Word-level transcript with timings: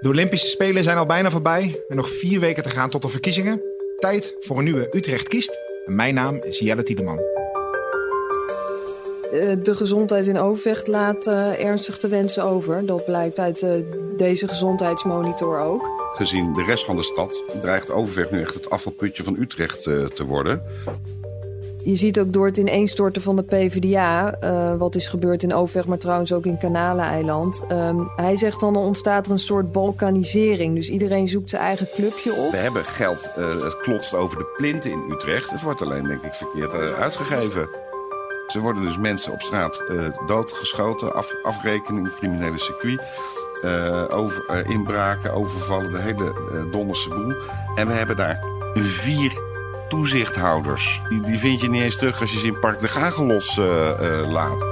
De 0.00 0.08
Olympische 0.08 0.46
Spelen 0.46 0.82
zijn 0.82 0.96
al 0.98 1.06
bijna 1.06 1.30
voorbij 1.30 1.82
en 1.88 1.96
nog 1.96 2.08
vier 2.08 2.40
weken 2.40 2.62
te 2.62 2.70
gaan 2.70 2.90
tot 2.90 3.02
de 3.02 3.08
verkiezingen. 3.08 3.62
Tijd 3.98 4.36
voor 4.40 4.58
een 4.58 4.64
nieuwe 4.64 4.88
Utrecht 4.92 5.28
kiest. 5.28 5.58
En 5.86 5.94
mijn 5.94 6.14
naam 6.14 6.38
is 6.42 6.58
Jelle 6.58 6.82
Tiedeman. 6.82 7.18
Eh, 9.32 9.56
De 9.62 9.74
gezondheid 9.74 10.26
in 10.26 10.38
Overvecht 10.38 10.86
laat 10.86 11.26
eh, 11.26 11.64
ernstig 11.64 11.98
te 11.98 12.08
wensen 12.08 12.44
over. 12.44 12.86
Dat 12.86 13.04
blijkt 13.04 13.38
uit 13.38 13.62
eh, 13.62 13.70
deze 14.16 14.48
gezondheidsmonitor 14.48 15.60
ook. 15.60 16.12
Gezien 16.14 16.52
de 16.52 16.64
rest 16.64 16.84
van 16.84 16.96
de 16.96 17.02
stad 17.02 17.42
dreigt 17.62 17.90
Overvecht 17.90 18.30
nu 18.30 18.40
echt 18.40 18.54
het 18.54 18.70
afvalputje 18.70 19.22
van 19.22 19.36
Utrecht 19.38 19.86
eh, 19.86 20.04
te 20.04 20.24
worden. 20.24 20.62
Je 21.84 21.96
ziet 21.96 22.20
ook 22.20 22.32
door 22.32 22.46
het 22.46 22.56
ineenstorten 22.56 23.22
van 23.22 23.36
de 23.36 23.42
PvdA, 23.42 24.34
eh, 24.40 24.76
wat 24.76 24.94
is 24.94 25.08
gebeurd 25.08 25.42
in 25.42 25.54
Overvecht, 25.54 25.86
maar 25.86 25.98
trouwens 25.98 26.32
ook 26.32 26.46
in 26.46 26.58
Kanaleneiland. 26.58 27.62
Ehm, 27.68 28.00
hij 28.16 28.36
zegt 28.36 28.60
dan, 28.60 28.74
er 28.74 28.80
ontstaat 28.80 29.26
er 29.26 29.32
een 29.32 29.38
soort 29.38 29.72
balkanisering. 29.72 30.74
Dus 30.74 30.88
iedereen 30.88 31.28
zoekt 31.28 31.50
zijn 31.50 31.62
eigen 31.62 31.88
clubje 31.94 32.32
op. 32.32 32.50
We 32.50 32.56
hebben 32.56 32.84
geld, 32.84 33.30
eh, 33.36 33.62
het 33.62 33.78
klotst 33.78 34.14
over 34.14 34.38
de 34.38 34.46
plinten 34.56 34.90
in 34.90 35.10
Utrecht. 35.10 35.50
Het 35.50 35.62
wordt 35.62 35.82
alleen, 35.82 36.04
denk 36.04 36.22
ik, 36.22 36.34
verkeerd 36.34 36.74
eh, 36.74 37.00
uitgegeven. 37.00 37.68
Er 38.54 38.60
worden 38.60 38.82
dus 38.82 38.98
mensen 38.98 39.32
op 39.32 39.40
straat 39.40 39.82
doodgeschoten, 40.26 41.14
af, 41.14 41.34
afrekening, 41.42 42.14
criminele 42.14 42.58
circuit. 42.58 43.00
over, 44.10 44.66
inbraken, 44.68 45.32
overvallen, 45.32 45.92
de 45.92 46.00
hele 46.00 46.32
donderse 46.70 47.08
boel. 47.08 47.34
En 47.74 47.86
we 47.86 47.92
hebben 47.92 48.16
daar 48.16 48.44
vier 48.74 49.49
toezichthouders. 49.90 51.00
Die, 51.08 51.38
vind 51.38 51.60
je 51.60 51.70
niet 51.70 51.82
eens 51.82 51.98
terug 51.98 52.20
als 52.20 52.32
je 52.32 52.38
ze 52.38 52.46
in 52.46 52.58
Park 52.58 52.80
de 52.80 52.88
Gagelos 52.88 53.58
eh, 53.58 53.90
eh, 53.90 54.30
laat. 54.30 54.62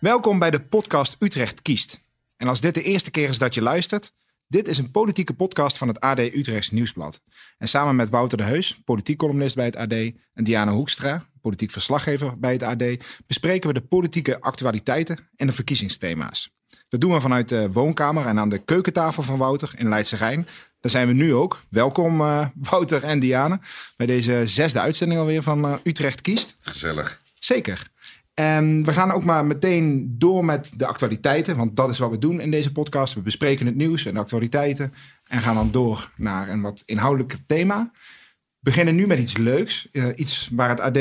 Welkom 0.00 0.38
bij 0.38 0.50
de 0.50 0.60
podcast 0.60 1.16
Utrecht 1.18 1.62
kiest. 1.62 2.00
En 2.36 2.48
als 2.48 2.60
dit 2.60 2.74
de 2.74 2.82
eerste 2.82 3.10
keer 3.10 3.28
is 3.28 3.38
dat 3.38 3.54
je 3.54 3.62
luistert, 3.62 4.12
dit 4.46 4.68
is 4.68 4.78
een 4.78 4.90
politieke 4.90 5.34
podcast 5.34 5.76
van 5.76 5.88
het 5.88 6.00
AD 6.00 6.18
Utrechts 6.18 6.70
Nieuwsblad. 6.70 7.20
En 7.58 7.68
samen 7.68 7.96
met 7.96 8.08
Wouter 8.08 8.38
de 8.38 8.44
Heus, 8.44 8.80
politiek 8.84 9.18
columnist 9.18 9.54
bij 9.54 9.64
het 9.64 9.76
AD, 9.76 9.92
en 9.92 10.44
Diana 10.44 10.72
Hoekstra, 10.72 11.26
politiek 11.40 11.70
verslaggever 11.70 12.38
bij 12.38 12.52
het 12.52 12.62
AD, 12.62 12.84
bespreken 13.26 13.68
we 13.68 13.74
de 13.74 13.86
politieke 13.86 14.40
actualiteiten 14.40 15.28
en 15.36 15.46
de 15.46 15.52
verkiezingsthema's. 15.52 16.59
Dat 16.88 17.00
doen 17.00 17.12
we 17.12 17.20
vanuit 17.20 17.48
de 17.48 17.72
woonkamer 17.72 18.26
en 18.26 18.38
aan 18.38 18.48
de 18.48 18.58
keukentafel 18.58 19.22
van 19.22 19.38
Wouter 19.38 19.72
in 19.76 19.88
Leidse 19.88 20.16
Rijn. 20.16 20.46
Daar 20.80 20.90
zijn 20.90 21.06
we 21.06 21.12
nu 21.12 21.34
ook. 21.34 21.62
Welkom 21.68 22.20
eh, 22.20 22.46
Wouter 22.70 23.04
en 23.04 23.18
Diana 23.18 23.60
bij 23.96 24.06
deze 24.06 24.42
zesde 24.46 24.80
uitzending 24.80 25.20
alweer 25.20 25.42
van 25.42 25.64
eh, 25.64 25.74
Utrecht 25.82 26.20
kiest. 26.20 26.56
Gezellig. 26.60 27.20
Zeker. 27.38 27.90
En 28.34 28.84
we 28.84 28.92
gaan 28.92 29.10
ook 29.10 29.24
maar 29.24 29.44
meteen 29.44 30.14
door 30.18 30.44
met 30.44 30.74
de 30.76 30.86
actualiteiten, 30.86 31.56
want 31.56 31.76
dat 31.76 31.90
is 31.90 31.98
wat 31.98 32.10
we 32.10 32.18
doen 32.18 32.40
in 32.40 32.50
deze 32.50 32.72
podcast. 32.72 33.14
We 33.14 33.20
bespreken 33.20 33.66
het 33.66 33.74
nieuws 33.74 34.06
en 34.06 34.14
de 34.14 34.20
actualiteiten 34.20 34.94
en 35.26 35.40
gaan 35.40 35.54
dan 35.54 35.70
door 35.70 36.10
naar 36.16 36.48
een 36.48 36.60
wat 36.60 36.82
inhoudelijker 36.86 37.38
thema. 37.46 37.90
We 37.92 38.70
beginnen 38.70 38.94
nu 38.94 39.06
met 39.06 39.18
iets 39.18 39.36
leuks, 39.36 39.88
eh, 39.92 40.06
iets 40.14 40.50
waar 40.52 40.68
het 40.68 40.80
AD 40.80 40.94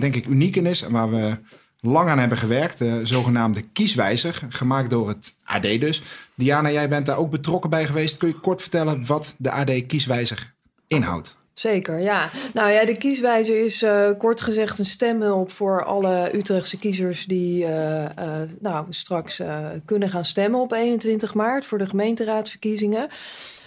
denk 0.00 0.14
ik 0.14 0.26
uniek 0.26 0.56
in 0.56 0.66
is 0.66 0.82
en 0.82 0.92
waar 0.92 1.10
we 1.10 1.38
lang 1.80 2.08
aan 2.08 2.18
hebben 2.18 2.38
gewerkt, 2.38 2.78
de 2.78 3.00
zogenaamde 3.06 3.62
kieswijzer, 3.62 4.40
gemaakt 4.48 4.90
door 4.90 5.08
het 5.08 5.34
AD 5.44 5.62
dus. 5.62 6.02
Diana, 6.34 6.70
jij 6.70 6.88
bent 6.88 7.06
daar 7.06 7.18
ook 7.18 7.30
betrokken 7.30 7.70
bij 7.70 7.86
geweest. 7.86 8.16
Kun 8.16 8.28
je 8.28 8.40
kort 8.40 8.60
vertellen 8.60 9.06
wat 9.06 9.34
de 9.38 9.50
AD 9.50 9.86
kieswijzer 9.86 10.54
inhoudt? 10.86 11.36
Zeker, 11.58 12.00
ja. 12.00 12.28
Nou 12.54 12.70
ja, 12.70 12.84
de 12.84 12.96
kieswijzer 12.96 13.64
is 13.64 13.82
eh, 13.82 14.10
kort 14.18 14.40
gezegd 14.40 14.78
een 14.78 14.84
stemhulp 14.84 15.50
voor 15.50 15.84
alle 15.84 16.30
Utrechtse 16.34 16.78
kiezers 16.78 17.24
die 17.24 17.64
eh, 17.64 18.04
eh, 18.04 18.48
nou, 18.60 18.86
straks 18.90 19.42
kunnen 19.84 20.10
gaan 20.10 20.24
stemmen 20.24 20.60
op 20.60 20.72
21 20.72 21.34
maart 21.34 21.66
voor 21.66 21.78
de 21.78 21.86
gemeenteraadsverkiezingen. 21.86 23.08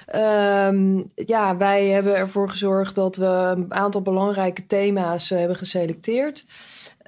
Ehm, 0.05 1.01
ja, 1.15 1.57
wij 1.57 1.87
hebben 1.87 2.15
ervoor 2.15 2.49
gezorgd 2.49 2.95
dat 2.95 3.15
we 3.15 3.25
een 3.25 3.73
aantal 3.73 4.01
belangrijke 4.01 4.65
thema's 4.67 5.29
hebben 5.29 5.57
geselecteerd. 5.57 6.45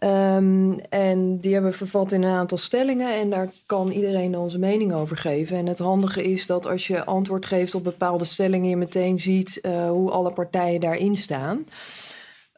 Ehm, 0.01 0.72
en 0.89 1.38
die 1.38 1.53
hebben 1.53 1.72
we 1.72 1.78
vervat 1.78 2.12
in 2.12 2.23
een 2.23 2.34
aantal 2.34 2.57
stellingen 2.57 3.16
en 3.16 3.29
daar 3.29 3.51
kan 3.66 3.91
iedereen 3.91 4.31
dan 4.31 4.50
zijn 4.50 4.62
mening 4.62 4.94
over 4.94 5.17
geven. 5.17 5.57
En 5.57 5.66
het 5.66 5.79
handige 5.79 6.23
is 6.31 6.45
dat 6.45 6.67
als 6.67 6.88
je 6.88 7.06
antwoord 7.06 7.45
geeft 7.45 7.75
op 7.75 7.84
bepaalde 7.84 8.25
stellingen, 8.25 8.69
je 8.69 8.78
meteen 8.78 9.19
ziet 9.19 9.59
eh, 9.62 9.89
hoe 9.89 10.12
alle 10.12 10.31
partijen 10.31 10.79
daarin 10.79 11.17
staan. 11.17 11.66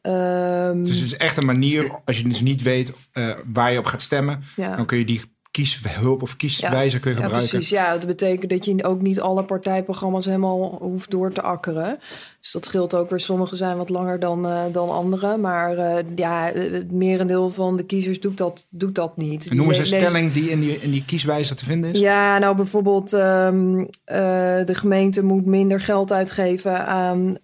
Ehm, 0.01 0.83
Dus 0.83 0.95
het 0.95 1.05
is 1.05 1.17
echt 1.17 1.37
een 1.37 1.45
manier, 1.45 1.91
als 2.05 2.17
je 2.17 2.27
dus 2.27 2.41
niet 2.41 2.61
weet 2.61 2.93
eh, 3.11 3.29
waar 3.53 3.71
je 3.71 3.79
op 3.79 3.85
gaat 3.85 4.01
stemmen, 4.01 4.43
ja. 4.55 4.75
dan 4.75 4.85
kun 4.85 4.97
je 4.97 5.05
die 5.05 5.21
kieshulp 5.53 6.21
of 6.21 6.37
kieswijzer 6.37 6.99
kun 6.99 7.11
je 7.11 7.17
Ja, 7.17 7.23
gebruiken. 7.23 7.51
precies. 7.51 7.77
Ja, 7.77 7.91
dat 7.91 8.07
betekent 8.07 8.49
dat 8.49 8.65
je 8.65 8.83
ook 8.83 9.01
niet 9.01 9.19
alle 9.19 9.43
partijprogramma's 9.43 10.25
helemaal 10.25 10.77
hoeft 10.81 11.11
door 11.11 11.31
te 11.31 11.41
akkeren. 11.41 11.99
Dus 12.39 12.51
dat 12.51 12.65
scheelt 12.65 12.95
ook 12.95 13.09
weer. 13.09 13.19
Sommige 13.19 13.55
zijn 13.55 13.77
wat 13.77 13.89
langer 13.89 14.19
dan, 14.19 14.45
eh, 14.45 14.63
dan 14.71 14.89
andere. 14.89 15.37
Maar 15.37 15.77
eh, 15.77 16.03
ja, 16.15 16.51
het 16.53 16.91
merendeel 16.91 17.49
van 17.49 17.77
de 17.77 17.83
kiezers 17.83 18.19
doet 18.19 18.37
dat, 18.37 18.65
doet 18.69 18.95
dat 18.95 19.17
niet. 19.17 19.47
En 19.49 19.55
noem 19.55 19.67
eens 19.67 19.77
een 19.77 19.85
stelling 19.85 20.31
die 20.31 20.49
in 20.49 20.59
die, 20.59 20.79
in 20.79 20.91
die 20.91 21.05
kieswijzer 21.05 21.55
te 21.55 21.65
vinden 21.65 21.93
is. 21.93 21.99
Ja, 21.99 22.37
nou 22.37 22.55
bijvoorbeeld 22.55 23.13
ehm, 23.13 23.79
eh, 24.05 24.17
de 24.65 24.75
gemeente 24.75 25.23
moet 25.23 25.45
minder 25.45 25.79
geld 25.79 26.11
uitgeven 26.11 26.87
aan 26.87 27.37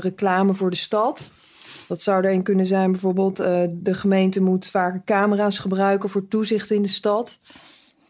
reclame 0.00 0.54
voor 0.54 0.70
de 0.70 0.76
stad. 0.76 1.32
Dat 1.88 2.02
zou 2.02 2.24
er 2.24 2.32
een 2.32 2.42
kunnen 2.42 2.66
zijn 2.66 2.90
bijvoorbeeld 2.92 3.40
eh, 3.40 3.62
de 3.70 3.94
gemeente 3.94 4.40
moet 4.40 4.66
vaker 4.66 5.02
camera's 5.04 5.58
gebruiken 5.58 6.08
voor 6.08 6.28
toezicht 6.28 6.70
in 6.70 6.82
de 6.82 6.88
stad. 6.88 7.38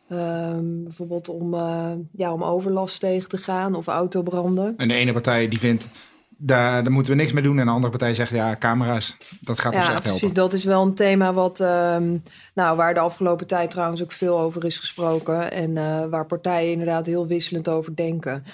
Ehm, 0.08 0.82
bijvoorbeeld 0.82 1.28
om, 1.28 1.54
eh, 1.54 1.90
ja, 2.12 2.32
om 2.32 2.44
overlast 2.44 3.00
tegen 3.00 3.28
te 3.28 3.38
gaan 3.38 3.74
of 3.74 3.86
autobranden. 3.86 4.74
En 4.76 4.88
de 4.88 4.94
ene 4.94 5.12
partij 5.12 5.48
die 5.48 5.58
vindt, 5.58 5.88
daar, 6.36 6.82
daar 6.82 6.92
moeten 6.92 7.12
we 7.12 7.18
niks 7.18 7.32
mee 7.32 7.42
doen. 7.42 7.58
En 7.58 7.64
de 7.64 7.70
andere 7.70 7.90
partij 7.90 8.14
zegt, 8.14 8.30
ja, 8.30 8.56
camera's, 8.58 9.16
dat 9.40 9.58
gaat 9.58 9.74
ons 9.74 9.86
Ja, 9.86 9.92
echt 9.92 10.00
precies. 10.02 10.20
helpen. 10.20 10.36
Dat 10.36 10.52
is 10.52 10.64
wel 10.64 10.82
een 10.82 10.94
thema 10.94 11.32
wat, 11.32 11.60
ehm, 11.60 12.16
nou, 12.54 12.76
waar 12.76 12.94
de 12.94 13.00
afgelopen 13.00 13.46
tijd 13.46 13.70
trouwens 13.70 14.02
ook 14.02 14.12
veel 14.12 14.40
over 14.40 14.64
is 14.64 14.78
gesproken. 14.78 15.52
En 15.52 15.76
eh, 15.76 16.04
waar 16.10 16.26
partijen 16.26 16.70
inderdaad 16.72 17.06
heel 17.06 17.26
wisselend 17.26 17.68
over 17.68 17.96
denken. 17.96 18.44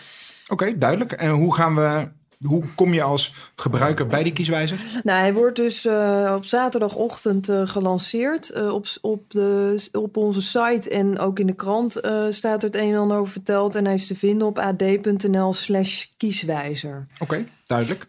Oké, 0.48 0.78
duidelijk. 0.78 1.12
En 1.12 1.30
hoe 1.30 1.54
gaan 1.54 1.74
we, 1.74 2.08
hoe 2.46 2.64
kom 2.74 2.94
je 2.94 3.02
als 3.02 3.34
gebruiker 3.56 4.06
bij 4.06 4.22
die 4.22 4.32
kieswijzer? 4.32 4.80
Nou, 5.02 5.18
hij 5.18 5.34
wordt 5.34 5.56
dus 5.56 5.86
eh, 5.86 6.32
op 6.36 6.44
zaterdagochtend 6.44 7.48
eh, 7.48 7.66
gelanceerd. 7.66 8.50
Eh, 8.50 8.74
op, 8.74 8.86
op, 9.00 9.30
de, 9.30 9.88
op 9.92 10.16
onze 10.16 10.42
site 10.42 10.90
en 10.90 11.18
ook 11.18 11.38
in 11.38 11.46
de 11.46 11.54
krant 11.54 11.92
staat 12.30 12.62
er 12.62 12.68
het 12.68 12.76
een 12.76 12.92
en 12.92 12.98
ander 12.98 13.18
over 13.18 13.32
verteld. 13.32 13.74
En 13.74 13.84
hij 13.84 13.94
is 13.94 14.06
te 14.06 14.14
vinden 14.14 14.46
op 14.46 14.58
ad.nl 14.58 15.54
slash 15.54 16.04
kieswijzer. 16.16 17.06
Oké, 17.18 17.46
duidelijk. 17.66 18.06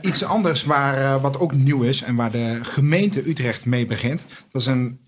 Iets 0.00 0.24
anders 0.24 0.64
waar, 0.64 1.20
wat 1.20 1.38
ook 1.38 1.54
nieuw 1.54 1.82
is 1.82 2.02
en 2.02 2.14
waar 2.14 2.30
de 2.30 2.58
gemeente 2.62 3.28
Utrecht 3.28 3.66
mee 3.66 3.86
begint. 3.86 4.26
Dat 4.50 4.60
is 4.60 4.66
een 4.66 5.00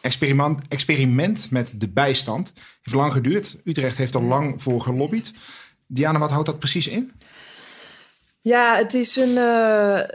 experiment, 0.00 0.60
experiment 0.68 1.50
met 1.50 1.74
de 1.76 1.88
bijstand. 1.88 2.52
Heeft 2.82 2.96
lang 2.96 3.12
geduurd. 3.12 3.56
Utrecht 3.64 3.96
heeft 3.96 4.14
er 4.14 4.22
lang 4.22 4.62
voor 4.62 4.80
gelobbyd. 4.80 5.32
Diana, 5.86 6.18
wat 6.18 6.30
houdt 6.30 6.46
dat 6.46 6.58
precies 6.58 6.88
in? 6.88 7.12
Ja, 8.48 8.76
het 8.76 8.94
is 8.94 9.16
een, 9.16 9.36
eh, 9.36 9.98
eh, 9.98 10.08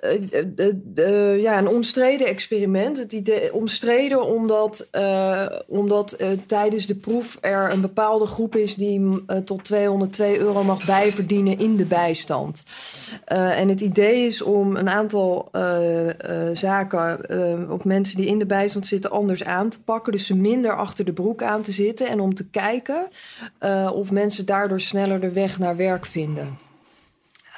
eh, 0.96 1.42
ja, 1.42 1.58
een 1.58 1.68
omstreden 1.68 2.28
experiment. 2.28 2.98
Het 2.98 3.14
idee, 3.14 3.54
omstreden 3.54 4.26
omdat, 4.26 4.90
omdat 5.68 6.18
tijdens 6.46 6.86
de 6.86 6.96
proef 6.96 7.38
er 7.42 7.72
een 7.72 7.82
bepaalde 7.82 8.26
groep 8.26 8.56
is 8.56 8.76
die 8.76 9.00
mm, 9.00 9.26
tot 9.46 9.64
202 9.64 10.40
euro 10.40 10.64
mag 10.64 10.86
bijverdienen 10.86 11.60
in 11.60 11.76
de 11.76 11.86
bijstand. 11.86 12.64
En 13.26 13.70
het 13.70 13.82
idee 13.82 14.26
is 14.26 14.42
om 14.42 14.76
een 14.76 14.90
aantal 14.90 15.52
zaken 16.54 17.19
of 17.69 17.84
mensen 17.84 18.18
die 18.18 18.28
in 18.28 18.40
de 18.40 18.46
bijstand 18.46 18.88
zitten 18.88 19.12
anders 19.12 19.44
aan 19.44 19.69
te 19.69 19.81
pakken. 19.81 20.12
Dus 20.12 20.25
ze 20.25 20.36
minder 20.36 20.75
achter 20.75 21.06
de 21.06 21.13
broek 21.13 21.44
aan 21.44 21.62
te 21.62 21.72
zitten 21.72 22.07
en 22.07 22.19
om 22.19 22.36
te 22.36 22.46
kijken 22.46 23.07
of 23.94 24.12
mensen 24.12 24.46
daardoor 24.46 24.81
sneller 24.81 25.19
de 25.19 25.31
weg 25.31 25.60
naar 25.60 25.75
werk 25.75 26.06
vinden. 26.06 26.72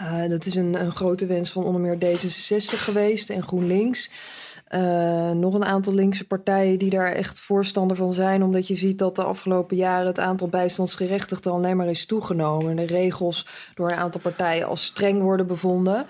Uh, 0.02 0.30
dat 0.30 0.46
is 0.46 0.56
een, 0.56 0.82
een, 0.82 0.92
grote 0.92 1.26
wens 1.26 1.52
van 1.52 1.64
onder 1.64 1.82
meer 1.82 1.96
D66 1.96 2.80
geweest 2.80 3.30
en 3.30 3.44
GroenLinks. 3.44 4.10
Uh, 4.72 5.32
nog 5.32 5.54
een 5.54 5.66
aantal 5.66 5.94
linkse 5.94 6.28
partijen 6.28 6.80
die 6.80 6.90
daar 6.90 7.12
echt 7.12 7.40
voorstander 7.40 7.98
van 7.98 8.14
zijn, 8.14 8.44
omdat 8.44 8.68
je 8.68 8.76
ziet 8.76 9.00
dat 9.00 9.16
de 9.16 9.24
afgelopen 9.24 9.78
jaren 9.78 10.08
het 10.08 10.20
aantal 10.20 10.48
bijstandsgerechtigden 10.48 11.52
alleen 11.52 11.78
maar 11.78 11.90
is 11.90 12.06
toegenomen. 12.06 12.70
En 12.70 12.76
de 12.76 12.86
regels 12.86 13.48
door 13.74 13.92
een 13.92 13.98
aantal 13.98 14.22
partijen 14.22 14.68
als 14.68 14.86
streng 14.86 15.22
worden 15.22 15.48
bevonden. 15.48 16.06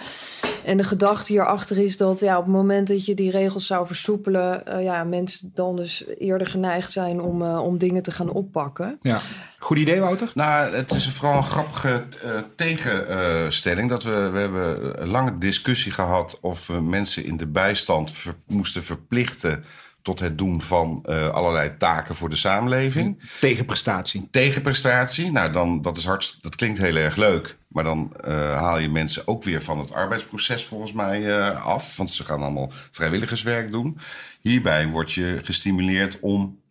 En 0.65 0.77
de 0.77 0.83
gedachte 0.83 1.31
hierachter 1.31 1.77
is 1.77 1.97
dat 1.97 2.19
ja, 2.19 2.38
op 2.38 2.44
het 2.44 2.53
moment 2.53 2.88
dat 2.88 3.06
je 3.06 3.15
die 3.15 3.31
regels 3.31 3.65
zou 3.65 3.88
versoepelen, 3.88 4.63
uh, 4.67 4.83
ja, 4.83 5.03
mensen 5.03 5.51
dan 5.53 5.75
dus 5.75 6.03
eerder 6.19 6.47
geneigd 6.47 6.91
zijn 6.91 7.21
om, 7.21 7.41
uh, 7.41 7.62
om 7.62 7.77
dingen 7.77 8.03
te 8.03 8.12
gaan 8.12 8.29
oppakken. 8.29 8.97
Ja, 9.01 9.21
goed 9.59 9.77
idee, 9.77 10.00
Wouter. 10.00 10.31
Nou, 10.33 10.75
het 10.75 10.91
is 10.91 11.09
vooral 11.09 11.38
een 11.38 11.44
grappige 11.44 12.03
uh, 12.25 12.31
tegenstelling. 12.56 13.89
dat 13.89 14.03
we, 14.03 14.29
we 14.29 14.39
hebben 14.39 15.01
een 15.01 15.09
lange 15.09 15.38
discussie 15.38 15.91
gehad 15.91 16.38
of 16.41 16.67
we 16.67 16.81
mensen 16.81 17.25
in 17.25 17.38
de 17.38 17.47
bijstand 17.47 18.12
ver, 18.12 18.35
moesten 18.47 18.83
verplichten 18.83 19.63
tot 20.06 20.19
het 20.19 20.38
doen 20.38 20.62
van 20.62 21.06
uh, 21.10 21.28
allerlei 21.28 21.78
taken 21.78 22.16
voor 22.16 22.30
de 22.30 22.36
samenleving. 22.36 23.30
Tegenprestatie. 23.40 24.28
Tegenprestatie. 24.31 25.31
Nou, 25.31 25.52
dan, 25.52 25.81
dat, 25.81 25.98
is 25.98 26.06
hard, 26.06 26.38
dat 26.42 26.56
klinkt 26.56 26.78
heel 26.78 26.96
erg 26.96 27.16
leuk. 27.16 27.57
Maar 27.68 27.84
dan 27.84 28.13
uh, 28.28 28.34
haal 28.57 28.80
je 28.80 28.90
mensen 28.90 29.28
ook 29.28 29.44
weer 29.44 29.62
van 29.62 29.80
het 29.80 29.94
arbeidsproces 29.94 30.66
volgens 30.66 30.94
mij 30.94 31.22
uh, 31.22 31.66
af. 31.66 31.98
Want 31.98 32.10
ze 32.10 32.24
gaan 32.24 32.42
allemaal 32.42 32.72
vrijwilligerswerk 32.92 33.72
doen. 33.72 33.98
Hierbij 34.42 34.88
word 34.88 35.13
je 35.13 35.40
gestimuleerd 35.44 36.19
om 36.19 36.63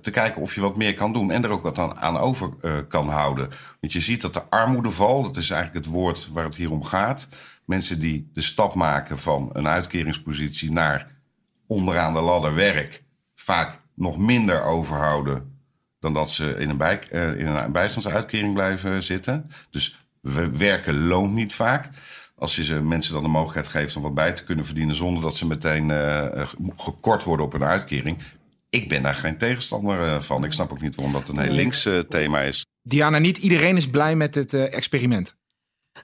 te 0.00 0.10
kijken 0.10 0.42
of 0.42 0.54
je 0.54 0.60
wat 0.60 0.76
meer 0.76 0.94
kan 0.94 1.12
doen. 1.12 1.30
En 1.30 1.44
er 1.44 1.50
ook 1.50 1.62
wat 1.62 1.78
aan, 1.78 1.96
aan 1.96 2.18
over 2.18 2.50
kan 2.88 3.08
houden. 3.08 3.48
Want 3.80 3.92
je 3.92 4.00
ziet 4.00 4.20
dat 4.20 4.34
de 4.34 4.42
armoedeval, 4.42 5.22
dat 5.22 5.36
is 5.36 5.50
eigenlijk 5.50 5.84
het 5.84 5.94
woord 5.94 6.28
waar 6.32 6.44
het 6.44 6.56
hier 6.56 6.70
om 6.70 6.84
gaat. 6.84 7.28
Mensen 7.64 8.00
die 8.00 8.30
de 8.32 8.42
stap 8.42 8.74
maken 8.74 9.18
van 9.18 9.50
een 9.52 9.68
uitkeringspositie 9.68 10.72
naar 10.72 11.15
onderaan 11.66 12.12
de 12.12 12.20
ladder 12.20 12.54
werk 12.54 13.02
vaak 13.34 13.80
nog 13.94 14.18
minder 14.18 14.62
overhouden 14.62 15.54
dan 16.00 16.14
dat 16.14 16.30
ze 16.30 16.56
in 16.58 16.70
een, 16.70 16.76
bij, 16.76 17.00
uh, 17.12 17.38
in 17.38 17.46
een 17.46 17.72
bijstandsuitkering 17.72 18.54
blijven 18.54 19.02
zitten. 19.02 19.50
Dus 19.70 20.08
we 20.20 20.50
werken 20.50 21.06
loont 21.06 21.32
niet 21.34 21.54
vaak. 21.54 21.90
Als 22.34 22.56
je 22.56 22.64
ze 22.64 22.82
mensen 22.82 23.12
dan 23.12 23.22
de 23.22 23.28
mogelijkheid 23.28 23.66
geeft 23.68 23.96
om 23.96 24.02
wat 24.02 24.14
bij 24.14 24.32
te 24.32 24.44
kunnen 24.44 24.64
verdienen 24.64 24.96
zonder 24.96 25.22
dat 25.22 25.36
ze 25.36 25.46
meteen 25.46 25.88
uh, 25.88 26.48
gekort 26.76 27.24
worden 27.24 27.46
op 27.46 27.52
een 27.52 27.64
uitkering. 27.64 28.18
Ik 28.70 28.88
ben 28.88 29.02
daar 29.02 29.14
geen 29.14 29.38
tegenstander 29.38 30.22
van. 30.22 30.44
Ik 30.44 30.52
snap 30.52 30.72
ook 30.72 30.80
niet 30.80 30.94
waarom 30.94 31.12
dat 31.12 31.28
een 31.28 31.38
heel 31.38 31.52
links 31.52 31.88
thema 32.08 32.40
is. 32.40 32.66
Diana, 32.82 33.18
niet 33.18 33.38
iedereen 33.38 33.76
is 33.76 33.90
blij 33.90 34.16
met 34.16 34.34
het 34.34 34.54
experiment. 34.54 35.35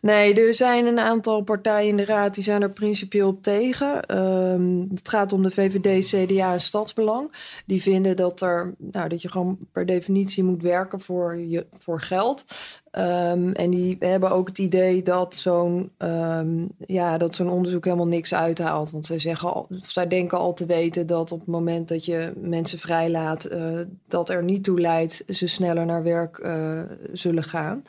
Nee, 0.02 0.34
er 0.34 0.54
zijn 0.54 0.87
een 0.87 0.99
aantal 0.99 1.43
partijen 1.43 1.88
in 1.88 1.96
de 1.96 2.04
raad 2.04 2.34
die 2.34 2.44
zijn 2.44 2.62
er 2.62 2.70
principieel 2.70 3.28
op 3.28 3.43
tegen. 3.43 4.19
Um, 4.19 4.88
het 4.94 5.08
gaat 5.08 5.32
om 5.32 5.43
de 5.43 5.50
VVD, 5.50 6.06
CDA 6.06 6.52
en 6.52 6.60
Stadsbelang. 6.60 7.32
Die 7.66 7.82
vinden 7.82 8.16
dat, 8.16 8.40
er, 8.40 8.75
nou, 8.78 9.08
dat 9.08 9.22
je 9.22 9.28
gewoon 9.28 9.58
per 9.72 9.87
definitie 9.87 10.44
moet 10.44 10.62
werken 10.62 11.00
voor, 11.00 11.37
je, 11.37 11.66
voor 11.78 12.00
geld. 12.00 12.44
Um, 12.99 13.52
en 13.52 13.70
die 13.70 13.96
hebben 13.99 14.31
ook 14.31 14.49
het 14.49 14.58
idee 14.58 15.02
dat 15.02 15.34
zo'n 15.34 15.90
um, 15.99 16.69
ja, 16.87 17.19
dat 17.19 17.34
zo'n 17.34 17.50
onderzoek 17.50 17.84
helemaal 17.84 18.06
niks 18.06 18.34
uithaalt. 18.34 18.90
Want 18.90 19.06
zij, 19.06 19.19
zeggen 19.19 19.52
al, 19.52 19.66
zij 19.87 20.08
denken 20.08 20.38
al 20.38 20.54
te 20.54 20.66
weten 20.66 21.06
dat 21.06 21.32
op 21.32 21.38
het 21.38 21.49
moment 21.49 21.88
dat 21.88 22.04
je 22.04 22.32
mensen 22.37 22.78
vrijlaat, 22.78 23.52
uh, 23.52 23.81
dat 24.08 24.28
er 24.28 24.44
niet 24.44 24.64
toe 24.64 24.81
leidt 24.81 25.25
ze 25.28 25.46
sneller 25.46 25.87
naar 25.87 26.02
werk 26.02 26.38
uh, 26.38 26.81
zullen 27.12 27.44
gaan. 27.44 27.84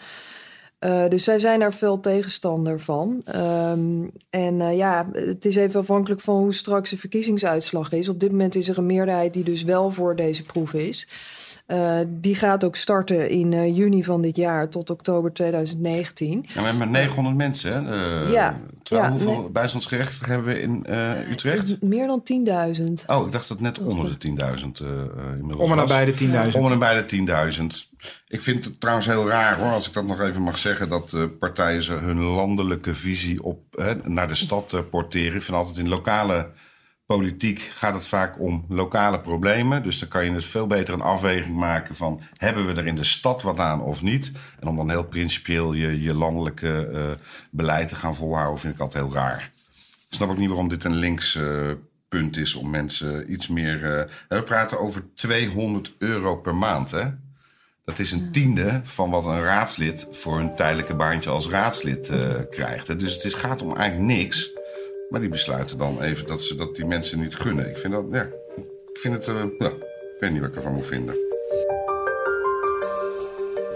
Uh, 0.85 1.07
dus 1.09 1.23
zij 1.23 1.39
zijn 1.39 1.59
daar 1.59 1.73
veel 1.73 1.99
tegenstander 1.99 2.79
van. 2.79 3.21
Um, 3.35 4.11
en 4.29 4.59
uh, 4.59 4.77
ja, 4.77 5.07
het 5.13 5.45
is 5.45 5.55
even 5.55 5.79
afhankelijk 5.79 6.21
van 6.21 6.35
hoe 6.35 6.53
straks 6.53 6.89
de 6.89 6.97
verkiezingsuitslag 6.97 7.91
is. 7.91 8.09
Op 8.09 8.19
dit 8.19 8.31
moment 8.31 8.55
is 8.55 8.69
er 8.69 8.77
een 8.77 8.85
meerderheid 8.85 9.33
die 9.33 9.43
dus 9.43 9.63
wel 9.63 9.91
voor 9.91 10.15
deze 10.15 10.43
proef 10.43 10.73
is. 10.73 11.07
Uh, 11.67 11.99
die 12.07 12.35
gaat 12.35 12.63
ook 12.63 12.75
starten 12.75 13.29
in 13.29 13.51
uh, 13.51 13.75
juni 13.75 14.03
van 14.03 14.21
dit 14.21 14.35
jaar 14.35 14.69
tot 14.69 14.89
oktober 14.89 15.33
2019. 15.33 16.45
Ja, 16.47 16.61
maar 16.61 16.75
met 16.75 16.89
900 16.89 17.35
mensen, 17.35 17.85
hè? 17.85 18.25
Uh, 18.25 18.31
ja. 18.31 18.59
Terwijl, 18.83 19.07
ja, 19.07 19.13
hoeveel 19.13 19.39
nee. 19.39 19.49
bijstandsgerechtigden 19.49 20.29
hebben 20.29 20.53
we 20.53 20.61
in 20.61 20.85
Utrecht? 21.31 21.81
Meer 21.81 22.07
dan 22.07 22.23
10.000. 22.77 22.83
Oh, 23.07 23.25
ik 23.25 23.31
dacht 23.31 23.47
dat 23.47 23.59
net 23.59 23.79
onder 23.79 24.19
de 24.19 24.27
10.000 24.27 24.35
inmiddels 25.37 25.55
Om 25.57 25.71
en 25.71 25.77
nabij 25.77 26.05
de 26.05 26.13
10.000. 26.51 26.57
Om 26.57 26.63
en 26.63 26.69
nabij 26.69 27.05
de 27.05 27.85
10.000. 27.85 27.92
Ik 28.27 28.41
vind 28.41 28.65
het 28.65 28.79
trouwens 28.79 29.07
heel 29.07 29.27
raar, 29.27 29.57
hoor, 29.57 29.71
als 29.71 29.87
ik 29.87 29.93
dat 29.93 30.05
nog 30.05 30.21
even 30.21 30.41
mag 30.41 30.57
zeggen... 30.57 30.89
dat 30.89 31.17
partijen 31.39 31.83
ze 31.83 31.93
hun 31.93 32.19
landelijke 32.19 32.95
visie 32.95 33.43
op, 33.43 33.63
hè, 33.71 33.95
naar 33.95 34.27
de 34.27 34.35
stad 34.35 34.89
porteren. 34.89 35.35
Ik 35.35 35.41
vind 35.41 35.57
altijd 35.57 35.77
in 35.77 35.87
lokale 35.87 36.51
politiek 37.05 37.59
gaat 37.59 37.93
het 37.93 38.07
vaak 38.07 38.39
om 38.39 38.65
lokale 38.69 39.19
problemen. 39.19 39.83
Dus 39.83 39.99
dan 39.99 40.09
kan 40.09 40.25
je 40.25 40.31
het 40.31 40.45
veel 40.45 40.67
beter 40.67 40.93
een 40.93 41.01
afweging 41.01 41.55
maken 41.55 41.95
van... 41.95 42.21
hebben 42.37 42.65
we 42.67 42.73
er 42.73 42.87
in 42.87 42.95
de 42.95 43.03
stad 43.03 43.41
wat 43.41 43.59
aan 43.59 43.81
of 43.81 44.01
niet? 44.01 44.31
En 44.59 44.67
om 44.67 44.75
dan 44.75 44.89
heel 44.89 45.03
principieel 45.03 45.73
je, 45.73 46.01
je 46.01 46.13
landelijke 46.13 46.89
uh, 46.93 47.11
beleid 47.51 47.87
te 47.87 47.95
gaan 47.95 48.15
volhouden... 48.15 48.59
vind 48.59 48.73
ik 48.75 48.79
altijd 48.79 49.03
heel 49.03 49.13
raar. 49.13 49.51
Ik 50.09 50.19
snap 50.19 50.29
ook 50.29 50.37
niet 50.37 50.49
waarom 50.49 50.67
dit 50.67 50.83
een 50.83 50.95
links 50.95 51.39
punt 52.09 52.37
is 52.37 52.55
om 52.55 52.69
mensen 52.69 53.31
iets 53.31 53.47
meer... 53.47 53.79
We 54.27 54.43
praten 54.43 54.79
over 54.79 55.13
200 55.13 55.93
euro 55.97 56.35
per 56.35 56.55
maand, 56.55 56.91
hè? 56.91 57.07
Dat 57.85 57.99
is 57.99 58.11
een 58.11 58.31
tiende 58.31 58.81
van 58.83 59.09
wat 59.09 59.25
een 59.25 59.41
raadslid 59.41 60.07
voor 60.11 60.39
een 60.39 60.55
tijdelijke 60.55 60.95
baantje 60.95 61.29
als 61.29 61.49
raadslid 61.49 62.11
krijgt. 62.49 62.99
Dus 62.99 63.13
het 63.13 63.23
is, 63.23 63.33
gaat 63.33 63.61
om 63.61 63.75
eigenlijk 63.75 64.17
niks... 64.17 64.51
Maar 65.09 65.21
die 65.21 65.31
besluiten 65.31 65.77
dan 65.77 66.01
even 66.01 66.27
dat 66.27 66.43
ze 66.43 66.55
dat 66.55 66.75
die 66.75 66.85
mensen 66.85 67.19
niet 67.19 67.35
gunnen. 67.35 67.69
Ik 67.69 67.77
vind 67.77 67.93
dat, 67.93 68.05
ja, 68.11 68.23
ik 68.93 68.99
vind 68.99 69.13
het, 69.13 69.27
uh, 69.27 69.43
ja, 69.59 69.67
ik 69.67 70.17
weet 70.19 70.31
niet 70.31 70.41
wat 70.41 70.49
ik 70.49 70.55
ervan 70.55 70.73
moet 70.73 70.87
vinden. 70.87 71.32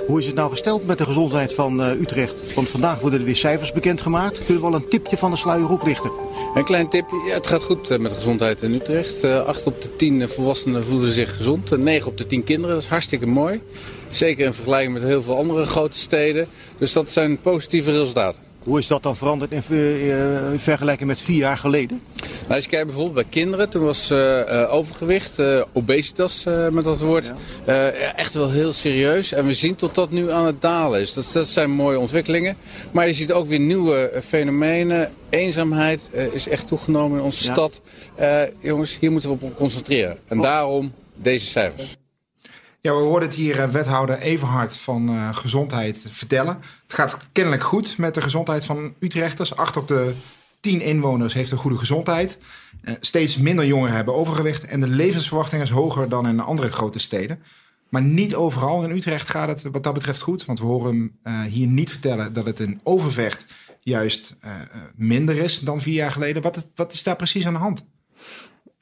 Hoe 0.08 0.20
is 0.20 0.26
het 0.26 0.36
nou 0.36 0.50
gesteld 0.52 0.86
met 0.86 0.98
de 0.98 1.06
gezondheid 1.06 1.54
van 1.54 1.80
uh, 1.82 2.02
Utrecht? 2.02 2.54
Want 2.54 2.70
vandaag 2.70 3.00
worden 3.00 3.20
er 3.20 3.26
weer 3.26 3.36
cijfers 3.36 3.72
bekendgemaakt. 3.72 4.38
Kunnen 4.38 4.64
we 4.64 4.70
wel 4.70 4.80
een 4.80 4.90
tipje 4.90 5.18
van 5.18 5.32
de 5.32 5.38
sluier 5.38 5.70
oplichten? 5.70 6.12
Een 6.56 6.64
klein 6.64 6.90
tipje. 6.90 7.32
Het 7.32 7.48
gaat 7.48 7.64
goed 7.64 7.92
uh, 7.92 7.98
met 7.98 8.12
de 8.12 8.18
gezondheid 8.18 8.62
in 8.62 8.74
Utrecht. 8.74 9.24
Uh, 9.24 9.46
8 9.46 9.66
op 9.66 9.82
de 9.82 9.96
10 9.96 10.30
volwassenen 10.30 10.84
voelen 10.84 11.12
zich 11.12 11.36
gezond. 11.36 11.78
9 11.78 12.10
op 12.10 12.18
de 12.18 12.26
10 12.26 12.44
kinderen. 12.44 12.76
Dat 12.76 12.84
is 12.84 12.90
hartstikke 12.90 13.28
mooi. 13.28 13.62
Zeker 14.08 14.46
in 14.46 14.54
vergelijking 14.54 14.94
met 14.94 15.04
heel 15.04 15.22
veel 15.22 15.38
andere 15.38 15.66
grote 15.66 16.00
steden. 16.00 16.48
Dus 16.78 16.94
dat 16.94 17.10
zijn 17.10 17.42
positieve 17.42 17.92
resultaten. 17.92 18.47
Hoe 18.68 18.80
is 18.80 18.88
dat 18.88 19.04
dan 19.04 19.16
veranderd 19.16 19.52
in, 19.52 19.64
uh, 19.70 20.52
in 20.52 20.60
vergelijking 20.60 21.08
met 21.08 21.22
vier 21.22 21.38
jaar 21.38 21.58
geleden? 21.58 22.02
Nou, 22.42 22.54
als 22.54 22.64
je 22.64 22.70
kijkt 22.70 22.86
bijvoorbeeld 22.86 23.16
bij 23.16 23.26
kinderen, 23.30 23.70
toen 23.70 23.84
was 23.84 24.12
uh, 24.12 24.74
overgewicht, 24.74 25.42
obesitas 25.74 26.44
met 26.72 26.84
dat 26.84 27.00
woord, 27.00 27.34
ja. 27.66 27.92
echt 27.92 28.34
wel 28.34 28.52
heel 28.52 28.74
serieus. 28.74 29.32
En 29.32 29.46
we 29.46 29.54
zien 29.54 29.76
tot 29.76 29.96
dat 29.96 30.12
nu 30.12 30.32
aan 30.32 30.46
het 30.46 30.62
dalen 30.62 31.00
is. 31.00 31.14
Dat, 31.14 31.30
dat 31.34 31.48
zijn 31.48 31.72
mooie 31.72 32.00
ontwikkelingen. 32.00 32.58
Maar 32.92 33.08
je 33.08 33.14
ziet 33.14 33.32
ook 33.32 33.46
weer 33.48 33.60
nieuwe 33.60 34.12
fenomenen. 34.24 35.14
Eenzaamheid 35.30 36.10
is 36.32 36.48
echt 36.48 36.68
toegenomen 36.68 37.18
in 37.18 37.24
onze 37.24 37.46
ja. 37.46 37.54
stad. 37.54 37.82
jongens, 38.60 38.98
hier 39.00 39.12
moeten 39.12 39.30
we 39.30 39.38
op 39.46 39.58
concentreren. 39.58 40.18
En 40.28 40.38
oh. 40.38 40.44
daarom 40.44 40.94
deze 41.16 41.46
cijfers. 41.46 41.98
Ja, 42.88 42.94
we 42.94 43.00
hoorden 43.00 43.30
het 43.30 43.38
hier 43.38 43.72
wethouder 43.72 44.18
Everhard 44.18 44.78
van 44.78 45.10
uh, 45.10 45.36
Gezondheid 45.36 46.08
vertellen. 46.12 46.60
Het 46.84 46.94
gaat 46.94 47.18
kennelijk 47.32 47.64
goed 47.64 47.98
met 47.98 48.14
de 48.14 48.22
gezondheid 48.22 48.66
van 48.66 48.94
Utrechters. 49.00 49.56
Acht 49.56 49.78
op 49.78 49.88
de 49.88 50.14
tien 50.60 50.82
inwoners 50.82 51.34
heeft 51.34 51.52
een 51.52 51.58
goede 51.58 51.78
gezondheid. 51.78 52.38
Uh, 52.84 52.94
steeds 53.00 53.38
minder 53.38 53.66
jongeren 53.66 53.96
hebben 53.96 54.16
overgewicht. 54.16 54.66
En 54.66 54.80
de 54.80 54.90
levensverwachting 54.90 55.62
is 55.62 55.70
hoger 55.70 56.10
dan 56.10 56.28
in 56.28 56.40
andere 56.40 56.70
grote 56.70 57.00
steden. 57.00 57.44
Maar 57.90 58.02
niet 58.02 58.36
overal 58.36 58.84
in 58.84 58.96
Utrecht 58.96 59.30
gaat 59.30 59.48
het 59.48 59.62
wat 59.72 59.84
dat 59.84 59.94
betreft 59.94 60.22
goed. 60.22 60.46
Want 60.46 60.60
we 60.60 60.66
horen 60.66 61.14
hem 61.24 61.46
hier 61.48 61.68
niet 61.68 61.90
vertellen 61.90 62.34
dat 62.34 62.46
het 62.46 62.60
in 62.60 62.80
Overvecht 62.84 63.46
juist 63.80 64.36
minder 64.96 65.38
is 65.38 65.60
dan 65.60 65.82
vier 65.82 65.94
jaar 65.94 66.12
geleden. 66.12 66.42
Wat, 66.42 66.68
wat 66.76 66.94
is 66.94 67.04
daar 67.04 67.16
precies 67.16 67.46
aan 67.46 67.54
de 67.54 67.60
hand? 67.60 67.84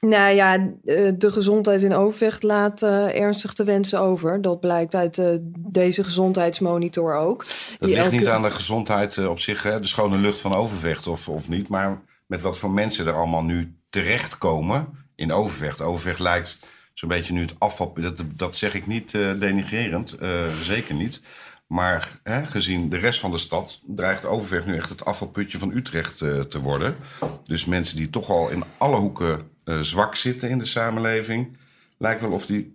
Nou 0.08 0.34
ja, 0.34 0.54
eh, 0.84 1.12
de 1.14 1.30
gezondheid 1.30 1.82
in 1.82 1.94
Overvecht 1.94 2.42
laat 2.42 2.82
uh, 2.82 3.20
ernstig 3.20 3.52
te 3.52 3.64
wensen 3.64 4.00
over. 4.00 4.42
Dat 4.42 4.60
blijkt 4.60 4.94
uit 4.94 5.18
uh, 5.18 5.36
deze 5.56 6.04
gezondheidsmonitor 6.04 7.16
ook. 7.16 7.46
Dat 7.78 7.88
ligt 7.88 8.02
elke... 8.02 8.16
niet 8.16 8.28
aan 8.28 8.42
de 8.42 8.50
gezondheid 8.50 9.26
op 9.26 9.38
zich, 9.38 9.62
hè? 9.62 9.80
de 9.80 9.86
schone 9.86 10.18
lucht 10.18 10.38
van 10.38 10.54
Overvecht 10.54 11.06
of, 11.06 11.28
of 11.28 11.48
niet. 11.48 11.68
Maar 11.68 12.02
met 12.26 12.40
wat 12.40 12.58
voor 12.58 12.70
mensen 12.70 13.06
er 13.06 13.16
allemaal 13.16 13.42
nu 13.42 13.76
terechtkomen 13.88 14.88
in 15.14 15.32
Overvecht. 15.32 15.80
Overvecht 15.80 16.18
lijkt 16.18 16.58
zo'n 16.94 17.08
beetje 17.08 17.32
nu 17.32 17.40
het 17.40 17.54
afval... 17.58 17.94
Dat, 17.94 18.22
dat 18.34 18.56
zeg 18.56 18.74
ik 18.74 18.86
niet 18.86 19.10
denigrerend, 19.38 20.18
zeker 20.62 20.94
niet. 20.94 21.20
Maar 21.66 22.20
hè, 22.22 22.46
gezien 22.46 22.88
de 22.88 22.98
rest 22.98 23.20
van 23.20 23.30
de 23.30 23.38
stad 23.38 23.80
dreigt 23.86 24.24
Overvecht 24.24 24.66
nu 24.66 24.76
echt 24.76 24.88
het 24.88 25.04
afvalputje 25.04 25.58
van 25.58 25.70
Utrecht 25.70 26.18
te 26.18 26.60
worden. 26.62 26.96
Dus 27.44 27.64
mensen 27.64 27.96
die 27.96 28.10
toch 28.10 28.30
al 28.30 28.50
in 28.50 28.64
alle 28.78 28.96
hoeken 28.96 29.54
uh, 29.66 29.80
zwak 29.80 30.14
zitten 30.14 30.48
in 30.48 30.58
de 30.58 30.64
samenleving. 30.64 31.56
Lijkt 31.98 32.20
wel 32.20 32.32
of 32.32 32.46
die 32.46 32.74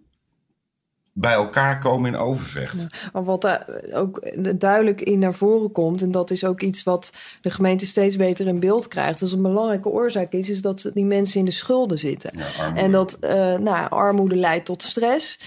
bij 1.13 1.33
elkaar 1.33 1.79
komen 1.79 2.13
in 2.13 2.19
overvecht. 2.19 2.81
Ja, 2.81 3.10
maar 3.13 3.24
wat 3.24 3.41
daar 3.41 3.65
ook 3.91 4.21
duidelijk 4.60 5.01
in 5.01 5.19
naar 5.19 5.33
voren 5.33 5.71
komt, 5.71 6.01
en 6.01 6.12
dat 6.12 6.31
is 6.31 6.45
ook 6.45 6.62
iets 6.62 6.83
wat 6.83 7.13
de 7.41 7.50
gemeente 7.50 7.86
steeds 7.86 8.15
beter 8.15 8.48
in 8.48 8.60
beeld 8.60 8.88
krijgt, 8.88 9.19
dat 9.19 9.31
een 9.31 9.41
belangrijke 9.41 9.89
oorzaak 9.89 10.31
is, 10.31 10.50
is 10.50 10.62
dat 10.62 10.91
die 10.93 11.05
mensen 11.05 11.39
in 11.39 11.45
de 11.45 11.51
schulden 11.51 12.00
zitten. 12.00 12.31
Ja, 12.38 12.75
en 12.75 12.91
dat 12.91 13.17
uh, 13.21 13.57
nou, 13.57 13.89
armoede 13.89 14.36
leidt 14.36 14.65
tot 14.65 14.83
stress. 14.83 15.39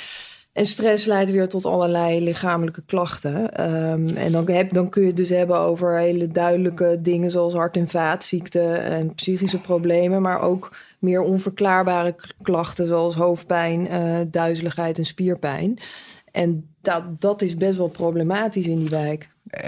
En 0.53 0.67
stress 0.67 1.05
leidt 1.05 1.31
weer 1.31 1.49
tot 1.49 1.65
allerlei 1.65 2.21
lichamelijke 2.21 2.83
klachten. 2.87 3.63
Um, 3.91 4.09
en 4.09 4.33
dan, 4.33 4.51
heb, 4.51 4.73
dan 4.73 4.89
kun 4.89 5.03
je 5.03 5.09
het 5.09 5.17
dus 5.17 5.29
hebben 5.29 5.59
over 5.59 5.99
hele 5.99 6.29
duidelijke 6.29 6.99
dingen 7.03 7.31
zoals 7.31 7.55
hart- 7.55 7.77
en 7.77 7.89
vaatziekten 7.89 8.83
en 8.83 9.15
psychische 9.15 9.59
problemen, 9.59 10.23
maar 10.23 10.41
ook 10.41 10.77
meer 11.05 11.21
onverklaarbare 11.21 12.15
klachten 12.43 12.87
zoals 12.87 13.15
hoofdpijn, 13.15 13.93
uh, 13.93 14.21
duizeligheid 14.27 14.99
en 14.99 15.07
spierpijn. 15.07 15.79
En 16.31 16.75
dat, 16.81 17.21
dat 17.21 17.43
is 17.43 17.55
best 17.55 17.77
wel 17.77 17.89
problematisch 17.89 18.67
in 18.67 18.79
die 18.79 18.89
wijk. 18.89 19.27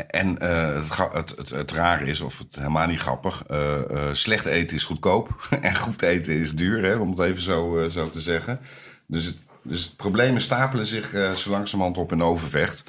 en 0.09 0.37
uh, 0.43 0.75
het, 0.75 1.13
het, 1.13 1.37
het, 1.37 1.51
het 1.51 1.73
rare 1.73 2.05
is, 2.05 2.21
of 2.21 2.39
het 2.39 2.57
helemaal 2.57 2.87
niet 2.87 3.01
grappig, 3.01 3.43
uh, 3.51 3.81
slecht 4.13 4.45
eten 4.45 4.77
is 4.77 4.85
goedkoop 4.85 5.49
en 5.61 5.77
goed 5.77 6.03
eten 6.03 6.35
is 6.35 6.55
duur, 6.55 6.85
hè, 6.85 6.95
om 6.95 7.11
het 7.11 7.19
even 7.19 7.43
zo, 7.43 7.89
zo 7.89 8.11
te 8.11 8.21
zeggen. 8.21 8.61
Dus, 9.07 9.25
het, 9.25 9.47
dus 9.63 9.91
problemen 9.91 10.41
stapelen 10.41 10.87
zich 10.87 11.11
zo 11.35 11.51
langzamerhand 11.51 11.99
op 11.99 12.13
in 12.13 12.23
Overvecht. 12.23 12.85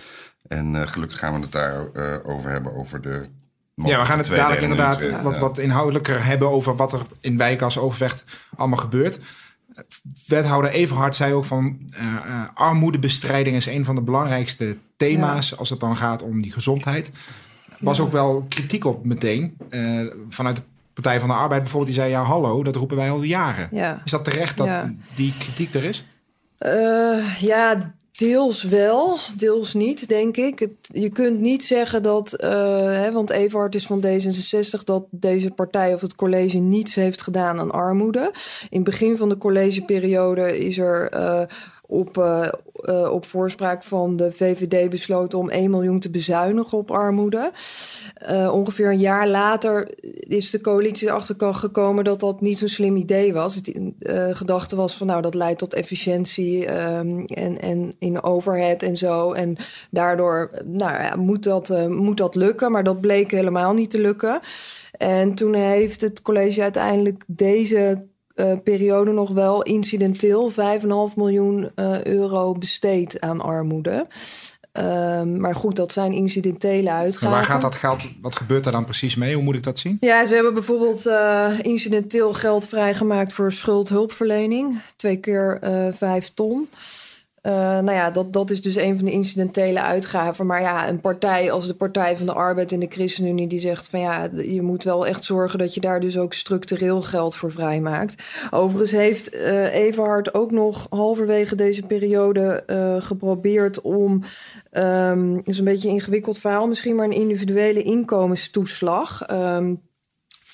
En 0.47 0.87
gelukkig 0.87 1.19
gaan 1.19 1.33
we 1.33 1.41
het 1.41 1.51
daar 1.51 1.93
over 2.23 2.49
hebben, 2.49 2.75
over 2.75 3.01
de 3.01 3.29
ja, 3.85 3.99
we 3.99 4.05
gaan 4.05 4.17
het 4.17 4.27
dadelijk 4.27 4.61
inderdaad 4.61 5.21
wat, 5.21 5.37
wat 5.37 5.57
inhoudelijker 5.57 6.25
hebben 6.25 6.49
over 6.49 6.75
wat 6.75 6.93
er 6.93 7.01
in 7.21 7.37
wijken 7.37 7.65
als 7.65 7.77
Overvecht 7.77 8.25
allemaal 8.55 8.77
gebeurt. 8.77 9.19
Wethouder 10.27 10.71
Everhard 10.71 11.15
zei 11.15 11.33
ook 11.33 11.45
van 11.45 11.77
uh, 12.01 12.43
armoedebestrijding 12.53 13.55
is 13.55 13.65
een 13.65 13.85
van 13.85 13.95
de 13.95 14.01
belangrijkste 14.01 14.77
thema's 14.95 15.57
als 15.57 15.69
het 15.69 15.79
dan 15.79 15.97
gaat 15.97 16.21
om 16.21 16.41
die 16.41 16.51
gezondheid. 16.51 17.11
Was 17.79 17.99
ook 17.99 18.11
wel 18.11 18.45
kritiek 18.49 18.85
op 18.85 19.05
meteen 19.05 19.57
uh, 19.69 20.11
vanuit 20.29 20.55
de 20.55 20.61
Partij 20.93 21.19
van 21.19 21.29
de 21.29 21.35
Arbeid 21.35 21.61
bijvoorbeeld. 21.61 21.93
Die 21.93 22.01
zei 22.01 22.13
ja 22.13 22.21
hallo, 22.21 22.63
dat 22.63 22.75
roepen 22.75 22.97
wij 22.97 23.11
al 23.11 23.21
jaren. 23.21 23.67
Ja. 23.71 24.01
Is 24.05 24.11
dat 24.11 24.23
terecht 24.23 24.57
dat 24.57 24.69
die 25.15 25.33
kritiek 25.39 25.73
er 25.73 25.83
is? 25.83 26.05
ja, 27.39 27.93
Deels 28.17 28.63
wel, 28.63 29.17
deels 29.37 29.73
niet, 29.73 30.07
denk 30.07 30.37
ik. 30.37 30.67
Je 30.81 31.09
kunt 31.09 31.39
niet 31.39 31.63
zeggen 31.63 32.03
dat, 32.03 32.43
uh, 32.43 32.49
hè, 32.83 33.11
want 33.11 33.29
Everhard 33.29 33.75
is 33.75 33.85
van 33.85 34.03
D66, 34.05 34.83
dat 34.83 35.05
deze 35.09 35.51
partij 35.51 35.93
of 35.93 36.01
het 36.01 36.15
college 36.15 36.57
niets 36.57 36.95
heeft 36.95 37.21
gedaan 37.21 37.59
aan 37.59 37.71
armoede. 37.71 38.31
In 38.69 38.79
het 38.79 38.83
begin 38.83 39.17
van 39.17 39.29
de 39.29 39.37
collegeperiode 39.37 40.57
is 40.57 40.77
er 40.77 41.13
uh, 41.13 41.41
op, 41.81 42.17
uh, 42.17 42.47
uh, 42.81 43.11
op 43.11 43.25
voorspraak 43.25 43.83
van 43.83 44.15
de 44.15 44.31
VVD 44.31 44.89
besloten 44.89 45.39
om 45.39 45.49
1 45.49 45.69
miljoen 45.69 45.99
te 45.99 46.09
bezuinigen 46.09 46.77
op 46.77 46.91
armoede. 46.91 47.51
Uh, 48.29 48.53
ongeveer 48.53 48.89
een 48.89 48.99
jaar 48.99 49.27
later 49.27 49.89
is 50.19 50.49
de 50.49 50.61
coalitie 50.61 51.07
erachter 51.07 51.53
gekomen 51.53 52.03
dat 52.03 52.19
dat 52.19 52.41
niet 52.41 52.57
zo'n 52.57 52.67
slim 52.67 52.95
idee 52.95 53.33
was. 53.33 53.55
Het 53.55 53.71
gedachte 54.31 54.75
was 54.75 54.97
van 54.97 55.07
nou 55.07 55.21
dat 55.21 55.33
leidt 55.33 55.59
tot 55.59 55.73
efficiëntie 55.73 56.83
um, 56.83 57.25
en, 57.25 57.61
en 57.61 57.95
in 57.99 58.23
overhead 58.23 58.83
en 58.83 58.97
zo. 58.97 59.31
En 59.31 59.55
daardoor 59.91 60.51
nou, 60.65 60.91
ja, 60.91 61.15
moet, 61.15 61.43
dat, 61.43 61.89
moet 61.89 62.17
dat 62.17 62.35
lukken, 62.35 62.71
maar 62.71 62.83
dat 62.83 63.01
bleek 63.01 63.31
helemaal 63.31 63.73
niet 63.73 63.89
te 63.89 63.99
lukken. 63.99 64.39
En 64.97 65.33
toen 65.33 65.53
heeft 65.53 66.01
het 66.01 66.21
college 66.21 66.61
uiteindelijk 66.61 67.23
deze 67.27 68.05
uh, 68.37 68.53
periode 68.63 69.11
nog 69.11 69.29
wel 69.29 69.63
incidenteel 69.63 70.51
5,5 70.51 70.55
miljoen 71.15 71.69
uh, 71.75 72.03
euro 72.03 72.51
besteed 72.51 73.21
aan 73.21 73.41
armoede. 73.41 74.07
Uh, 74.73 75.21
maar 75.23 75.55
goed, 75.55 75.75
dat 75.75 75.91
zijn 75.91 76.13
incidentele 76.13 76.91
uitgaven. 76.91 77.29
waar 77.29 77.43
gaat 77.43 77.61
dat 77.61 77.75
geld, 77.75 78.07
wat 78.21 78.35
gebeurt 78.35 78.65
er 78.65 78.71
dan 78.71 78.85
precies 78.85 79.15
mee? 79.15 79.35
Hoe 79.35 79.43
moet 79.43 79.55
ik 79.55 79.63
dat 79.63 79.79
zien? 79.79 79.97
Ja, 79.99 80.25
ze 80.25 80.33
hebben 80.33 80.53
bijvoorbeeld 80.53 81.07
uh, 81.07 81.51
incidenteel 81.61 82.33
geld 82.33 82.65
vrijgemaakt 82.65 83.33
voor 83.33 83.51
schuldhulpverlening. 83.51 84.81
Twee 84.95 85.17
keer 85.17 85.59
vijf 85.91 86.31
ton. 86.33 86.69
Uh, 87.43 87.53
nou 87.53 87.91
ja, 87.91 88.11
dat, 88.11 88.33
dat 88.33 88.49
is 88.49 88.61
dus 88.61 88.75
een 88.75 88.95
van 88.95 89.05
de 89.05 89.11
incidentele 89.11 89.81
uitgaven. 89.81 90.45
Maar 90.45 90.61
ja, 90.61 90.87
een 90.87 91.01
partij 91.01 91.51
als 91.51 91.67
de 91.67 91.73
Partij 91.73 92.17
van 92.17 92.25
de 92.25 92.33
Arbeid 92.33 92.71
en 92.71 92.79
de 92.79 92.87
ChristenUnie... 92.89 93.47
die 93.47 93.59
zegt 93.59 93.87
van 93.87 93.99
ja, 93.99 94.29
je 94.35 94.61
moet 94.61 94.83
wel 94.83 95.07
echt 95.07 95.23
zorgen... 95.23 95.59
dat 95.59 95.73
je 95.73 95.81
daar 95.81 95.99
dus 95.99 96.17
ook 96.17 96.33
structureel 96.33 97.01
geld 97.01 97.35
voor 97.35 97.51
vrijmaakt. 97.51 98.23
Overigens 98.51 98.91
heeft 98.91 99.35
uh, 99.35 100.19
ook 100.31 100.51
nog 100.51 100.87
halverwege 100.89 101.55
deze 101.55 101.81
periode 101.81 102.63
uh, 102.67 102.95
geprobeerd... 103.01 103.81
om, 103.81 104.23
um, 104.71 105.41
is 105.43 105.57
een 105.57 105.65
beetje 105.65 105.87
een 105.87 105.93
ingewikkeld 105.93 106.37
verhaal 106.37 106.67
misschien... 106.67 106.95
maar 106.95 107.05
een 107.05 107.11
individuele 107.11 107.83
inkomenstoeslag... 107.83 109.31
Um, 109.31 109.85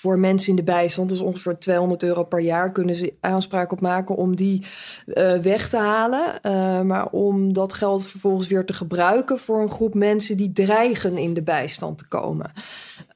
voor 0.03 0.19
mensen 0.19 0.49
in 0.49 0.55
de 0.55 0.63
bijstand, 0.63 1.09
dus 1.09 1.19
ongeveer 1.19 1.57
200 1.57 2.03
euro 2.03 2.23
per 2.23 2.39
jaar, 2.39 2.71
kunnen 2.71 2.95
ze 2.95 3.13
aanspraak 3.19 3.71
op 3.71 3.81
maken 3.81 4.15
om 4.15 4.35
die 4.35 4.65
uh, 5.05 5.37
weg 5.37 5.69
te 5.69 5.77
halen. 5.77 6.25
Uh, 6.45 6.81
maar 6.81 7.07
om 7.07 7.53
dat 7.53 7.73
geld 7.73 8.07
vervolgens 8.07 8.47
weer 8.47 8.65
te 8.65 8.73
gebruiken 8.73 9.39
voor 9.39 9.61
een 9.61 9.71
groep 9.71 9.93
mensen 9.93 10.37
die 10.37 10.51
dreigen 10.51 11.17
in 11.17 11.33
de 11.33 11.41
bijstand 11.43 11.97
te 11.97 12.07
komen. 12.07 12.51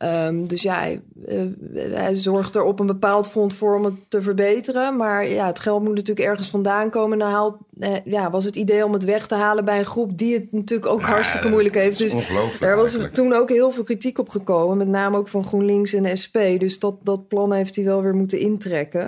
Um, 0.04 0.48
dus 0.48 0.62
ja, 0.62 0.80
hij, 0.80 1.02
uh, 1.28 1.42
hij, 1.74 2.16
zorgt 2.16 2.56
er 2.56 2.64
op 2.64 2.80
een 2.80 2.88
bepaald 2.88 3.28
front 3.28 3.54
voor 3.54 3.76
om 3.76 3.86
het 3.86 4.10
te 4.10 4.22
verbeteren. 4.22 4.98
Maar 4.98 5.28
ja, 5.28 5.46
het 5.46 5.60
geld 5.60 5.84
moet 5.84 5.96
natuurlijk 5.96 6.28
ergens 6.28 6.50
vandaan 6.50 6.90
komen. 6.90 7.18
Nou 7.18 7.32
haalt, 7.32 7.58
ja, 8.04 8.30
was 8.30 8.46
het 8.46 8.56
idee 8.56 8.86
om 8.86 8.94
het 8.94 9.04
weg 9.04 9.28
te 9.28 9.36
halen 9.36 9.66
bij 9.66 9.80
een 9.80 9.86
groep 9.86 10.18
die 10.18 10.34
het 10.34 10.52
natuurlijk 10.52 10.92
ook 10.92 11.02
hartstikke 11.02 11.50
moeilijk 11.50 11.76
heeft. 11.76 11.98
Dus 11.98 12.14
er 12.14 12.76
was 12.76 12.90
eigenlijk. 12.90 13.14
toen 13.14 13.34
ook 13.34 13.50
heel 13.50 13.72
veel 13.72 13.84
kritiek 13.84 14.18
op 14.18 14.30
gekomen, 14.30 14.78
met 14.78 14.88
name 14.88 15.18
ook 15.18 15.28
van 15.28 15.44
GroenLinks 15.44 15.94
en 15.94 16.04
de 16.04 16.16
SP. 16.24 16.38
Dus 16.60 16.68
dus 16.68 16.80
dat, 16.80 16.96
dat 17.04 17.28
plan 17.28 17.54
heeft 17.54 17.76
hij 17.76 17.86
wel 17.86 18.02
weer 18.02 18.16
moeten 18.16 18.40
intrekken. 18.40 19.04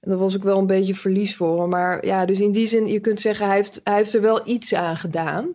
En 0.00 0.10
dat 0.10 0.18
was 0.18 0.36
ook 0.36 0.42
wel 0.42 0.58
een 0.58 0.66
beetje 0.66 0.94
verlies 0.94 1.36
voor 1.36 1.60
hem. 1.60 1.68
Maar 1.68 2.06
ja, 2.06 2.24
dus 2.24 2.40
in 2.40 2.52
die 2.52 2.66
zin, 2.66 2.86
je 2.86 3.00
kunt 3.00 3.20
zeggen, 3.20 3.46
hij 3.46 3.56
heeft, 3.56 3.80
hij 3.84 3.96
heeft 3.96 4.14
er 4.14 4.20
wel 4.20 4.48
iets 4.48 4.74
aan 4.74 4.96
gedaan. 4.96 5.48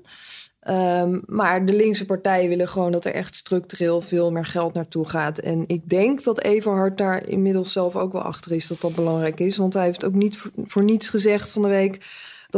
Um, 0.68 1.24
maar 1.26 1.66
de 1.66 1.74
linkse 1.74 2.06
partijen 2.06 2.50
willen 2.50 2.68
gewoon 2.68 2.92
dat 2.92 3.06
er 3.06 3.14
echt 3.14 3.36
structureel 3.36 4.02
veel 4.02 4.32
meer 4.32 4.46
geld 4.46 4.74
naartoe 4.74 5.10
gaat. 5.10 5.38
En 5.38 5.64
ik 5.68 5.90
denk 5.90 6.24
dat 6.24 6.42
Everhard 6.42 6.98
daar 6.98 7.28
inmiddels 7.28 7.72
zelf 7.72 7.96
ook 7.96 8.12
wel 8.12 8.22
achter 8.22 8.52
is 8.52 8.68
dat 8.68 8.82
dat 8.82 8.96
belangrijk 8.96 9.40
is. 9.40 9.58
Want 9.58 9.74
hij 9.74 9.86
heeft 9.86 10.06
ook 10.06 10.14
niet 10.14 10.38
voor, 10.38 10.52
voor 10.64 10.84
niets 10.84 11.10
gezegd 11.10 11.50
van 11.50 11.62
de 11.62 11.68
week 11.68 12.06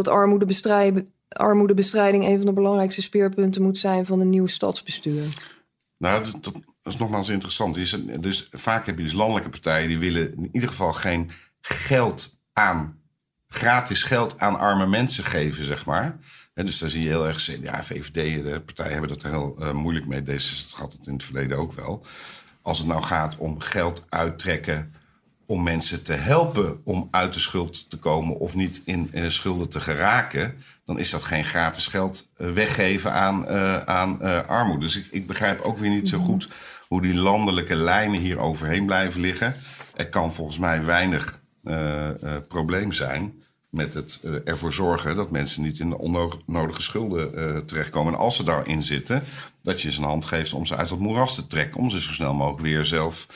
dat 0.04 0.08
armoedebestrijding, 0.08 1.06
armoedebestrijding 1.30 2.26
een 2.26 2.38
van 2.38 2.46
de 2.46 2.54
belangrijkste 2.54 3.02
speerpunten 3.02 3.62
moet 3.62 3.78
zijn 3.78 4.06
van 4.06 4.20
een 4.20 4.30
nieuw 4.30 4.48
stadsbestuur. 4.48 5.54
Nou, 5.98 6.24
dat, 6.42 6.54
is 6.84 6.98
nogmaals 6.98 7.30
interessant. 7.30 7.76
Dus, 7.76 7.98
dus 8.20 8.48
vaak 8.52 8.86
heb 8.86 8.98
je 8.98 9.04
dus 9.04 9.14
landelijke 9.14 9.50
partijen 9.50 9.88
die 9.88 10.00
willen 10.00 10.34
in 10.36 10.50
ieder 10.52 10.70
geval 10.70 10.94
geen 10.94 11.32
geld 11.62 12.38
aan, 12.54 13.02
gratis 13.48 14.04
geld 14.04 14.40
aan 14.40 14.60
arme 14.60 14.88
mensen 14.88 15.24
geven, 15.24 15.66
zeg 15.66 15.86
maar. 15.86 16.18
Dus 16.54 16.78
daar 16.78 16.90
zie 16.90 17.02
je 17.02 17.08
heel 17.08 17.28
erg, 17.28 17.62
ja, 17.62 17.84
VVD, 17.84 18.44
de 18.44 18.62
partijen 18.66 18.92
hebben 18.92 19.10
dat 19.10 19.24
er 19.24 19.30
heel 19.30 19.56
uh, 19.60 19.72
moeilijk 19.72 20.08
mee. 20.08 20.24
Deze 20.24 20.76
had 20.76 20.94
het 20.94 21.08
in 21.08 21.14
het 21.14 21.24
verleden 21.24 21.58
ook 21.58 21.74
wel. 21.74 22.06
Als 22.62 22.78
het 22.78 22.88
nou 22.88 23.04
gaat 23.04 23.38
om 23.38 23.60
geld 23.60 24.06
uittrekken 24.10 24.94
om 25.48 25.64
mensen 25.64 26.04
te 26.04 26.14
helpen 26.14 26.82
om 26.84 27.08
uit 27.12 27.34
de 27.34 27.40
schuld 27.40 27.90
te 27.90 27.98
komen 27.98 28.40
of 28.40 28.56
niet 28.56 28.82
in, 28.86 29.10
in 29.12 29.32
schulden 29.32 29.70
te 29.70 29.80
geraken, 29.80 30.56
dan 30.86 31.00
is 31.00 31.10
dat 31.10 31.24
geen 31.24 31.46
gratis 31.46 31.88
geld 31.88 32.28
uh, 32.38 32.52
weggeven 32.52 33.12
aan, 33.12 33.46
uh, 33.52 33.78
aan 33.78 34.22
armoede. 34.48 34.86
Dus 34.86 34.98
ik, 34.98 35.08
ik 35.12 35.28
begrijp 35.28 35.62
ook 35.62 35.78
weer 35.78 35.90
niet 35.90 36.10
zo 36.10 36.18
mhm. 36.18 36.26
goed 36.26 36.50
hoe 36.88 37.02
die 37.02 37.16
landelijke 37.16 37.76
lijnen 37.76 38.20
hier 38.20 38.40
overheen 38.40 38.86
blijven 38.86 39.22
liggen. 39.22 39.56
Er 39.96 40.10
kan 40.10 40.34
volgens 40.34 40.58
mij 40.58 40.84
weinig 40.84 41.40
probleem 42.48 42.92
zijn 42.92 43.34
met 43.70 43.94
het 43.94 44.20
ervoor 44.46 44.74
zorgen 44.74 45.16
dat 45.16 45.32
mensen 45.32 45.62
niet 45.62 45.80
in 45.80 45.90
de 45.90 45.98
onnodige 46.46 46.82
schulden 46.82 47.66
terechtkomen. 47.66 48.14
En 48.14 48.20
als 48.20 48.36
ze 48.36 48.44
daarin 48.44 48.84
zitten, 48.84 49.24
dat 49.64 49.82
je 49.82 49.92
ze 49.92 50.00
een 50.00 50.06
hand 50.06 50.26
geeft 50.26 50.54
om 50.54 50.66
ze 50.66 50.76
uit 50.76 50.90
het 50.90 51.00
moeras 51.00 51.36
te 51.36 51.48
trekken. 51.48 51.80
Om 51.80 51.90
ze 51.90 52.02
zo 52.02 52.12
snel 52.12 52.34
mogelijk 52.34 52.62
weer 52.62 52.86
zelf 52.86 53.28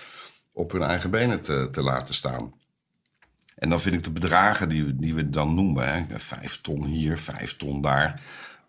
op 0.54 0.72
hun 0.72 0.84
eigen 0.84 1.10
benen 1.10 1.42
te, 1.42 1.68
te 1.72 1.82
laten 1.82 2.14
staan. 2.14 2.54
En 3.56 3.70
dan 3.70 3.82
vind 3.82 3.96
ik 3.96 4.04
de 4.04 4.12
bedragen 4.12 4.70
die, 4.70 4.96
die 4.96 5.14
we 5.14 5.30
dan 5.30 5.56
noemen, 5.56 5.94
hè, 5.94 6.20
vijf 6.20 6.62
ton 6.62 6.86
hier, 6.86 7.18
vijf 7.18 7.58
ton 7.58 7.82
daar 7.82 8.22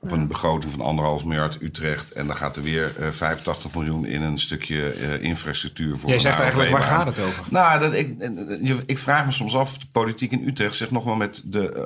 op 0.02 0.10
een 0.10 0.26
begroting 0.26 0.72
van 0.72 0.80
anderhalf 0.80 1.24
miljard 1.24 1.62
Utrecht. 1.62 2.12
En 2.12 2.26
dan 2.26 2.36
gaat 2.36 2.56
er 2.56 2.62
weer 2.62 2.94
uh, 2.98 3.06
eh, 3.06 3.12
85 3.12 3.74
miljoen 3.74 4.06
in 4.06 4.22
een 4.22 4.38
stukje 4.38 4.96
uh, 4.96 5.22
infrastructuur 5.22 5.98
voor. 5.98 6.10
Jij 6.10 6.18
zegt 6.18 6.40
eigenlijk, 6.40 6.70
waar 6.70 6.82
gaat 6.82 7.06
het 7.06 7.18
over? 7.20 7.44
Nou, 7.50 7.78
dat, 7.78 7.92
ik, 7.92 8.20
eh, 8.20 8.76
ik 8.86 8.98
vraag 8.98 9.24
me 9.24 9.30
soms 9.30 9.54
af, 9.54 9.78
de 9.78 9.86
politiek 9.92 10.32
in 10.32 10.48
Utrecht 10.48 10.76
zegt 10.76 10.90
nog 10.90 11.04
wel 11.04 11.14
met 11.14 11.42
de, 11.44 11.74
uh, 11.76 11.82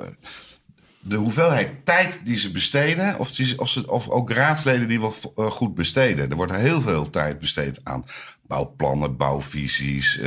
de 1.07 1.15
hoeveelheid 1.15 1.85
tijd 1.85 2.19
die 2.23 2.37
ze 2.37 2.51
besteden, 2.51 3.19
of, 3.19 3.31
die, 3.31 3.59
of, 3.59 3.69
ze, 3.69 3.91
of 3.91 4.09
ook 4.09 4.31
raadsleden 4.31 4.87
die 4.87 4.99
wel 4.99 5.13
uh, 5.37 5.51
goed 5.51 5.75
besteden. 5.75 6.29
Er 6.29 6.35
wordt 6.35 6.55
heel 6.55 6.81
veel 6.81 7.09
tijd 7.09 7.39
besteed 7.39 7.79
aan 7.83 8.05
bouwplannen, 8.41 9.17
bouwvisies, 9.17 10.21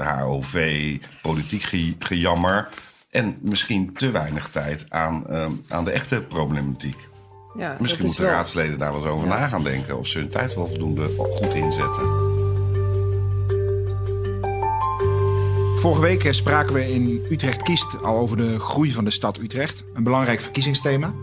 HOV, 0.00 0.96
politiek 1.22 1.62
ge, 1.62 1.94
gejammer. 1.98 2.68
En 3.10 3.38
misschien 3.40 3.92
te 3.94 4.10
weinig 4.10 4.48
tijd 4.48 4.86
aan, 4.88 5.24
aan 5.68 5.84
de 5.84 5.90
echte 5.90 6.20
problematiek. 6.20 7.08
Ja, 7.56 7.76
Misschien 7.80 8.06
moeten 8.06 8.24
raadsleden 8.24 8.78
daar 8.78 8.92
wel 8.92 9.00
eens 9.00 9.10
over 9.10 9.28
na 9.28 9.46
gaan 9.46 9.62
denken. 9.62 9.98
Of 9.98 10.06
ze 10.06 10.18
hun 10.18 10.28
tijd 10.28 10.54
wel 10.54 10.66
voldoende 10.66 11.08
goed 11.16 11.54
inzetten. 11.54 12.45
Vorige 15.86 16.04
week 16.04 16.24
eh, 16.24 16.32
spraken 16.32 16.74
we 16.74 16.92
in 16.92 17.26
Utrecht 17.30 17.62
Kiest 17.62 18.02
al 18.02 18.18
over 18.18 18.36
de 18.36 18.58
groei 18.58 18.92
van 18.92 19.04
de 19.04 19.10
stad 19.10 19.38
Utrecht. 19.38 19.84
Een 19.94 20.02
belangrijk 20.02 20.40
verkiezingsthema. 20.40 21.14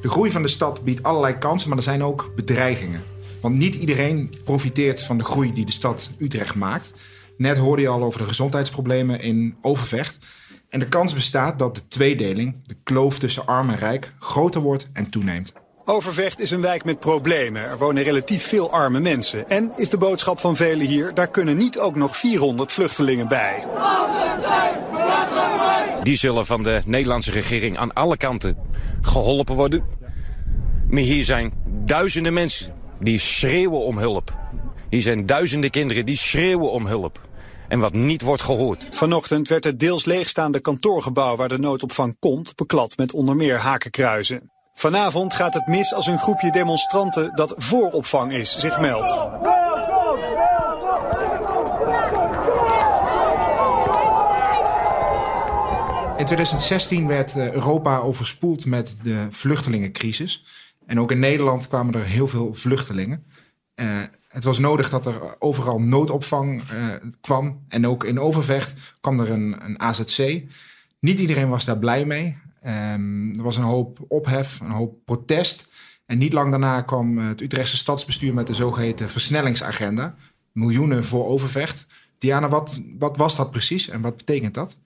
De 0.00 0.10
groei 0.10 0.30
van 0.30 0.42
de 0.42 0.48
stad 0.48 0.84
biedt 0.84 1.02
allerlei 1.02 1.38
kansen, 1.38 1.68
maar 1.68 1.78
er 1.78 1.84
zijn 1.84 2.02
ook 2.02 2.32
bedreigingen. 2.36 3.02
Want 3.40 3.54
niet 3.54 3.74
iedereen 3.74 4.30
profiteert 4.44 5.02
van 5.02 5.18
de 5.18 5.24
groei 5.24 5.52
die 5.52 5.66
de 5.66 5.72
stad 5.72 6.10
Utrecht 6.18 6.54
maakt. 6.54 6.92
Net 7.36 7.56
hoorde 7.56 7.82
je 7.82 7.88
al 7.88 8.02
over 8.02 8.20
de 8.20 8.26
gezondheidsproblemen 8.26 9.20
in 9.20 9.56
Overvecht. 9.62 10.18
En 10.68 10.78
de 10.78 10.88
kans 10.88 11.14
bestaat 11.14 11.58
dat 11.58 11.74
de 11.74 11.86
tweedeling, 11.88 12.54
de 12.66 12.76
kloof 12.82 13.18
tussen 13.18 13.46
arm 13.46 13.70
en 13.70 13.78
rijk, 13.78 14.14
groter 14.18 14.60
wordt 14.60 14.88
en 14.92 15.10
toeneemt. 15.10 15.52
Overvecht 15.90 16.40
is 16.40 16.50
een 16.50 16.60
wijk 16.60 16.84
met 16.84 17.00
problemen. 17.00 17.62
Er 17.62 17.78
wonen 17.78 18.02
relatief 18.02 18.46
veel 18.46 18.70
arme 18.72 19.00
mensen. 19.00 19.48
En 19.48 19.72
is 19.76 19.90
de 19.90 19.98
boodschap 19.98 20.40
van 20.40 20.56
velen 20.56 20.86
hier, 20.86 21.14
daar 21.14 21.28
kunnen 21.30 21.56
niet 21.56 21.78
ook 21.78 21.96
nog 21.96 22.16
400 22.16 22.72
vluchtelingen 22.72 23.28
bij. 23.28 23.66
Die 26.02 26.16
zullen 26.16 26.46
van 26.46 26.62
de 26.62 26.82
Nederlandse 26.86 27.30
regering 27.30 27.78
aan 27.78 27.92
alle 27.92 28.16
kanten 28.16 28.56
geholpen 29.00 29.54
worden. 29.54 29.84
Maar 30.88 31.02
hier 31.02 31.24
zijn 31.24 31.52
duizenden 31.84 32.32
mensen 32.32 32.74
die 33.00 33.18
schreeuwen 33.18 33.80
om 33.80 33.98
hulp. 33.98 34.36
Hier 34.90 35.02
zijn 35.02 35.26
duizenden 35.26 35.70
kinderen 35.70 36.06
die 36.06 36.16
schreeuwen 36.16 36.70
om 36.70 36.86
hulp. 36.86 37.20
En 37.68 37.78
wat 37.78 37.92
niet 37.92 38.22
wordt 38.22 38.42
gehoord. 38.42 38.86
Vanochtend 38.90 39.48
werd 39.48 39.64
het 39.64 39.80
deels 39.80 40.04
leegstaande 40.04 40.60
kantoorgebouw 40.60 41.36
waar 41.36 41.48
de 41.48 41.58
noodopvang 41.58 42.16
komt 42.18 42.56
beklad 42.56 42.96
met 42.96 43.12
onder 43.12 43.36
meer 43.36 43.56
hakenkruizen. 43.56 44.50
Vanavond 44.78 45.34
gaat 45.34 45.54
het 45.54 45.66
mis 45.66 45.94
als 45.94 46.06
een 46.06 46.18
groepje 46.18 46.52
demonstranten 46.52 47.34
dat 47.34 47.54
vooropvang 47.56 48.32
is 48.32 48.58
zich 48.58 48.80
meldt. 48.80 49.12
In 56.18 56.24
2016 56.24 57.06
werd 57.06 57.36
eh, 57.36 57.52
Europa 57.52 57.98
overspoeld 57.98 58.66
met 58.66 58.96
de 59.02 59.26
vluchtelingencrisis. 59.30 60.44
En 60.86 61.00
ook 61.00 61.10
in 61.10 61.18
Nederland 61.18 61.68
kwamen 61.68 61.94
er 61.94 62.04
heel 62.04 62.28
veel 62.28 62.54
vluchtelingen. 62.54 63.24
Uh, 63.74 63.86
het 64.28 64.44
was 64.44 64.58
nodig 64.58 64.90
dat 64.90 65.06
er 65.06 65.36
overal 65.38 65.80
noodopvang 65.80 66.62
uh, 66.72 66.94
kwam. 67.20 67.64
En 67.68 67.86
ook 67.86 68.04
in 68.04 68.20
Overvecht 68.20 68.74
kwam 69.00 69.20
er 69.20 69.30
een, 69.30 69.56
een 69.64 69.80
AZC. 69.80 70.42
Niet 71.00 71.20
iedereen 71.20 71.48
was 71.48 71.64
daar 71.64 71.78
blij 71.78 72.04
mee. 72.04 72.36
Um, 72.68 73.34
er 73.36 73.42
was 73.42 73.56
een 73.56 73.62
hoop 73.62 74.04
ophef, 74.08 74.60
een 74.60 74.70
hoop 74.70 74.96
protest. 75.04 75.68
En 76.06 76.18
niet 76.18 76.32
lang 76.32 76.50
daarna 76.50 76.80
kwam 76.82 77.18
het 77.18 77.40
Utrechtse 77.40 77.76
stadsbestuur 77.76 78.34
met 78.34 78.46
de 78.46 78.54
zogeheten 78.54 79.10
versnellingsagenda. 79.10 80.14
Miljoenen 80.52 81.04
voor 81.04 81.26
Overvecht. 81.26 81.86
Diana, 82.18 82.48
wat, 82.48 82.80
wat 82.98 83.16
was 83.16 83.36
dat 83.36 83.50
precies 83.50 83.88
en 83.88 84.00
wat 84.00 84.16
betekent 84.16 84.54
dat? 84.54 84.78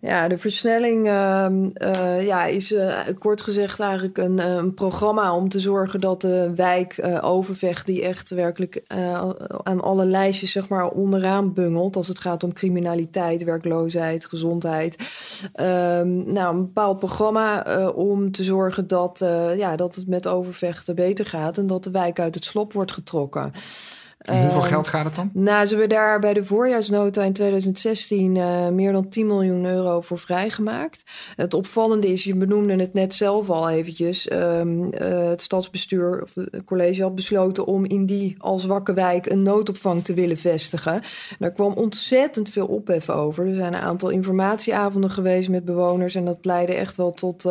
Ja, 0.00 0.28
de 0.28 0.38
versnelling 0.38 1.06
uh, 1.06 1.46
uh, 1.82 2.26
ja, 2.26 2.44
is 2.44 2.72
uh, 2.72 2.98
kort 3.18 3.40
gezegd 3.40 3.80
eigenlijk 3.80 4.18
een, 4.18 4.38
eh, 4.38 4.54
een, 4.54 4.74
programma 4.74 5.34
om 5.34 5.48
te 5.48 5.60
zorgen 5.60 6.00
dat 6.00 6.20
de 6.20 6.52
wijk 6.54 7.18
Overvecht, 7.20 7.86
die 7.86 8.02
echt 8.02 8.30
werkelijk 8.30 8.82
aan 9.62 9.80
alle 9.80 10.04
lijstjes 10.04 10.52
zeg 10.52 10.68
maar, 10.68 10.88
onderaan 10.88 11.52
bungelt 11.52 11.96
als 11.96 12.08
het 12.08 12.18
gaat 12.18 12.42
om 12.42 12.52
criminaliteit, 12.52 13.44
werkloosheid, 13.44 14.26
gezondheid. 14.26 14.96
Ehm, 15.52 16.32
nou, 16.32 16.54
een 16.54 16.64
bepaald 16.64 16.98
programma 16.98 17.62
om 17.88 18.32
te 18.32 18.44
zorgen 18.44 18.86
dat, 18.86 19.18
ja, 19.56 19.76
dat 19.76 19.94
het 19.94 20.06
met 20.06 20.26
Overvecht 20.26 20.94
beter 20.94 21.26
gaat 21.26 21.58
en 21.58 21.66
dat 21.66 21.84
de 21.84 21.90
wijk 21.90 22.20
uit 22.20 22.34
het 22.34 22.44
slop 22.44 22.72
wordt 22.72 22.92
getrokken. 22.92 23.52
Hoeveel 24.32 24.60
ehm, 24.60 24.68
geld 24.68 24.86
gaat 24.86 25.04
het 25.04 25.14
dan? 25.14 25.30
Nou, 25.32 25.66
ze 25.66 25.70
hebben 25.70 25.96
daar 25.96 26.20
bij 26.20 26.34
de 26.34 26.44
voorjaarsnota 26.44 27.22
in 27.22 27.32
2016 27.32 28.34
uh, 28.34 28.68
meer 28.68 28.92
dan 28.92 29.08
10 29.08 29.26
miljoen 29.26 29.64
euro 29.64 30.00
voor 30.00 30.18
vrijgemaakt. 30.18 31.02
Het 31.36 31.54
opvallende 31.54 32.12
is, 32.12 32.24
je 32.24 32.36
benoemde 32.36 32.76
het 32.76 32.92
net 32.92 33.14
zelf 33.14 33.50
al 33.50 33.70
eventjes. 33.70 34.32
Um, 34.32 34.84
uh, 34.84 35.28
het 35.28 35.42
stadsbestuur 35.42 36.22
of 36.22 36.34
het 36.34 36.64
college 36.64 37.02
had 37.02 37.14
besloten 37.14 37.66
om 37.66 37.84
in 37.84 38.06
die 38.06 38.34
al 38.38 38.58
zwakke 38.58 38.92
wijk 38.92 39.26
een 39.26 39.42
noodopvang 39.42 40.04
te 40.04 40.14
willen 40.14 40.38
vestigen. 40.38 41.02
Daar 41.38 41.52
kwam 41.52 41.72
ontzettend 41.72 42.50
veel 42.50 42.66
ophef 42.66 43.10
over. 43.10 43.46
Er 43.46 43.54
zijn 43.54 43.74
een 43.74 43.80
aantal 43.80 44.08
informatieavonden 44.08 45.10
geweest 45.10 45.48
met 45.48 45.64
bewoners 45.64 46.14
en 46.14 46.24
dat 46.24 46.38
leidde 46.42 46.74
echt 46.74 46.96
wel 46.96 47.10
tot. 47.10 47.44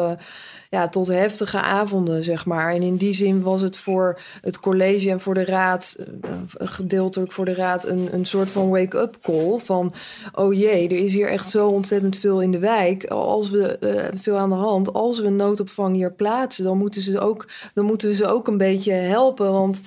Ja, 0.74 0.89
tot 0.89 1.08
heftige 1.08 1.62
avonden, 1.62 2.24
zeg 2.24 2.46
maar. 2.46 2.74
En 2.74 2.82
in 2.82 2.96
die 2.96 3.13
zin 3.13 3.42
was 3.42 3.62
het 3.62 3.77
voor 3.77 4.20
het 4.42 4.60
college 4.60 5.10
en 5.10 5.20
voor 5.20 5.34
de 5.34 5.46
raad, 5.46 5.96
uh, 6.00 6.32
gedeeltelijk 6.58 7.32
voor 7.32 7.46
de 7.46 7.53
raad, 7.53 7.88
een, 7.88 8.10
een 8.12 8.25
soort 8.25 8.50
van 8.50 8.70
wake-up 8.70 9.18
call. 9.22 9.58
Van, 9.58 9.94
oh 10.32 10.53
jee, 10.53 10.88
er 10.88 11.03
is 11.06 11.13
hier 11.13 11.30
echt 11.30 11.50
zo 11.50 11.68
ontzettend 11.68 12.18
veel 12.18 12.42
in 12.42 12.51
de 12.51 12.60
wijk. 12.60 13.06
Als 13.06 13.50
we 13.50 13.77
uh, 13.80 14.19
veel 14.21 14.38
aan 14.38 14.50
de 14.50 14.56
hand, 14.56 14.93
als 14.93 15.19
we 15.19 15.26
een 15.26 15.36
noodopvang 15.36 15.95
hier 15.95 16.13
plaatsen, 16.13 16.63
dan 16.63 16.78
moeten, 16.78 17.02
ze 17.02 17.19
ook, 17.19 17.48
dan 17.74 17.86
moeten 17.86 18.08
we 18.08 18.15
ze 18.15 18.26
ook 18.26 18.48
een 18.48 18.58
beetje 18.58 18.91
helpen. 18.91 19.52
Want 19.52 19.82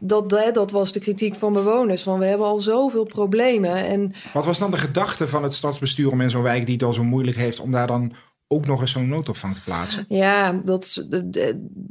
dat, 0.00 0.30
dat 0.52 0.70
was 0.70 0.92
de 0.92 1.00
kritiek 1.00 1.34
van 1.34 1.52
bewoners. 1.52 2.02
Van 2.02 2.18
we 2.18 2.24
hebben 2.24 2.46
al 2.46 2.60
zoveel 2.60 3.04
problemen. 3.04 3.74
En... 3.74 4.12
Wat 4.32 4.44
was 4.44 4.58
dan 4.58 4.70
de 4.70 4.76
gedachte 4.76 5.28
van 5.28 5.42
het 5.42 5.54
stadsbestuur 5.54 6.10
om 6.10 6.20
in 6.20 6.30
zo'n 6.30 6.42
wijk 6.42 6.64
die 6.66 6.74
het 6.74 6.84
al 6.84 6.92
zo 6.92 7.04
moeilijk 7.04 7.36
heeft, 7.36 7.60
om 7.60 7.72
daar 7.72 7.86
dan 7.86 8.12
ook 8.48 8.66
nog 8.66 8.80
eens 8.80 8.90
zo'n 8.90 9.08
noodopvang 9.08 9.54
te 9.54 9.60
plaatsen? 9.60 10.04
Ja, 10.08 10.60
dat, 10.64 11.04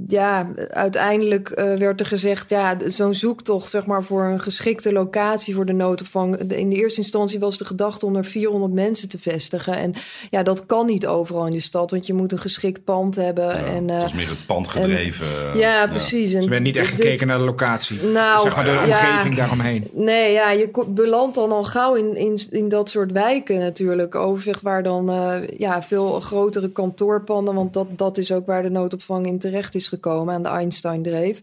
ja 0.06 0.48
uiteindelijk 0.70 1.50
uh, 1.50 1.74
werd 1.74 2.00
er 2.00 2.06
gezegd... 2.06 2.50
ja, 2.50 2.78
zo'n 2.88 3.14
zoektocht 3.14 3.70
zeg 3.70 3.86
maar, 3.86 4.04
voor 4.04 4.24
een 4.24 4.42
geschikte 4.42 4.92
locatie 4.92 5.56
voor 5.56 5.66
de 5.66 5.74
noodopvang... 5.74 6.38
in 6.38 6.70
de 6.70 6.76
eerste 6.76 7.02
instantie 7.02 7.40
was 7.40 7.58
de 7.58 7.66
gedachte 7.66 8.06
om 8.06 8.16
er 8.16 8.26
400 8.26 8.74
mensen 8.74 9.10
te 9.10 9.20
vestigen. 9.20 9.78
En 9.78 9.94
ja, 10.30 10.44
dat 10.44 10.66
kan 10.66 10.86
niet 10.86 11.08
overal 11.08 11.46
in 11.46 11.52
de 11.52 11.60
stad... 11.60 11.92
want 11.92 12.08
je 12.08 12.14
moet 12.14 12.32
een 12.32 12.40
geschikt 12.40 12.84
pand 12.84 13.16
hebben. 13.16 13.48
Ja, 13.48 13.64
en, 13.64 13.88
uh, 13.88 13.94
het 13.94 14.02
was 14.02 14.14
meer 14.14 14.30
het 14.30 14.46
pand 14.46 14.68
gedreven. 14.68 15.52
En, 15.52 15.58
ja, 15.58 15.88
precies. 15.88 16.32
Ja. 16.32 16.40
En, 16.40 16.50
werd 16.50 16.64
niet 16.64 16.78
echt 16.78 16.90
gekeken 16.90 17.28
naar 17.28 17.38
de 17.38 17.44
locatie. 17.44 18.04
Nou, 18.04 18.42
zeg 18.42 18.56
maar 18.56 18.66
de 18.66 18.82
omgeving 18.86 19.36
daaromheen. 19.36 19.88
Nee, 19.94 20.32
ja, 20.32 20.52
je 20.52 20.70
belandt 20.88 21.36
dan 21.36 21.52
al 21.52 21.64
gauw 21.64 21.96
in, 21.96 22.18
in, 22.18 22.40
in 22.50 22.70
dat 22.70 22.90
soort 22.90 23.12
wijken 23.12 23.60
natuurlijk. 23.60 24.16
Overzicht 24.16 24.62
waar 24.62 24.84
dan 24.84 25.10
uh, 25.10 25.48
ja, 25.58 25.84
veel 25.84 26.20
groter 26.20 26.44
grotere 26.46 26.72
kantoorpanden. 26.72 27.56
Want 27.56 27.74
dat, 27.74 27.88
dat 27.98 28.18
is 28.18 28.32
ook 28.32 28.46
waar 28.46 28.62
de 28.62 28.70
noodopvang 28.70 29.26
in 29.26 29.40
terecht 29.40 29.76
is 29.76 29.88
gekomen 29.88 30.34
aan 30.34 30.44
de 30.44 30.50
Einstein-dreef. 30.50 31.40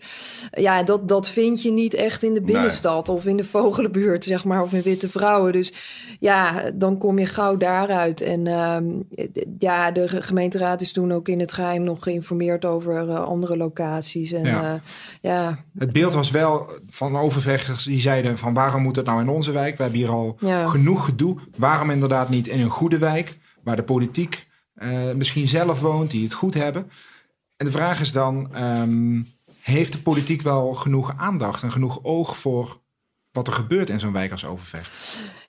Ja, 0.51 0.83
dat, 0.83 1.09
dat 1.09 1.29
vind 1.29 1.63
je 1.63 1.71
niet 1.71 1.95
echt 1.95 2.23
in 2.23 2.35
de 2.35 2.41
binnenstad 2.41 3.09
of 3.09 3.27
in 3.27 3.37
de 3.37 3.45
Vogelenbuurt, 3.45 4.25
zeg 4.25 4.45
maar, 4.45 4.63
of 4.63 4.73
in 4.73 4.83
Witte 4.83 5.09
Vrouwen. 5.09 5.53
Dus 5.53 5.73
ja, 6.21 6.71
dan 6.75 6.99
kom 6.99 7.19
je 7.19 7.27
gauw 7.27 7.57
daaruit. 7.57 8.21
En 8.21 8.47
uh, 8.47 8.77
ja, 9.59 9.91
de 9.91 10.09
gemeenteraad 10.09 10.81
is 10.81 10.93
toen 10.93 11.13
ook 11.13 11.29
in 11.29 11.41
het 11.41 11.53
geheim 11.53 11.83
nog 11.83 12.03
geïnformeerd 12.03 12.65
over 12.65 13.09
uh, 13.09 13.25
andere 13.25 13.57
locaties. 13.57 14.33
En, 14.33 14.45
ja. 14.45 14.75
Uh, 14.75 14.81
ja. 15.21 15.65
Het 15.79 15.93
beeld 15.93 16.13
was 16.13 16.31
wel 16.31 16.71
van 16.89 17.17
overvechters 17.17 17.85
die 17.85 18.01
zeiden 18.01 18.39
van 18.39 18.55
waarom 18.55 18.83
moet 18.83 18.97
het 18.97 19.07
nou 19.07 19.21
in 19.21 19.29
onze 19.29 19.53
wijk? 19.53 19.77
We 19.77 19.83
hebben 19.83 20.01
hier 20.01 20.11
al 20.11 20.37
ja. 20.39 20.67
genoeg 20.67 21.05
gedoe. 21.05 21.37
Waarom 21.57 21.91
inderdaad 21.91 22.29
niet 22.29 22.49
in 22.49 22.61
een 22.61 22.71
goede 22.71 22.99
wijk? 22.99 23.39
Waar 23.65 23.77
de 23.77 23.83
politiek 23.83 24.51
uh, 24.83 25.13
misschien 25.13 25.49
zelf 25.49 25.81
woont, 25.81 26.11
die 26.11 26.25
het 26.25 26.33
goed 26.33 26.55
hebben. 26.55 26.91
En 27.57 27.67
de 27.67 27.73
vraag 27.73 28.01
is 28.01 28.13
dan, 28.13 28.51
um, 28.63 29.29
heeft 29.61 29.93
de 29.93 30.03
politiek 30.03 30.43
wel 30.43 30.75
genoeg 30.75 31.15
aandacht 31.17 31.63
en 31.63 31.73
genoeg 31.73 31.99
oog 32.03 32.37
voor 32.37 32.81
wat 33.33 33.47
er 33.47 33.53
gebeurt 33.53 33.91
in 33.91 34.01
zo'n 34.01 34.13
wijk 34.13 34.31
als 34.33 34.45
Overvecht? 34.45 34.97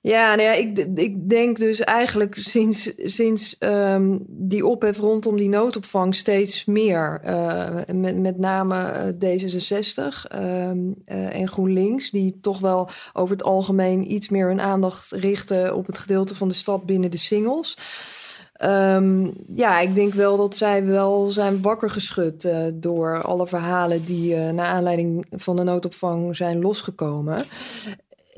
Ja, 0.02 0.36
nou 0.36 0.48
ja 0.48 0.54
ik, 0.54 0.78
ik 0.96 1.30
denk 1.30 1.58
dus 1.58 1.80
eigenlijk 1.80 2.36
sinds, 2.36 2.94
sinds 2.98 3.56
um, 3.60 4.26
die 4.28 4.66
ophef 4.66 4.98
rondom 4.98 5.38
die 5.38 5.50
noodopvang 5.50 6.16
steeds 6.16 6.66
meer. 6.66 7.22
Uh, 7.26 7.76
met, 7.92 8.18
met 8.18 8.38
name 8.38 9.16
D66 9.26 10.36
um, 10.36 10.96
uh, 11.06 11.36
en 11.36 11.48
GroenLinks, 11.48 12.10
die 12.10 12.38
toch 12.42 12.60
wel 12.60 12.90
over 13.14 13.36
het 13.36 13.46
algemeen 13.46 14.12
iets 14.12 14.30
meer 14.30 14.48
hun 14.48 14.62
aandacht 14.62 15.12
richten 15.12 15.76
op 15.76 15.86
het 15.86 15.98
gedeelte 15.98 16.36
van 16.36 16.48
de 16.48 16.54
stad 16.54 16.86
binnen 16.86 17.12
de 17.12 17.18
singles. 17.18 17.78
Um, 18.62 19.34
ja, 19.56 19.80
ik 19.80 19.96
denk 19.96 20.14
wel 20.14 20.38
dat 20.38 20.56
zij 20.56 20.86
wel 20.86 21.28
zijn 21.28 21.62
wakker 21.62 21.90
geschud 21.90 22.44
uh, 22.44 22.66
door 22.74 23.22
alle 23.22 23.48
verhalen 23.48 24.06
die 24.06 24.36
uh, 24.36 24.50
naar 24.50 24.66
aanleiding 24.66 25.26
van 25.32 25.56
de 25.56 25.64
noodopvang 25.64 26.36
zijn 26.36 26.62
losgekomen. 26.62 27.46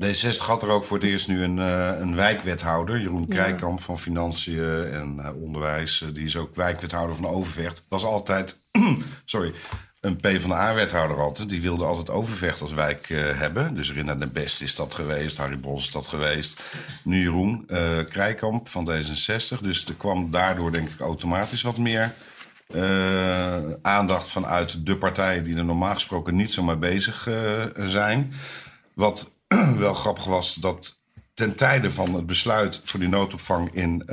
D60 0.04 0.36
had 0.38 0.62
er 0.62 0.68
ook 0.68 0.84
voor 0.84 0.96
het 0.96 1.06
eerst 1.06 1.28
nu 1.28 1.42
een, 1.42 1.56
uh, 1.56 1.92
een 1.98 2.14
wijkwethouder, 2.14 3.00
Jeroen 3.00 3.28
Krijkamp 3.28 3.80
van 3.80 3.98
Financiën 3.98 4.84
en 4.92 5.34
Onderwijs. 5.42 6.04
die 6.12 6.24
is 6.24 6.36
ook 6.36 6.54
wijkwethouder 6.54 7.16
van 7.16 7.26
Overvecht. 7.26 7.84
Was 7.88 8.04
altijd, 8.04 8.60
sorry, 9.24 9.52
een 10.06 10.16
PvdA-wethouder 10.16 11.20
altijd. 11.20 11.48
Die 11.48 11.60
wilde 11.60 11.84
altijd 11.84 12.10
Overvecht 12.10 12.60
als 12.60 12.72
wijk 12.72 13.08
uh, 13.08 13.38
hebben. 13.38 13.74
Dus 13.74 13.92
Rinna 13.92 14.14
de 14.14 14.26
Best 14.26 14.62
is 14.62 14.74
dat 14.74 14.94
geweest, 14.94 15.36
Harry 15.36 15.60
Bos 15.60 15.82
is 15.82 15.90
dat 15.90 16.06
geweest. 16.06 16.62
Nu 17.04 17.20
Jeroen 17.20 17.64
uh, 17.68 17.78
Krijkamp 18.08 18.68
van 18.68 18.90
D66. 18.90 19.60
Dus 19.60 19.84
er 19.86 19.94
kwam 19.94 20.30
daardoor 20.30 20.72
denk 20.72 20.88
ik 20.88 21.00
automatisch 21.00 21.62
wat 21.62 21.78
meer 21.78 22.14
uh, 22.74 23.56
aandacht 23.82 24.28
vanuit 24.28 24.86
de 24.86 24.96
partijen... 24.96 25.44
die 25.44 25.56
er 25.56 25.64
normaal 25.64 25.94
gesproken 25.94 26.36
niet 26.36 26.52
zo 26.52 26.62
mee 26.62 26.76
bezig 26.76 27.28
zijn. 27.76 28.32
Wat 28.94 29.30
wel 29.78 29.94
grappig 29.94 30.24
was, 30.24 30.54
dat 30.54 30.98
ten 31.34 31.54
tijde 31.54 31.90
van 31.90 32.14
het 32.14 32.26
besluit 32.26 32.80
voor 32.84 33.00
die 33.00 33.08
noodopvang 33.08 33.74
in, 33.74 34.08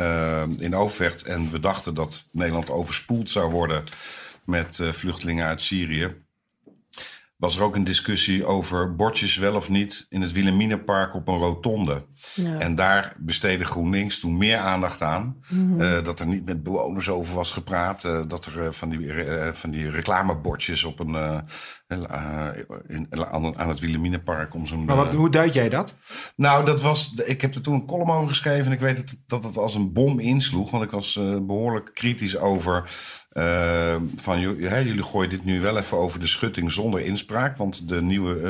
in 0.57 0.75
Overvecht... 0.75 1.23
en 1.23 1.51
we 1.51 1.59
dachten 1.59 1.93
dat 1.93 2.23
Nederland 2.31 2.69
overspoeld 2.69 3.29
zou 3.29 3.51
worden 3.51 3.83
met 4.45 4.77
uh, 4.81 4.91
vluchtelingen 4.91 5.45
uit 5.45 5.61
Syrië. 5.61 6.21
was 7.37 7.55
er 7.55 7.63
ook 7.63 7.75
een 7.75 7.83
discussie 7.83 8.45
over 8.45 8.95
bordjes 8.95 9.37
wel 9.37 9.55
of 9.55 9.69
niet 9.69 10.05
in 10.09 10.21
het 10.21 10.31
Wilhelminapark 10.31 11.15
op 11.15 11.27
een 11.27 11.37
rotonde. 11.37 12.05
Ja. 12.35 12.59
En 12.59 12.75
daar 12.75 13.15
besteedde 13.19 13.65
GroenLinks 13.65 14.19
toen 14.19 14.37
meer 14.37 14.57
aandacht 14.57 15.01
aan. 15.01 15.43
Eh, 15.79 16.03
dat 16.03 16.19
er 16.19 16.27
niet 16.27 16.45
met 16.45 16.63
bewoners 16.63 17.09
over 17.09 17.35
was 17.35 17.51
gepraat. 17.51 18.03
eh, 18.03 18.21
dat 18.27 18.45
er 18.45 18.61
eh, 18.65 18.71
van, 18.71 18.89
die, 18.89 19.11
eh, 19.13 19.53
van 19.53 19.69
die 19.69 19.89
reclamebordjes 19.89 20.83
op 20.83 20.99
een, 20.99 21.15
eh, 21.15 21.39
eh, 21.87 22.47
in, 22.87 23.07
aan, 23.31 23.57
aan 23.59 23.69
het 23.69 23.79
Wilhelminapark 23.79 24.53
om 24.53 24.65
zo'n... 24.65 24.85
Maar 24.85 24.95
wat, 24.95 25.07
eh, 25.07 25.15
hoe 25.15 25.29
duid 25.29 25.53
jij 25.53 25.69
dat? 25.69 25.97
nou, 26.35 26.65
dat 26.65 26.81
was. 26.81 27.13
Ik 27.13 27.41
heb 27.41 27.55
er 27.55 27.61
toen 27.61 27.73
een 27.73 27.85
column 27.85 28.11
over 28.11 28.27
geschreven. 28.27 28.65
En 28.65 28.71
ik 28.71 28.79
weet 28.79 28.97
dat, 28.97 29.15
dat 29.27 29.43
het 29.43 29.57
als 29.57 29.75
een 29.75 29.93
bom 29.93 30.19
insloeg. 30.19 30.71
Want 30.71 30.83
ik 30.83 30.91
was 30.91 31.15
eh, 31.17 31.37
behoorlijk 31.41 31.91
kritisch 31.93 32.37
over. 32.37 32.89
Eh, 33.33 33.95
van 34.15 34.39
jullie 34.39 35.03
gooien 35.03 35.29
dit 35.29 35.45
nu 35.45 35.61
wel 35.61 35.77
even 35.77 35.97
over 35.97 36.19
de 36.19 36.27
schutting 36.27 36.71
zonder 36.71 36.99
inspraak. 37.01 37.57
Want 37.57 37.87
de 37.87 38.01
nieuwe. 38.01 38.41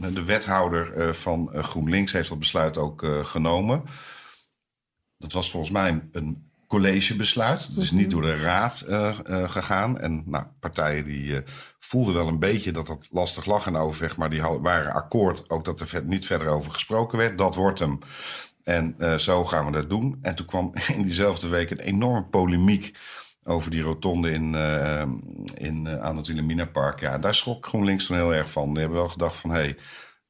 eh, 0.00 0.14
de 0.14 0.24
wethouder 0.24 0.92
eh, 0.92 1.12
van 1.12 1.52
eh, 1.52 1.64
GroenLinks 1.64 2.12
heeft 2.12 2.28
dat 2.28 2.38
besluit 2.38 2.78
ook 2.78 3.06
genomen. 3.22 3.82
Dat 5.18 5.32
was 5.32 5.50
volgens 5.50 5.72
mij 5.72 6.02
een, 6.12 6.50
collegebesluit. 6.66 7.66
Het 7.66 7.76
is 7.76 7.90
niet 7.90 8.10
door 8.10 8.22
de 8.22 8.36
raad 8.36 8.84
gegaan. 9.46 10.00
En 10.00 10.22
nou, 10.26 10.44
partijen 10.60 11.04
die 11.04 11.42
voelden 11.78 12.14
wel 12.14 12.28
een 12.28 12.38
beetje 12.38 12.72
dat 12.72 12.86
dat 12.86 13.08
lastig 13.10 13.44
lag 13.44 13.66
in 13.66 13.76
overweg. 13.76 14.16
Maar 14.16 14.30
die 14.30 14.42
waren 14.42 14.92
akkoord 14.92 15.50
ook 15.50 15.64
dat 15.64 15.80
er 15.80 16.04
niet 16.04 16.26
verder 16.26 16.48
over 16.48 16.72
gesproken 16.72 17.18
werd. 17.18 17.38
Dat 17.38 17.54
wordt 17.54 17.78
hem. 17.78 17.98
En 18.64 18.96
zo 19.20 19.44
gaan 19.44 19.66
we 19.66 19.72
dat 19.72 19.90
doen. 19.90 20.18
En 20.22 20.34
toen 20.34 20.46
kwam 20.46 20.72
in 20.96 21.02
diezelfde 21.02 21.48
week 21.48 21.70
een 21.70 21.80
enorme 21.80 22.24
polemiek 22.24 22.98
over 23.44 23.70
die 23.70 23.82
rotonde 23.82 24.30
in, 24.30 24.54
eh, 24.54 25.02
in, 25.54 25.86
eh, 25.86 26.00
aan 26.00 26.16
het 26.16 26.26
Wilhelminapark. 26.26 27.00
Ja, 27.00 27.18
daar 27.18 27.34
schrok 27.34 27.66
GroenLinks 27.66 28.06
toen 28.06 28.16
heel 28.16 28.34
erg 28.34 28.50
van. 28.50 28.70
Die 28.70 28.78
hebben 28.78 28.98
wel 28.98 29.08
gedacht 29.08 29.36
van... 29.36 29.50
Hey, 29.50 29.76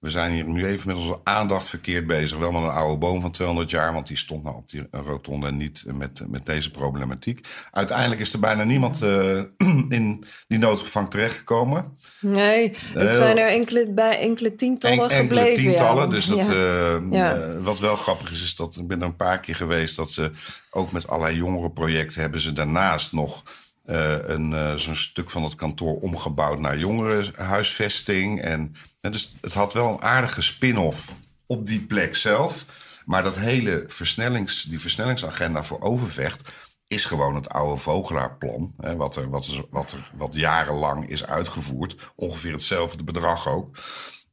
we 0.03 0.11
zijn 0.11 0.33
hier 0.33 0.45
nu 0.45 0.67
even 0.67 0.87
met 0.89 0.97
onze 0.97 1.19
aandacht 1.25 1.69
verkeerd 1.69 2.07
bezig. 2.07 2.39
Wel 2.39 2.53
met 2.53 2.63
een 2.63 2.69
oude 2.69 2.99
boom 2.99 3.21
van 3.21 3.31
200 3.31 3.71
jaar, 3.71 3.93
want 3.93 4.07
die 4.07 4.17
stond 4.17 4.43
nou 4.43 4.57
op 4.57 4.69
die 4.71 4.87
eh, 4.91 5.01
rotonde 5.05 5.47
en 5.47 5.57
niet 5.57 5.85
met, 5.95 6.23
met 6.29 6.47
deze 6.47 6.71
problematiek. 6.71 7.49
Uiteindelijk 7.71 8.21
is 8.21 8.33
er 8.33 8.39
bijna 8.41 8.65
niemand 8.65 9.03
eh, 9.03 9.41
in 9.99 10.25
die 10.49 10.59
noodopvang 10.59 11.11
terechtgekomen. 11.11 11.97
Nee, 12.21 12.69
het 12.71 13.09
Heel- 13.09 13.17
zijn 13.17 13.39
er 13.39 13.49
enkele, 13.49 13.91
bij 13.91 14.19
enkele 14.19 14.55
tientallen 14.55 15.11
En- 15.11 15.17
enkele 15.19 15.39
gebleven. 15.41 15.63
tientallen. 15.65 16.05
ja. 16.05 16.11
Dus 16.11 16.27
dat, 16.27 16.47
Ja. 16.47 16.53
eh, 16.53 17.01
Ja. 17.11 17.35
eh, 17.35 17.49
wat 17.61 17.79
wel 17.79 17.97
grappig 17.97 18.31
is, 18.33 18.43
is 18.43 18.57
dat 18.57 18.77
ik 18.77 18.87
ben 18.87 19.01
er 19.01 19.07
een 19.07 19.17
paar 19.17 19.41
keer 19.41 19.55
geweest 19.57 19.97
dat 19.97 20.11
ze 20.13 20.31
ook 20.71 20.93
met 20.93 21.09
allerlei 21.09 21.37
jongerenprojecten 21.37 22.21
hebben 22.21 22.41
ze 22.41 22.53
daarnaast 22.53 23.13
nog 23.13 23.43
eh, 23.85 24.15
een, 24.23 24.53
eh, 24.53 24.75
zo'n 24.75 24.97
stuk 24.97 25.31
van 25.31 25.43
het 25.45 25.55
kantoor 25.55 25.97
omgebouwd 25.99 26.59
naar 26.59 26.79
jongerenhuisvesting. 26.79 28.41
En, 28.41 28.73
en 29.03 29.13
dus 29.13 29.35
het 29.41 29.55
had 29.55 29.73
wel 29.73 29.89
een 29.89 30.03
aardige 30.03 30.43
spin-off 30.43 31.15
op 31.47 31.67
die 31.67 31.83
plek 31.83 32.17
zelf. 32.17 32.67
Maar 33.05 33.23
dat 33.23 33.37
hele 33.37 33.85
versnellings, 33.87 34.63
die 34.63 34.81
versnellingsagenda 34.81 35.65
voor 35.65 35.81
Overvecht 35.81 36.53
is 36.87 37.05
gewoon 37.05 37.35
het 37.35 37.49
oude 37.49 37.81
Vogelaarplan. 37.81 38.75
Hè, 38.81 38.97
wat, 38.97 39.17
er, 39.17 39.31
wat, 39.31 39.47
er, 39.47 39.65
wat, 39.71 39.93
er, 39.93 40.11
wat 40.15 40.35
jarenlang 40.35 41.09
is 41.09 41.27
uitgevoerd. 41.27 41.97
Ongeveer 42.17 42.53
hetzelfde 42.53 43.05
bedrag 43.05 43.49
ook. 43.49 43.77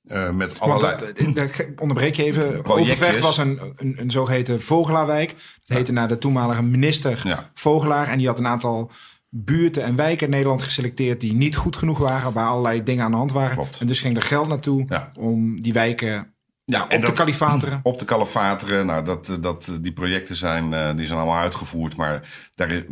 Eh, 0.05 0.29
met 0.29 0.57
Want 0.57 0.59
allerlei... 0.59 0.95
dat, 1.33 1.49
eh, 1.49 1.67
onderbreek 1.75 2.15
je 2.15 2.23
even. 2.23 2.61
Projectjes. 2.61 2.95
Overvecht 2.95 3.19
was 3.19 3.37
een, 3.37 3.59
een, 3.75 3.95
een 3.99 4.09
zogeheten 4.09 4.61
Vogelaarwijk. 4.61 5.29
Het 5.29 5.77
heette 5.77 5.91
naar 5.91 6.07
de 6.07 6.17
toenmalige 6.17 6.63
minister 6.63 7.21
Ja. 7.23 7.51
Vogelaar. 7.53 8.07
En 8.07 8.17
die 8.17 8.27
had 8.27 8.37
een 8.37 8.47
aantal 8.47 8.91
buurten 9.29 9.83
en 9.83 9.95
wijken 9.95 10.25
in 10.25 10.31
Nederland 10.31 10.61
geselecteerd... 10.61 11.21
die 11.21 11.33
niet 11.33 11.55
goed 11.55 11.75
genoeg 11.75 11.97
waren, 11.97 12.33
waar 12.33 12.47
allerlei 12.47 12.83
dingen 12.83 13.03
aan 13.05 13.11
de 13.11 13.17
hand 13.17 13.31
waren. 13.31 13.55
Klopt. 13.55 13.79
En 13.79 13.87
dus 13.87 13.99
ging 13.99 14.15
er 14.15 14.21
geld 14.21 14.47
naartoe 14.47 14.85
Ja. 14.89 15.11
om 15.19 15.61
die 15.61 15.73
wijken 15.73 16.33
ja, 16.63 16.83
op 16.83 16.89
en 16.89 16.99
te 16.99 17.05
dat- 17.05 17.15
kalifateren. 17.15 17.79
Op 17.83 17.99
de 17.99 18.05
kalifateren, 18.05 18.85
nou, 18.85 19.05
dat, 19.05 19.37
dat, 19.41 19.77
die 19.81 19.93
projecten 19.93 20.35
zijn, 20.35 20.73
eh, 20.73 20.95
die 20.95 21.05
zijn 21.05 21.19
allemaal 21.19 21.41
uitgevoerd. 21.41 21.95
Maar 21.95 22.29
daar 22.55 22.83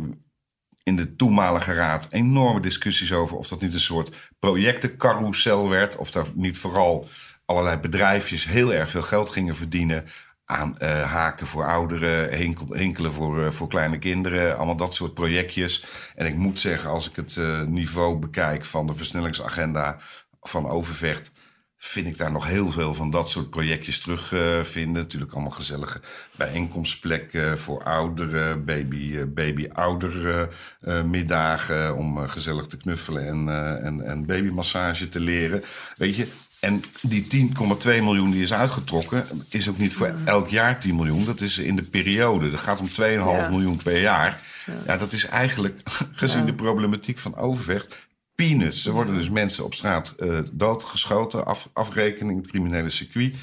in 0.82 0.96
de 0.96 1.16
toenmalige 1.16 1.72
raad 1.72 2.06
enorme 2.10 2.60
discussies 2.60 3.12
over... 3.12 3.36
of 3.36 3.48
dat 3.48 3.60
niet 3.60 3.74
een 3.74 3.80
soort 3.80 4.32
projectencarousel 4.38 5.68
werd... 5.68 5.96
of 5.96 6.10
daar 6.10 6.26
niet 6.34 6.58
vooral 6.58 7.08
allerlei 7.44 7.76
bedrijfjes 7.76 8.46
heel 8.46 8.72
erg 8.72 8.90
veel 8.90 9.02
geld 9.02 9.28
gingen 9.28 9.56
verdienen... 9.56 10.04
aan 10.50 10.78
eh, 10.78 11.02
haken 11.02 11.46
voor 11.46 11.64
ouderen, 11.64 12.30
henkel, 12.30 12.66
henkelen 12.68 13.12
voor, 13.12 13.44
eh, 13.44 13.50
voor 13.50 13.68
kleine 13.68 13.98
kinderen. 13.98 14.56
Allemaal 14.56 14.76
dat 14.76 14.94
soort 14.94 15.14
projectjes. 15.14 15.84
En 16.14 16.26
ik 16.26 16.34
moet 16.34 16.60
zeggen, 16.60 16.90
als 16.90 17.10
ik 17.10 17.16
het 17.16 17.36
eh, 17.36 17.62
niveau 17.62 18.18
bekijk 18.18 18.64
van 18.64 18.86
de 18.86 18.94
versnellingsagenda 18.94 19.98
van 20.40 20.68
Overvecht 20.68 21.32
vind 21.76 22.06
ik 22.06 22.18
daar 22.18 22.32
nog 22.32 22.46
heel 22.46 22.70
veel 22.70 22.94
van 22.94 23.10
dat 23.10 23.28
soort 23.28 23.50
projectjes 23.50 24.00
terugvinden. 24.00 25.02
Natuurlijk 25.02 25.32
allemaal 25.32 25.50
gezellige 25.50 26.00
bijeenkomstplekken 26.36 27.58
voor 27.58 27.84
ouderen, 27.84 28.64
baby, 28.64 29.26
eh, 30.80 31.02
middagen 31.02 31.96
om 31.96 32.28
gezellig 32.28 32.66
te 32.66 32.76
knuffelen 32.76 33.26
en, 33.26 33.48
en, 33.82 34.06
en 34.06 34.26
babymassage 34.26 35.08
te 35.08 35.20
leren. 35.20 35.62
Weet 35.96 36.16
je, 36.16 36.26
en 36.60 36.82
die 37.02 37.26
10,2 37.26 37.84
miljoen 37.84 38.30
die 38.30 38.42
is 38.42 38.52
uitgetrokken, 38.52 39.26
is 39.48 39.68
ook 39.68 39.78
niet 39.78 39.94
voor 39.94 40.14
elk 40.24 40.48
jaar 40.48 40.80
10 40.80 40.96
miljoen. 40.96 41.24
Dat 41.24 41.40
is 41.40 41.58
in 41.58 41.76
de 41.76 41.82
periode. 41.82 42.50
Dat 42.50 42.60
gaat 42.60 42.80
om 42.80 42.88
2,5 42.88 42.94
Ja. 42.94 43.48
miljoen 43.50 43.76
per 43.82 44.00
jaar. 44.00 44.40
Ja. 44.86 44.96
dat 44.96 45.12
is 45.12 45.26
eigenlijk, 45.26 45.80
gezien 46.12 46.46
de 46.46 46.54
problematiek 46.54 47.18
van 47.18 47.36
Overvecht, 47.36 48.06
peanuts. 48.34 48.86
Er 48.86 48.92
worden 48.92 49.14
dus 49.14 49.30
mensen 49.30 49.64
op 49.64 49.74
straat 49.74 50.08
eh, 50.18 50.38
doodgeschoten, 50.52 51.46
af, 51.46 51.70
afrekening, 51.72 52.40
het 52.40 52.50
criminele 52.50 52.90
circuit. 52.90 53.34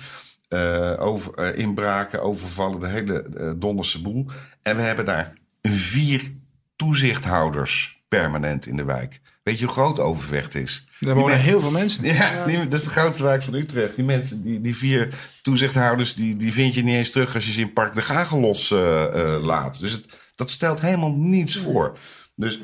eh, 0.47 0.93
over, 0.97 1.34
eh, 1.34 1.58
inbraken, 1.60 2.21
overvallen, 2.21 2.80
de 2.80 2.88
hele 2.88 3.54
donderse 3.58 4.01
boel. 4.01 4.25
En 4.62 4.75
we 4.75 4.82
hebben 4.82 5.06
daar 5.06 5.34
vier 5.62 6.32
toezichthouders 6.75 8.01
permanent 8.08 8.65
in 8.65 8.75
de 8.78 8.84
wijk. 8.84 9.19
Weet 9.45 9.60
je 9.60 9.65
hoe 9.65 9.73
groot 9.73 9.99
Overvecht 9.99 10.55
is? 10.55 10.86
Daar 10.99 11.15
wonen 11.15 11.39
heel 11.39 11.60
veel 11.62 11.71
mensen. 11.71 12.03
Ja, 12.13 12.45
die- 12.45 12.67
dat 12.67 12.73
is 12.79 12.84
de 12.84 12.89
grootste 12.89 13.23
wijk 13.23 13.43
van 13.43 13.53
Utrecht. 13.53 13.95
Die 13.95 14.05
mensen, 14.05 14.41
die, 14.41 14.62
die 14.62 14.75
vier 14.75 15.10
toezichthouders, 15.41 16.15
die, 16.15 16.38
die 16.38 16.53
vind 16.53 16.73
je 16.73 16.84
niet 16.84 16.95
eens 16.95 17.12
terug 17.12 17.36
als 17.36 17.45
je 17.45 17.51
ze 17.51 17.60
in 17.62 17.73
Park 17.73 17.93
de 17.93 18.01
Gagelos 18.01 18.71
eh, 18.71 19.03
eh, 19.36 19.43
laat. 19.43 19.79
Dus 19.79 19.91
het, 19.91 20.05
dat 20.36 20.49
stelt 20.49 20.81
helemaal 20.81 21.12
niets 21.12 21.58
voor. 21.58 21.97
Dus 22.36 22.60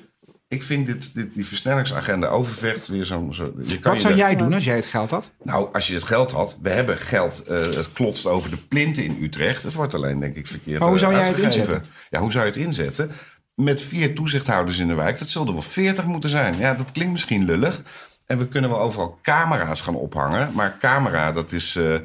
ik 0.48 0.64
vind 0.64 0.86
dit, 0.86 1.14
dit, 1.14 1.34
die 1.34 1.46
versnellingsagenda 1.46 2.28
overvecht 2.28 2.88
weer 2.88 3.06
zo'n... 3.06 3.34
Zo, 3.34 3.54
je 3.66 3.80
kan 3.80 3.92
Wat 3.92 4.02
zou 4.02 4.16
jij 4.16 4.36
doen 4.36 4.54
als 4.54 4.64
jij 4.64 4.76
het 4.76 4.86
geld 4.86 5.12
had? 5.12 5.32
Nou, 5.44 5.74
als 5.74 5.88
je 5.88 5.94
het 5.94 6.04
geld 6.04 6.32
had, 6.32 6.58
we 6.62 6.70
hebben 6.70 6.98
geld, 6.98 7.44
eh, 7.44 7.60
het 7.62 7.92
klotst 7.94 8.26
over 8.26 8.50
de 8.50 8.58
plinten 8.58 9.04
in 9.04 9.18
Utrecht. 9.22 9.64
Het 9.64 9.74
wordt 9.74 9.94
alleen, 9.94 10.20
denk 10.20 10.36
ik, 10.36 10.48
verkeerd 10.48 10.80
Maar 10.80 10.90
hoe 10.90 11.00
zou 11.00 11.14
jij 11.14 11.28
het 11.28 11.38
inzetten? 11.40 11.86
Ja, 12.10 12.20
hoe 12.20 12.32
zou 12.32 12.46
je 12.46 12.52
het 12.52 12.60
inzetten? 12.60 13.12
Met 13.56 13.82
vier 13.82 14.16
toezichthouders 14.16 14.80
in 14.80 14.88
de 14.88 14.94
wijk, 14.94 15.20
dat 15.20 15.28
zullen 15.28 15.54
wel 15.54 15.62
veertig 15.62 16.06
moeten 16.06 16.30
zijn. 16.30 16.58
Ja, 16.58 16.74
dat 16.74 16.92
klinkt 16.92 17.12
misschien 17.12 17.46
lullig. 17.46 17.84
En 18.26 18.38
we 18.38 18.48
kunnen 18.48 18.70
wel 18.70 18.80
overal 18.80 19.20
camera's 19.22 19.82
gaan 19.82 19.96
ophangen. 19.96 20.52
Maar 20.54 20.78
camera, 20.80 21.32
dat 21.32 21.52
is... 21.52 21.76
eh, 21.76 21.96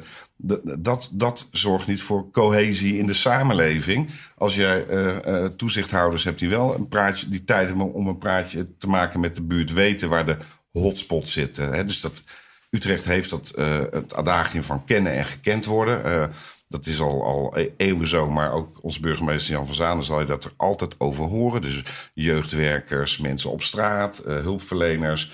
dat, 0.77 1.09
dat 1.13 1.49
zorgt 1.51 1.87
niet 1.87 2.01
voor 2.01 2.31
cohesie 2.31 2.97
in 2.97 3.05
de 3.05 3.13
samenleving. 3.13 4.09
Als 4.35 4.55
jij 4.55 4.85
eh, 4.85 5.43
eh, 5.43 5.51
toezichthouders 5.51 6.23
hebt 6.23 6.39
die 6.39 6.49
wel 6.49 6.75
een 6.75 6.87
praatje, 6.87 7.29
die 7.29 7.43
tijd 7.43 7.67
hebben 7.67 7.93
om 7.93 8.07
een 8.07 8.17
praatje 8.17 8.77
te 8.77 8.87
maken 8.87 9.19
met 9.19 9.35
de 9.35 9.41
buurt, 9.41 9.73
weten 9.73 10.09
waar 10.09 10.25
de 10.25 10.37
hotspots 10.71 11.31
zitten. 11.33 11.73
Hè? 11.73 11.85
Dus 11.85 12.01
dat, 12.01 12.23
Utrecht 12.69 13.05
heeft 13.05 13.29
dat, 13.29 13.53
het 13.91 14.15
adagium 14.15 14.63
van 14.63 14.83
kennen 14.83 15.11
en 15.11 15.25
gekend 15.25 15.65
worden. 15.65 16.31
Dat 16.67 16.85
is 16.85 17.01
al, 17.01 17.23
al 17.23 17.57
e- 17.57 17.69
eeuwen 17.77 18.07
zo, 18.07 18.29
maar 18.29 18.51
ook 18.51 18.79
onze 18.81 18.99
burgemeester 18.99 19.53
Jan 19.53 19.65
van 19.65 19.75
Zanen 19.75 20.03
zal 20.03 20.19
je 20.19 20.25
dat 20.25 20.43
er 20.43 20.51
altijd 20.57 20.95
over 20.97 21.25
horen. 21.25 21.61
Dus 21.61 21.83
jeugdwerkers, 22.13 23.17
mensen 23.17 23.51
op 23.51 23.61
straat, 23.61 24.17
eh, 24.17 24.35
hulpverleners. 24.35 25.31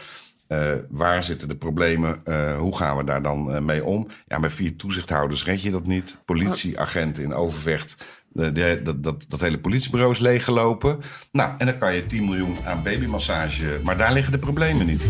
Eh, 0.47 0.71
waar 0.89 1.23
zitten 1.23 1.47
de 1.47 1.55
problemen? 1.55 2.25
Eh, 2.25 2.57
hoe 2.57 2.77
gaan 2.77 2.97
we 2.97 3.03
daar 3.03 3.21
dan 3.21 3.65
mee 3.65 3.83
om? 3.83 4.07
Ja, 4.27 4.37
met 4.37 4.53
vier 4.53 4.75
toezichthouders 4.75 5.45
red 5.45 5.61
je 5.61 5.71
dat 5.71 5.87
niet. 5.87 6.17
Politieagenten 6.25 7.23
in 7.23 7.33
Overvecht. 7.33 7.97
dat, 8.33 9.03
dat, 9.03 9.25
dat 9.27 9.41
hele 9.41 9.59
politiebureau 9.59 10.11
is 10.11 10.19
leeggelopen. 10.19 10.99
Nou, 11.31 11.53
en 11.57 11.65
dan 11.65 11.77
kan 11.77 11.95
je 11.95 12.05
10 12.05 12.25
miljoen 12.25 12.55
aan 12.65 12.83
babymassage. 12.83 13.79
Maar 13.83 13.97
daar 13.97 14.13
liggen 14.13 14.31
de 14.31 14.39
problemen 14.39 14.85
niet. 14.85 15.07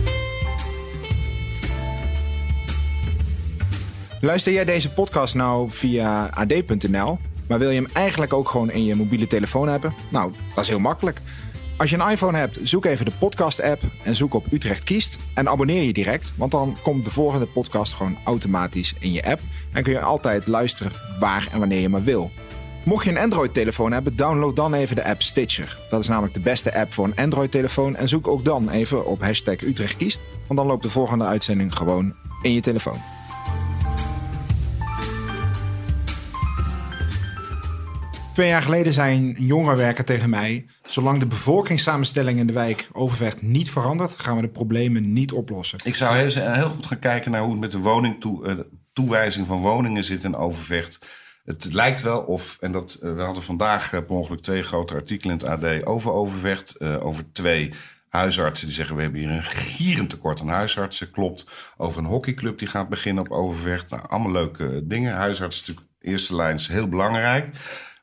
Luister 4.25 4.53
jij 4.53 4.65
deze 4.65 4.89
podcast 4.89 5.35
nou 5.35 5.71
via 5.71 6.29
ad.nl, 6.33 7.17
maar 7.47 7.59
wil 7.59 7.69
je 7.69 7.81
hem 7.81 7.89
eigenlijk 7.93 8.33
ook 8.33 8.49
gewoon 8.49 8.71
in 8.71 8.85
je 8.85 8.95
mobiele 8.95 9.27
telefoon 9.27 9.67
hebben? 9.67 9.93
Nou, 10.09 10.33
dat 10.55 10.63
is 10.63 10.69
heel 10.69 10.79
makkelijk. 10.79 11.21
Als 11.77 11.89
je 11.89 11.97
een 11.97 12.09
iPhone 12.09 12.37
hebt, 12.37 12.59
zoek 12.63 12.85
even 12.85 13.05
de 13.05 13.11
podcast-app 13.19 13.81
en 14.03 14.15
zoek 14.15 14.33
op 14.33 14.45
Utrecht 14.51 14.83
Kiest. 14.83 15.17
En 15.35 15.49
abonneer 15.49 15.83
je 15.83 15.93
direct, 15.93 16.31
want 16.35 16.51
dan 16.51 16.75
komt 16.83 17.05
de 17.05 17.11
volgende 17.11 17.45
podcast 17.45 17.93
gewoon 17.93 18.17
automatisch 18.25 18.95
in 18.99 19.11
je 19.11 19.25
app. 19.25 19.39
En 19.71 19.83
kun 19.83 19.93
je 19.93 20.01
altijd 20.01 20.47
luisteren 20.47 20.91
waar 21.19 21.47
en 21.51 21.59
wanneer 21.59 21.81
je 21.81 21.89
maar 21.89 22.03
wil. 22.03 22.29
Mocht 22.85 23.05
je 23.05 23.11
een 23.11 23.17
Android-telefoon 23.17 23.91
hebben, 23.91 24.15
download 24.15 24.55
dan 24.55 24.73
even 24.73 24.95
de 24.95 25.05
app 25.05 25.21
Stitcher. 25.21 25.77
Dat 25.89 26.01
is 26.01 26.07
namelijk 26.07 26.33
de 26.33 26.39
beste 26.39 26.75
app 26.75 26.93
voor 26.93 27.05
een 27.05 27.23
Android-telefoon. 27.23 27.95
En 27.95 28.07
zoek 28.07 28.27
ook 28.27 28.45
dan 28.45 28.69
even 28.69 29.05
op 29.05 29.21
hashtag 29.21 29.61
Utrecht 29.61 29.97
Kiest, 29.97 30.19
want 30.47 30.59
dan 30.59 30.67
loopt 30.67 30.83
de 30.83 30.89
volgende 30.89 31.25
uitzending 31.25 31.75
gewoon 31.75 32.13
in 32.41 32.53
je 32.53 32.61
telefoon. 32.61 33.12
Twee 38.33 38.47
jaar 38.47 38.61
geleden 38.61 38.93
zei 38.93 39.15
een 39.15 39.35
jongerenwerker 39.45 40.03
tegen 40.03 40.29
mij... 40.29 40.65
zolang 40.85 41.19
de 41.19 41.25
bevolkingssamenstelling 41.25 42.39
in 42.39 42.47
de 42.47 42.53
wijk 42.53 42.89
Overvecht 42.93 43.41
niet 43.41 43.71
verandert... 43.71 44.19
gaan 44.19 44.35
we 44.35 44.41
de 44.41 44.47
problemen 44.47 45.13
niet 45.13 45.31
oplossen. 45.31 45.79
Ik 45.83 45.95
zou 45.95 46.15
heel, 46.15 46.51
heel 46.53 46.69
goed 46.69 46.85
gaan 46.85 46.99
kijken 46.99 47.31
naar 47.31 47.41
hoe 47.41 47.51
het 47.51 47.59
met 47.59 47.71
de 47.71 47.77
woning 47.77 48.23
uh, 48.23 48.53
toewijzing 48.93 49.47
van 49.47 49.61
woningen 49.61 50.03
zit 50.03 50.23
in 50.23 50.35
Overvecht. 50.35 50.99
Het 51.45 51.73
lijkt 51.73 52.01
wel 52.01 52.19
of, 52.19 52.57
en 52.59 52.71
dat, 52.71 52.99
uh, 53.03 53.15
we 53.15 53.21
hadden 53.21 53.43
vandaag 53.43 53.93
uh, 53.93 53.99
per 53.99 54.15
ongeluk 54.15 54.41
twee 54.41 54.63
grote 54.63 54.93
artikelen 54.93 55.39
in 55.39 55.45
het 55.47 55.63
AD 55.63 55.85
over 55.85 56.11
Overvecht. 56.11 56.81
over 56.81 57.31
twee 57.31 57.73
huisartsen 58.09 58.67
die 58.67 58.75
zeggen 58.75 58.95
we 58.95 59.01
hebben 59.01 59.19
hier 59.19 59.29
een 59.29 59.43
gierend 59.43 60.09
tekort 60.09 60.41
aan 60.41 60.47
huisartsen. 60.47 61.11
Klopt. 61.11 61.45
Over 61.77 61.99
een 61.99 62.05
hockeyclub 62.05 62.57
die 62.57 62.67
gaat 62.67 62.89
beginnen 62.89 63.23
op 63.23 63.31
Overvecht. 63.31 63.89
Nou, 63.89 64.03
allemaal 64.07 64.31
leuke 64.31 64.81
dingen. 64.83 65.13
Huisartsen 65.13 65.65
natuurlijk 65.65 65.95
eerste 66.01 66.35
lijn 66.35 66.55
is 66.55 66.67
heel 66.67 66.87
belangrijk. 66.87 67.55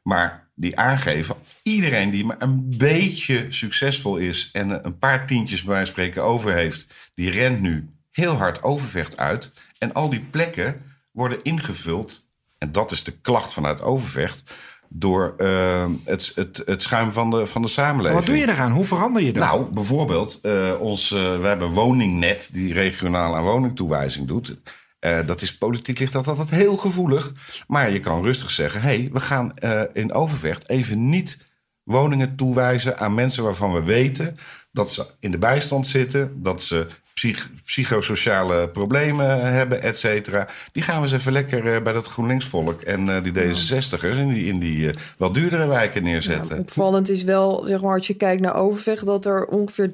Maar 0.02 0.48
die 0.54 0.78
aangeven, 0.78 1.36
iedereen 1.62 2.10
die 2.10 2.24
maar 2.24 2.36
een 2.38 2.74
beetje 2.76 3.46
succesvol 3.48 4.16
is 4.16 4.48
en 4.52 4.84
een 4.84 4.98
paar 4.98 5.26
tientjes 5.26 5.62
bij 5.62 5.84
spreken 5.84 6.22
over 6.22 6.54
heeft, 6.54 6.86
die 7.14 7.30
rent 7.30 7.60
nu 7.60 7.88
heel 8.10 8.34
hard 8.34 8.62
overvecht 8.62 9.16
uit. 9.16 9.52
En 9.78 9.92
al 9.92 10.10
die 10.10 10.20
plekken 10.20 10.82
worden 11.10 11.42
ingevuld, 11.42 12.24
en 12.58 12.72
dat 12.72 12.90
is 12.90 13.04
de 13.04 13.12
klacht 13.12 13.52
vanuit 13.52 13.82
overvecht, 13.82 14.54
door 14.92 15.34
uh, 15.38 15.86
het, 16.04 16.32
het, 16.34 16.62
het 16.64 16.82
schuim 16.82 17.12
van 17.12 17.30
de, 17.30 17.46
van 17.46 17.62
de 17.62 17.68
samenleving. 17.68 18.18
Wat 18.18 18.26
doe 18.26 18.36
je 18.36 18.48
eraan? 18.48 18.72
Hoe 18.72 18.84
verander 18.84 19.22
je 19.22 19.32
dat? 19.32 19.48
Nou, 19.48 19.64
bijvoorbeeld, 19.72 20.38
uh, 20.42 20.80
ons, 20.80 21.10
uh, 21.10 21.40
we 21.40 21.46
hebben 21.46 21.68
Woningnet, 21.68 22.48
die 22.52 22.72
regionaal 22.72 23.36
aan 23.36 23.42
woningtoewijzing 23.42 24.26
doet. 24.26 24.56
Uh, 25.00 25.26
dat 25.26 25.42
is 25.42 25.58
politiek 25.58 25.98
ligt 25.98 26.12
dat 26.12 26.28
altijd 26.28 26.50
heel 26.50 26.76
gevoelig. 26.76 27.32
Maar 27.66 27.90
je 27.90 28.00
kan 28.00 28.22
rustig 28.22 28.50
zeggen: 28.50 28.80
hé, 28.80 28.86
hey, 28.86 29.10
we 29.12 29.20
gaan 29.20 29.52
uh, 29.58 29.82
in 29.92 30.12
Overvecht 30.12 30.68
even 30.68 31.08
niet 31.08 31.38
woningen 31.82 32.36
toewijzen 32.36 32.98
aan 32.98 33.14
mensen 33.14 33.44
waarvan 33.44 33.72
we 33.72 33.82
weten 33.82 34.36
dat 34.72 34.92
ze 34.92 35.06
in 35.20 35.30
de 35.30 35.38
bijstand 35.38 35.86
zitten, 35.86 36.42
dat 36.42 36.62
ze 36.62 36.86
psych 37.20 37.50
psychosociale 37.64 38.68
problemen 38.68 39.52
hebben, 39.52 39.83
et 39.83 39.98
cetera. 39.98 40.48
Die 40.72 40.83
gaan 40.83 40.96
we 40.96 41.02
eens 41.02 41.12
even 41.12 41.33
lekker 41.33 41.74
uh, 41.74 41.83
bij 41.83 41.92
dat 41.92 42.06
GroenLinksvolk 42.06 42.80
en 42.80 43.06
uh, 43.06 43.22
die 43.22 43.33
D66'ers 43.33 44.18
in 44.18 44.28
die, 44.28 44.46
in 44.46 44.59
die 44.59 44.76
uh, 44.76 44.92
wat 45.16 45.35
duurdere 45.35 45.66
wijken 45.66 46.02
neerzetten. 46.02 46.54
Ja, 46.54 46.61
opvallend 46.61 47.11
is 47.11 47.22
wel, 47.22 47.64
zeg 47.66 47.80
maar, 47.80 47.96
als 47.96 48.06
je 48.06 48.14
kijkt 48.14 48.42
naar 48.42 48.54
Overvecht, 48.54 49.06
dat 49.06 49.24
er 49.24 49.46
ongeveer 49.46 49.90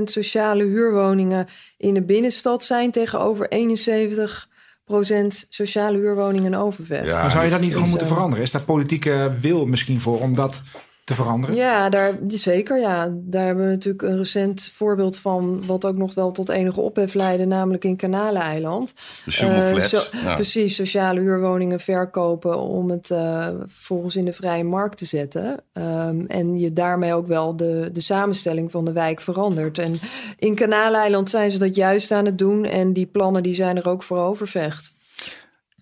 23% 0.00 0.02
sociale 0.04 0.64
huurwoningen 0.64 1.48
in 1.76 1.94
de 1.94 2.02
binnenstad 2.02 2.64
zijn 2.64 2.90
tegenover 2.90 3.48
71 3.48 4.48
procent 4.84 5.46
sociale 5.50 5.98
huurwoningen 5.98 6.52
in 6.52 6.58
Overvecht. 6.58 7.06
Ja, 7.06 7.22
maar 7.22 7.30
zou 7.30 7.44
je 7.44 7.50
dat 7.50 7.60
niet 7.60 7.72
gewoon 7.72 7.88
moeten 7.88 8.06
veranderen? 8.06 8.44
Is 8.44 8.50
daar 8.50 8.62
politieke 8.62 9.32
wil 9.40 9.66
misschien 9.66 10.00
voor 10.00 10.20
om 10.20 10.34
dat 10.34 10.62
te 11.06 11.14
veranderen? 11.14 11.56
Ja, 11.56 11.88
daar, 11.88 12.12
zeker. 12.28 12.80
Ja. 12.80 13.12
Daar 13.12 13.44
hebben 13.44 13.64
we 13.64 13.70
natuurlijk 13.70 14.02
een 14.02 14.16
recent 14.16 14.70
voorbeeld 14.72 15.16
van... 15.16 15.66
wat 15.66 15.84
ook 15.84 15.96
nog 15.96 16.14
wel 16.14 16.32
tot 16.32 16.48
enige 16.48 16.80
ophef 16.80 17.14
leidde... 17.14 17.44
namelijk 17.44 17.84
in 17.84 17.96
Kanaleneiland. 17.96 18.94
De 19.24 19.30
uh, 19.74 19.86
so, 19.86 20.00
ja. 20.24 20.34
Precies, 20.34 20.74
sociale 20.74 21.20
huurwoningen 21.20 21.80
verkopen... 21.80 22.58
om 22.58 22.90
het 22.90 23.10
uh, 23.10 23.48
volgens 23.68 24.16
in 24.16 24.24
de 24.24 24.32
vrije 24.32 24.64
markt 24.64 24.96
te 24.98 25.04
zetten. 25.04 25.60
Um, 25.72 26.26
en 26.26 26.58
je 26.58 26.72
daarmee 26.72 27.14
ook 27.14 27.26
wel 27.26 27.56
de, 27.56 27.90
de 27.92 28.00
samenstelling 28.00 28.70
van 28.70 28.84
de 28.84 28.92
wijk 28.92 29.20
verandert. 29.20 29.78
En 29.78 30.00
in 30.38 30.54
Kanaleneiland 30.54 31.30
zijn 31.30 31.50
ze 31.52 31.58
dat 31.58 31.74
juist 31.74 32.10
aan 32.10 32.24
het 32.24 32.38
doen... 32.38 32.64
en 32.64 32.92
die 32.92 33.06
plannen 33.06 33.42
die 33.42 33.54
zijn 33.54 33.76
er 33.76 33.88
ook 33.88 34.02
voor 34.02 34.18
overvecht. 34.18 34.94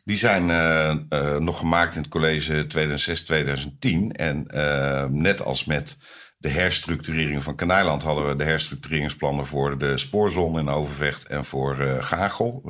Die 0.04 0.16
zijn 0.16 0.48
uh, 0.48 0.94
uh, 1.10 1.36
nog 1.36 1.58
gemaakt 1.58 1.94
in 1.94 2.02
het 2.02 2.10
college 2.10 2.66
2006-2010. 2.66 4.16
En 4.16 4.46
uh, 4.54 5.04
net 5.04 5.42
als 5.42 5.64
met 5.64 5.96
de 6.38 6.48
herstructurering 6.48 7.42
van 7.42 7.54
Kanaaland 7.54 8.02
hadden 8.02 8.28
we 8.28 8.36
de 8.36 8.44
herstructureringsplannen 8.44 9.46
voor 9.46 9.78
de 9.78 9.96
spoorzone 9.96 10.60
in 10.60 10.68
Overvecht 10.68 11.26
en 11.26 11.44
voor 11.44 11.76
Gagel, 12.00 12.62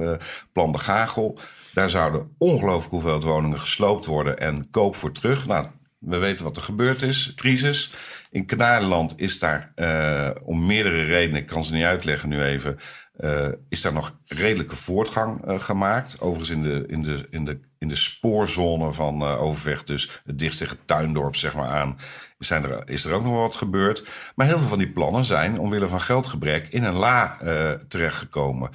plan 0.52 0.72
de 0.72 0.78
Gagel. 0.78 1.38
Daar 1.72 1.90
zouden 1.90 2.34
ongelooflijk 2.38 2.90
hoeveel 2.90 3.20
woningen 3.20 3.60
gesloopt 3.60 4.06
worden 4.06 4.38
en 4.38 4.70
koop 4.70 4.96
voor 4.96 5.12
terug. 5.12 5.46
Nou, 5.46 5.66
we 5.98 6.18
weten 6.18 6.44
wat 6.44 6.56
er 6.56 6.62
gebeurd 6.62 7.02
is, 7.02 7.32
crisis. 7.36 7.92
In 8.34 8.46
Kanalenland 8.46 9.12
is 9.16 9.38
daar 9.38 9.72
om 10.42 10.66
meerdere 10.66 11.04
redenen, 11.04 11.40
ik 11.40 11.46
kan 11.46 11.64
ze 11.64 11.72
niet 11.74 11.84
uitleggen 11.84 12.28
nu 12.28 12.42
even, 12.42 12.78
uh, 13.20 13.48
is 13.68 13.82
daar 13.82 13.92
nog 13.92 14.16
redelijke 14.26 14.76
voortgang 14.76 15.48
uh, 15.48 15.58
gemaakt. 15.58 16.20
Overigens 16.20 16.50
in 16.50 16.62
de, 16.62 16.84
in 16.86 17.02
de, 17.02 17.26
in 17.30 17.44
de, 17.44 17.58
in 17.78 17.88
de 17.88 17.96
spoorzone 17.96 18.92
van 18.92 19.22
Overvecht, 19.22 19.86
dus 19.86 20.22
het 20.24 20.38
dichtst 20.38 20.76
Tuindorp 20.84 21.36
zeg 21.36 21.54
maar 21.54 21.68
aan, 21.68 21.98
zijn 22.38 22.64
er, 22.64 22.88
is 22.88 23.04
er 23.04 23.12
ook 23.12 23.22
nog 23.22 23.36
wat 23.36 23.54
gebeurd. 23.54 24.04
Maar 24.34 24.46
heel 24.46 24.58
veel 24.58 24.68
van 24.68 24.78
die 24.78 24.92
plannen 24.92 25.24
zijn 25.24 25.58
omwille 25.58 25.88
van 25.88 26.00
geldgebrek 26.00 26.66
in 26.68 26.84
een 26.84 26.94
la 26.94 27.38
terechtgekomen. 27.88 28.70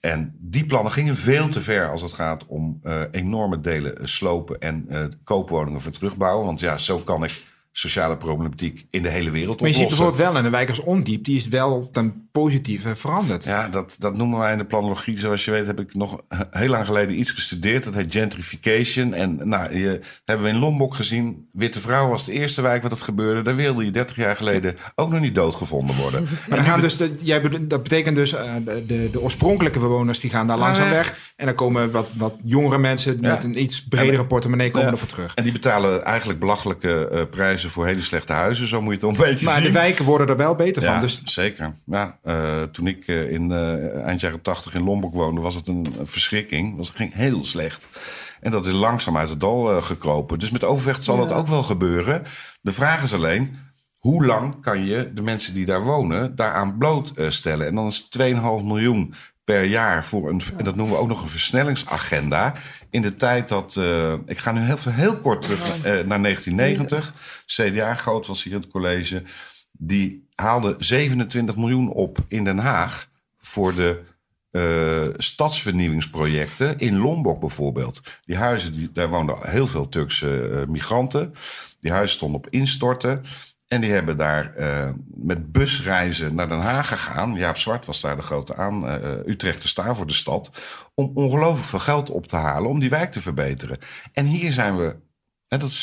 En 0.00 0.36
die 0.40 0.66
plannen 0.66 0.92
gingen 0.92 1.16
veel 1.16 1.48
te 1.48 1.60
ver 1.60 1.90
als 1.90 2.02
het 2.02 2.12
gaat 2.12 2.46
om 2.46 2.80
enorme 3.10 3.60
delen 3.60 4.08
slopen 4.08 4.60
en 4.60 4.88
koopwoningen 5.24 5.80
voor 5.80 5.92
terugbouwen. 5.92 6.46
Want 6.46 6.60
ja, 6.60 6.76
zo 6.76 6.98
kan 6.98 7.24
ik 7.24 7.42
sociale 7.78 8.16
problematiek 8.16 8.86
in 8.90 9.02
de 9.02 9.08
hele 9.08 9.30
wereld 9.30 9.60
Maar 9.60 9.68
je 9.68 9.74
oplossen. 9.74 9.78
ziet 9.80 9.88
bijvoorbeeld 9.88 10.22
wel 10.22 10.36
in 10.36 10.42
de 10.42 10.56
wijk 10.56 10.68
als 10.68 10.80
Ondiep, 10.80 11.24
die 11.24 11.36
is 11.36 11.48
wel 11.48 11.90
ten 11.90 12.27
positieve 12.42 12.96
veranderd. 12.96 13.44
Ja, 13.44 13.68
dat, 13.68 13.96
dat 13.98 14.16
noemen 14.16 14.38
wij 14.38 14.52
in 14.52 14.58
de 14.58 14.64
planologie. 14.64 15.18
Zoals 15.18 15.44
je 15.44 15.50
weet 15.50 15.66
heb 15.66 15.80
ik 15.80 15.94
nog 15.94 16.20
heel 16.50 16.68
lang 16.68 16.84
geleden 16.84 17.18
iets 17.18 17.30
gestudeerd. 17.30 17.84
Dat 17.84 17.94
heet 17.94 18.12
gentrification. 18.14 19.14
En 19.14 19.48
nou, 19.48 19.76
je, 19.78 20.00
hebben 20.24 20.46
we 20.46 20.52
in 20.52 20.58
Lombok 20.58 20.94
gezien. 20.94 21.48
Witte 21.52 21.80
Vrouw 21.80 22.08
was 22.08 22.24
de 22.24 22.32
eerste 22.32 22.62
wijk 22.62 22.80
waar 22.80 22.90
dat 22.90 23.02
gebeurde. 23.02 23.42
Daar 23.42 23.56
wilde 23.56 23.84
je 23.84 23.90
30 23.90 24.16
jaar 24.16 24.36
geleden 24.36 24.76
ook 24.94 25.10
nog 25.10 25.20
niet 25.20 25.34
doodgevonden 25.34 25.96
worden. 25.96 26.26
Maar 26.48 26.56
dan 26.58 26.66
gaan 26.66 26.80
dus 26.80 26.96
de, 26.96 27.14
jij, 27.20 27.40
dat 27.60 27.82
betekent 27.82 28.16
dus 28.16 28.32
uh, 28.32 28.40
de, 28.86 29.08
de 29.12 29.20
oorspronkelijke 29.20 29.78
bewoners 29.78 30.20
die 30.20 30.30
gaan 30.30 30.46
daar 30.46 30.58
langzaam 30.58 30.86
Ah, 30.86 30.90
weg. 30.92 31.32
En 31.36 31.46
dan 31.46 31.54
komen 31.54 31.90
wat, 31.90 32.08
wat 32.16 32.34
jongere 32.42 32.78
mensen 32.78 33.18
Ja. 33.20 33.32
met 33.32 33.44
een 33.44 33.62
iets 33.62 33.84
bredere 33.88 34.24
portemonnee 34.26 34.70
komen 34.70 34.86
Ja. 34.86 34.92
ervoor 34.92 35.08
terug. 35.08 35.34
En 35.34 35.42
die 35.42 35.52
betalen 35.52 36.04
eigenlijk 36.04 36.38
belachelijke 36.38 37.08
uh, 37.12 37.20
prijzen 37.30 37.70
voor 37.70 37.86
hele 37.86 38.02
slechte 38.02 38.32
huizen. 38.32 38.68
Zo 38.68 38.82
moet 38.82 39.00
je 39.00 39.06
het 39.06 39.16
een 39.18 39.24
beetje 39.24 39.44
Maar 39.44 39.54
zien. 39.54 39.64
de 39.64 39.70
wijken 39.70 40.04
worden 40.04 40.28
er 40.28 40.36
wel 40.36 40.54
beter 40.54 40.82
Ja, 40.82 40.90
van. 40.92 41.00
Dus 41.00 41.20
zeker. 41.24 41.74
Ja, 41.86 42.18
uh, 42.28 42.62
toen 42.62 42.86
ik 42.86 43.06
uh, 43.06 43.30
in 43.30 43.50
uh, 43.50 44.04
eind 44.04 44.20
jaren 44.20 44.40
tachtig 44.40 44.74
in 44.74 44.82
Lombok 44.82 45.14
woonde, 45.14 45.40
was 45.40 45.54
het 45.54 45.68
een, 45.68 45.86
verschrikking. 46.02 46.78
Het 46.78 46.90
ging 46.94 47.14
heel 47.14 47.44
slecht. 47.44 47.88
En 48.40 48.50
dat 48.50 48.66
is 48.66 48.72
langzaam 48.72 49.16
uit 49.16 49.28
het 49.28 49.40
dal 49.40 49.82
gekropen. 49.82 50.38
Dus 50.38 50.50
met 50.50 50.64
Overvecht 50.64 51.04
zal 51.04 51.16
Ja. 51.18 51.26
dat 51.26 51.36
ook 51.36 51.46
wel 51.46 51.62
gebeuren. 51.62 52.22
De 52.60 52.72
vraag 52.72 53.02
is 53.02 53.14
alleen, 53.14 53.56
hoe 53.98 54.26
lang 54.26 54.62
kan 54.62 54.84
je 54.84 55.12
de 55.12 55.22
mensen 55.22 55.54
die 55.54 55.64
daar 55.64 55.84
wonen 55.84 56.34
daaraan 56.34 56.78
blootstellen? 56.78 57.66
En 57.66 57.74
dan 57.74 57.86
is 57.86 58.08
2,5 58.18 58.64
miljoen 58.64 59.14
per 59.44 59.64
jaar 59.64 60.04
voor 60.04 60.28
een, 60.28 60.40
en 60.56 60.64
dat 60.64 60.76
noemen 60.76 60.94
we 60.94 61.00
ook 61.00 61.08
nog 61.08 61.22
een 61.22 61.28
versnellingsagenda. 61.28 62.54
In 62.90 63.02
de 63.02 63.14
tijd 63.14 63.48
dat, 63.48 63.76
uh, 63.78 64.14
ik 64.26 64.38
ga 64.38 64.52
nu 64.52 64.60
heel, 64.60 64.76
heel 64.88 65.18
kort 65.18 65.42
terug 65.42 65.76
uh, 65.76 65.82
naar 65.82 66.22
1990. 66.22 67.14
CDA 67.46 67.94
groot 67.94 68.26
was 68.26 68.42
hier 68.42 68.52
in 68.52 68.58
het 68.60 68.68
college. 68.70 69.22
Die 69.72 70.27
haalde 70.40 70.74
27 70.78 71.56
miljoen 71.56 71.90
op 71.90 72.18
in 72.28 72.44
Den 72.44 72.58
Haag 72.58 73.10
voor 73.38 73.74
de 73.74 74.02
uh, 74.50 75.14
stadsvernieuwingsprojecten. 75.16 76.78
In 76.78 76.96
Lombok 76.96 77.40
bijvoorbeeld. 77.40 78.02
Die 78.24 78.36
huizen, 78.36 78.72
die, 78.72 78.92
daar 78.92 79.08
woonden 79.08 79.50
heel 79.50 79.66
veel 79.66 79.88
Turkse 79.88 80.50
uh, 80.50 80.66
migranten. 80.66 81.34
Die 81.80 81.92
huizen 81.92 82.16
stonden 82.16 82.38
op 82.38 82.46
instorten. 82.50 83.24
En 83.66 83.80
die 83.80 83.90
hebben 83.90 84.16
daar 84.16 84.54
uh, 84.58 84.90
met 85.14 85.52
busreizen 85.52 86.34
naar 86.34 86.48
Den 86.48 86.60
Haag 86.60 86.88
gegaan. 86.88 87.34
Jaap 87.34 87.56
Zwart 87.56 87.86
was 87.86 88.00
daar 88.00 88.16
de 88.16 88.22
grote 88.22 88.56
aan, 88.56 88.84
Utrecht 89.26 89.68
staan 89.68 89.96
voor 89.96 90.06
de 90.06 90.12
stad. 90.12 90.50
Om 90.94 91.10
ongelooflijk 91.14 91.68
veel 91.68 91.78
geld 91.78 92.10
op 92.10 92.26
te 92.26 92.36
halen 92.36 92.70
om 92.70 92.78
die 92.78 92.90
wijk 92.90 93.12
te 93.12 93.20
verbeteren. 93.20 93.78
En 94.12 94.26
hier 94.26 94.52
zijn 94.52 94.76
we, 94.76 94.96
hè, 95.48 95.58
dat 95.58 95.68
is 95.68 95.82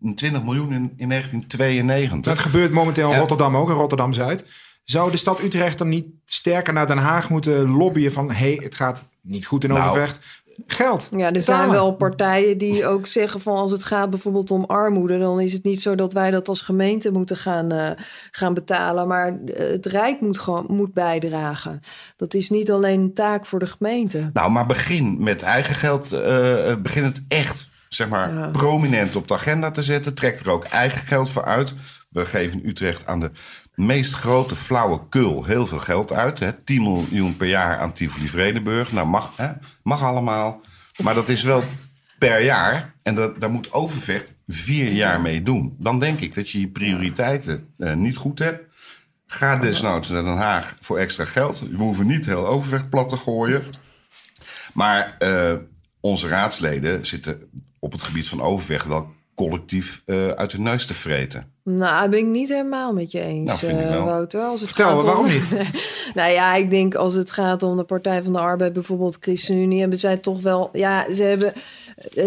27 0.00 0.42
miljoen 0.42 0.72
in, 0.72 0.92
in 0.96 1.08
1992. 1.08 2.34
dat 2.34 2.42
gebeurt 2.42 2.72
momenteel 2.72 3.06
in 3.06 3.12
Ja. 3.12 3.18
Rotterdam 3.18 3.56
ook, 3.56 3.68
in 3.68 3.74
Rotterdam-Zuid. 3.74 4.44
Zou 4.82 5.10
de 5.10 5.16
stad 5.16 5.42
Utrecht 5.42 5.78
dan 5.78 5.88
niet 5.88 6.06
sterker 6.24 6.72
naar 6.72 6.86
Den 6.86 6.98
Haag 6.98 7.30
moeten 7.30 7.70
lobbyen 7.70 8.12
van... 8.12 8.30
hé, 8.30 8.34
hey, 8.34 8.60
het 8.62 8.74
gaat 8.74 9.08
niet 9.20 9.46
goed 9.46 9.64
in 9.64 9.70
Nou, 9.70 9.82
Overvecht. 9.82 10.42
Geld. 10.66 11.08
Ja, 11.10 11.26
er 11.26 11.32
betalen. 11.32 11.42
zijn 11.42 11.70
wel 11.70 11.94
partijen 11.94 12.58
die 12.58 12.86
ook 12.86 13.06
zeggen 13.06 13.40
van 13.40 13.56
als 13.56 13.70
het 13.70 13.84
gaat 13.84 14.10
bijvoorbeeld 14.10 14.50
om 14.50 14.64
armoede, 14.64 15.18
dan 15.18 15.40
is 15.40 15.52
het 15.52 15.64
niet 15.64 15.82
zo 15.82 15.94
dat 15.94 16.12
wij 16.12 16.30
dat 16.30 16.48
als 16.48 16.60
gemeente 16.60 17.12
moeten 17.12 17.36
gaan, 17.36 17.72
uh, 17.72 17.90
gaan 18.30 18.54
betalen, 18.54 19.08
maar 19.08 19.38
eh, 19.44 19.70
het 19.70 19.86
Rijk 19.86 20.20
moet 20.20 20.38
gewoon 20.38 20.64
moet 20.68 20.92
bijdragen. 20.92 21.80
Dat 22.16 22.34
is 22.34 22.50
niet 22.50 22.70
alleen 22.70 23.00
een 23.00 23.14
taak 23.14 23.46
voor 23.46 23.58
de 23.58 23.66
gemeente. 23.66 24.30
Nou, 24.32 24.50
maar 24.50 24.66
begin 24.66 25.22
met 25.22 25.42
eigen 25.42 25.74
geld. 25.74 26.12
Uh, 26.12 26.74
begin 26.76 27.04
het 27.04 27.24
echt, 27.28 27.68
zeg 27.88 28.08
maar, 28.08 28.34
ja. 28.34 28.46
prominent 28.46 29.16
op 29.16 29.28
de 29.28 29.34
agenda 29.34 29.70
te 29.70 29.82
zetten. 29.82 30.14
Trek 30.14 30.40
er 30.40 30.50
ook 30.50 30.64
eigen 30.64 31.06
geld 31.06 31.30
voor 31.30 31.44
uit. 31.44 31.74
We 32.10 32.26
geven 32.26 32.68
Utrecht 32.68 33.06
aan 33.06 33.20
de 33.20 33.30
meest 33.74 34.14
grote 34.14 34.56
flauwekul 34.56 35.44
heel 35.44 35.66
veel 35.66 35.78
geld 35.78 36.12
uit. 36.12 36.38
Hè? 36.38 36.52
10 36.52 36.82
miljoen 36.82 37.36
per 37.36 37.48
jaar 37.48 37.78
aan 37.78 37.92
Tivoli 37.92 38.28
Vredenburg. 38.28 38.92
Nou, 38.92 39.06
mag, 39.06 39.32
hè? 39.36 39.48
mag 39.82 40.02
allemaal. 40.02 40.60
Maar 41.02 41.14
dat 41.14 41.28
is 41.28 41.42
wel 41.42 41.62
per 42.18 42.40
jaar. 42.42 42.94
En 43.02 43.14
dat, 43.14 43.40
daar 43.40 43.50
moet 43.50 43.72
Overvecht 43.72 44.34
vier 44.46 44.92
jaar 44.92 45.20
mee 45.20 45.42
doen. 45.42 45.76
Dan 45.78 45.98
denk 45.98 46.20
ik 46.20 46.34
dat 46.34 46.50
je 46.50 46.60
je 46.60 46.68
prioriteiten 46.68 47.72
eh, 47.78 47.94
niet 47.94 48.16
goed 48.16 48.38
hebt. 48.38 48.66
Ga 49.26 49.56
desnoods 49.56 50.08
naar 50.08 50.24
Den 50.24 50.36
Haag 50.36 50.76
voor 50.80 50.98
extra 50.98 51.24
geld. 51.24 51.60
We 51.60 51.76
hoeven 51.76 52.06
niet 52.06 52.26
heel 52.26 52.46
Overvecht 52.46 52.90
plat 52.90 53.08
te 53.08 53.16
gooien. 53.16 53.62
Maar 54.72 55.16
eh, 55.18 55.54
onze 56.00 56.28
raadsleden 56.28 57.06
zitten 57.06 57.40
op 57.78 57.92
het 57.92 58.02
gebied 58.02 58.28
van 58.28 58.42
Overvecht 58.42 58.86
wel 58.86 59.06
collectief 59.34 60.02
eh, 60.06 60.28
uit 60.28 60.52
hun 60.52 60.62
neus 60.62 60.86
te 60.86 60.94
vreten. 60.94 61.52
Nou, 61.64 62.00
dat 62.00 62.10
ben 62.10 62.18
ik 62.18 62.26
niet 62.26 62.48
helemaal 62.48 62.92
met 62.92 63.12
je 63.12 63.20
eens, 63.20 63.46
Nou, 63.46 63.58
vind 63.58 63.78
ik 63.80 63.84
eh, 63.86 63.90
wel. 63.90 64.04
Wouter. 64.04 64.40
Als 64.40 64.60
het 64.60 64.68
Vertel, 64.68 64.88
gaat 64.88 64.98
om- 64.98 65.04
waarom 65.04 65.26
niet? 65.26 65.48
nou 66.14 66.30
ja, 66.32 66.54
ik 66.54 66.70
denk 66.70 66.94
als 66.94 67.14
het 67.14 67.30
gaat 67.30 67.62
om 67.62 67.76
de 67.76 67.84
Partij 67.84 68.22
van 68.22 68.32
de 68.32 68.38
Arbeid, 68.38 68.72
bijvoorbeeld 68.72 69.16
ChristenUnie, 69.20 69.80
hebben 69.80 69.98
zij 69.98 70.16
toch 70.16 70.40
wel... 70.40 70.68
Ja, 70.72 71.14
ze, 71.14 71.22
hebben, 71.22 71.52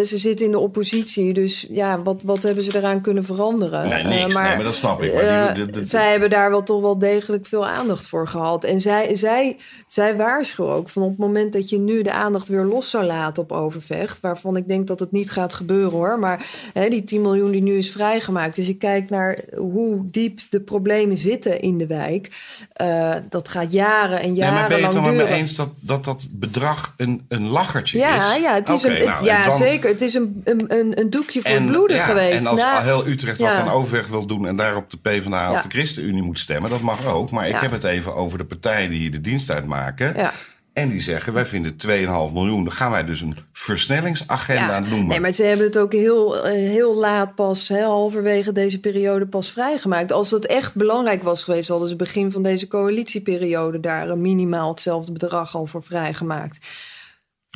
ze 0.06 0.18
zitten 0.18 0.46
in 0.46 0.52
de 0.52 0.60
oppositie, 0.60 1.34
dus 1.34 1.68
ja, 1.70 2.02
wat, 2.02 2.22
wat 2.24 2.44
hebben 2.44 2.64
ze 2.64 2.78
eraan 2.78 3.02
kunnen 3.02 3.26
veranderen? 3.26 3.88
Nee, 3.88 4.04
niks. 4.04 4.36
Eh, 4.36 4.44
Nee, 4.44 4.56
maar 4.56 4.64
dat 4.64 4.76
snap 4.76 5.04
ik. 5.04 5.14
Maar 5.14 5.24
eh, 5.24 5.66
die- 5.74 5.86
zij 5.86 6.12
hebben 6.12 6.30
daar 6.30 6.50
wel 6.50 6.64
toch 6.64 6.82
wel 6.82 6.98
degelijk 6.98 7.46
veel 7.46 7.68
aandacht 7.68 8.08
voor 8.08 8.28
gehad. 8.28 8.64
En 8.64 8.82
zij, 8.82 9.16
zij, 9.16 9.58
zij 9.88 10.16
waarschuwen 10.16 10.74
ook 10.74 10.90
van 10.90 11.02
op 11.04 11.10
het 11.10 11.18
moment 11.18 11.54
dat 11.54 11.70
je 11.70 11.78
nu 11.80 12.02
de 12.02 12.12
aandacht 12.12 12.48
weer 12.48 12.64
los 12.64 12.90
zou 12.90 13.04
laten 13.06 13.44
op 13.44 13.52
Overvecht, 13.52 14.20
waarvan 14.20 14.56
ik 14.58 14.68
denk 14.68 14.88
dat 14.88 15.00
het 15.00 15.12
niet 15.12 15.32
gaat 15.32 15.54
gebeuren 15.54 15.92
hoor, 15.92 16.20
maar 16.20 16.46
hè, 16.74 16.90
die 16.90 17.04
10 17.04 17.22
miljoen 17.22 17.52
die 17.52 17.62
nu 17.62 17.78
is 17.78 17.92
vrijgemaakt. 17.92 18.56
Dus 18.56 18.68
je 18.68 18.78
kijkt 18.78 19.10
naar 19.10 19.38
hoe 19.58 20.00
diep 20.12 20.40
de 20.50 20.60
problemen 20.60 21.18
zitten 21.18 21.62
in 21.62 21.78
de 21.78 21.88
wijk. 21.88 22.30
eh, 22.74 23.16
dat 23.30 23.48
gaat 23.48 23.72
jaren 23.72 24.20
en 24.22 24.28
Nee, 24.28 24.36
jaren 24.38 24.54
maar 24.54 24.68
ben 24.68 24.78
je 24.78 24.84
het 24.84 24.94
lang 24.94 25.06
dan 25.06 25.16
met 25.16 25.24
me 25.24 25.28
duren. 25.30 25.42
eens 25.42 25.56
dat, 25.56 25.70
dat 25.80 26.04
dat 26.06 26.26
bedrag 26.32 26.94
een, 26.98 27.26
een 27.28 27.48
lachertje 27.50 27.98
Ja, 27.98 28.36
is? 28.36 28.42
ja, 28.42 28.54
het 28.54 28.70
is 28.70 28.84
een, 28.84 28.92
het- 28.96 29.06
nou, 29.06 29.26
ja 29.26 29.44
zeker. 29.64 29.90
Het 29.90 30.02
is 30.02 30.14
een, 30.14 30.42
een, 30.44 31.00
een, 31.00 31.10
doekje 31.10 31.42
voor 31.42 31.52
het 31.52 31.66
bloeden 31.66 31.98
ja, 31.98 32.06
geweest. 32.06 32.46
En 32.46 32.48
als 32.48 32.64
heel 32.84 33.08
Utrecht 33.08 33.40
wat 33.40 33.50
Ja. 33.50 33.60
aan 33.62 33.70
overweg 33.70 34.08
wil 34.08 34.26
doen 34.26 34.48
en 34.48 34.56
daar 34.56 34.76
op 34.76 34.90
de 34.90 34.98
PvdA 34.98 35.50
of 35.52 35.56
Ja. 35.56 35.62
de 35.62 35.70
ChristenUnie 35.70 36.24
moet 36.24 36.40
stemmen, 36.40 36.70
dat 36.70 36.82
mag 36.82 37.06
ook. 37.06 37.32
Maar 37.32 37.48
ik 37.48 37.54
Ja. 37.54 37.60
heb 37.60 37.72
het 37.72 37.84
even 37.84 38.16
over 38.16 38.38
de 38.38 38.46
partijen 38.46 38.90
die 38.90 39.00
hier 39.00 39.12
de 39.12 39.22
dienst 39.22 39.52
uitmaken. 39.52 40.14
Ja. 40.18 40.32
En 40.74 40.90
die 40.90 41.00
zeggen, 41.02 41.34
wij 41.34 41.46
vinden 41.46 41.76
2,5 41.76 42.34
miljoen. 42.34 42.64
Dan 42.64 42.74
gaan 42.74 42.92
wij 42.92 43.06
dus 43.06 43.22
een 43.22 43.38
versnellingsagenda 43.52 44.80
noemen. 44.80 45.08
Nee, 45.08 45.20
maar 45.20 45.32
ze 45.32 45.44
hebben 45.44 45.66
het 45.66 45.78
ook 45.78 45.94
heel, 45.94 46.46
eh, 46.46 46.52
heel 46.54 46.96
laat 46.96 47.36
pas, 47.36 47.68
hè, 47.68 47.82
halverwege 47.84 48.52
deze 48.52 48.80
periode 48.80 49.26
pas 49.26 49.52
vrijgemaakt. 49.52 50.12
Als 50.12 50.32
het 50.32 50.46
echt 50.46 50.76
belangrijk 50.76 51.24
was 51.24 51.44
geweest, 51.44 51.70
hadden 51.70 51.90
ze 51.90 51.96
begin 51.96 52.32
van 52.32 52.44
deze 52.44 52.68
coalitieperiode 52.68 53.80
daar 53.80 54.18
minimaal 54.18 54.70
hetzelfde 54.70 55.12
bedrag 55.12 55.56
al 55.56 55.66
voor 55.66 55.84
vrijgemaakt. 55.84 56.60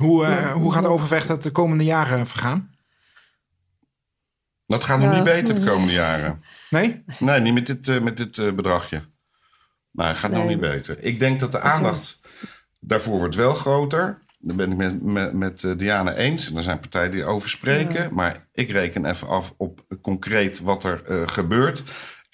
Hoe, 0.02 0.26
eh, 0.26 0.52
hoe 0.52 0.72
gaat 0.74 0.86
Overvecht 0.86 1.28
het 1.28 1.44
de 1.44 1.52
komende 1.52 1.84
jaren 1.84 2.28
vergaan? 2.28 2.74
Dat 4.66 4.84
gaat 4.84 5.00
nog 5.00 5.10
Ja. 5.10 5.16
niet 5.16 5.24
beter 5.24 5.56
de 5.60 5.66
komende 5.66 5.94
jaren. 5.94 6.44
Nee? 6.70 7.04
Nee, 7.20 7.40
niet 7.40 7.54
met 7.54 7.66
dit, 7.66 7.88
eh, 7.88 8.02
met 8.02 8.18
dit 8.18 8.38
eh, 8.38 8.54
bedragje. 8.54 9.02
Maar 9.92 10.08
het 10.08 10.18
gaat 10.18 10.32
nog 10.32 10.48
niet 10.48 10.60
beter. 10.60 11.04
Ik 11.04 11.20
denk 11.20 11.40
dat 11.40 11.52
de 11.52 11.60
aandacht 11.60 12.20
daarvoor 12.80 13.18
wordt 13.18 13.36
wel 13.36 13.54
groter. 13.54 14.24
Daar 14.40 14.56
ben 14.56 14.72
ik 14.72 14.78
met, 14.78 15.02
met, 15.02 15.34
met 15.34 15.80
Diana 15.80 16.14
eens. 16.14 16.50
En 16.50 16.58
er 16.58 16.64
zijn 16.64 16.80
partijen 16.80 17.12
die 17.12 17.24
over 17.26 17.50
spreken. 17.50 18.14
Maar 18.14 18.48
ik 18.54 18.70
reken 18.70 19.06
even 19.06 19.28
af 19.28 19.54
op 19.58 19.86
concreet 20.02 20.60
wat 20.60 20.84
er 20.84 21.04
eh, 21.06 21.28
gebeurt. 21.28 21.84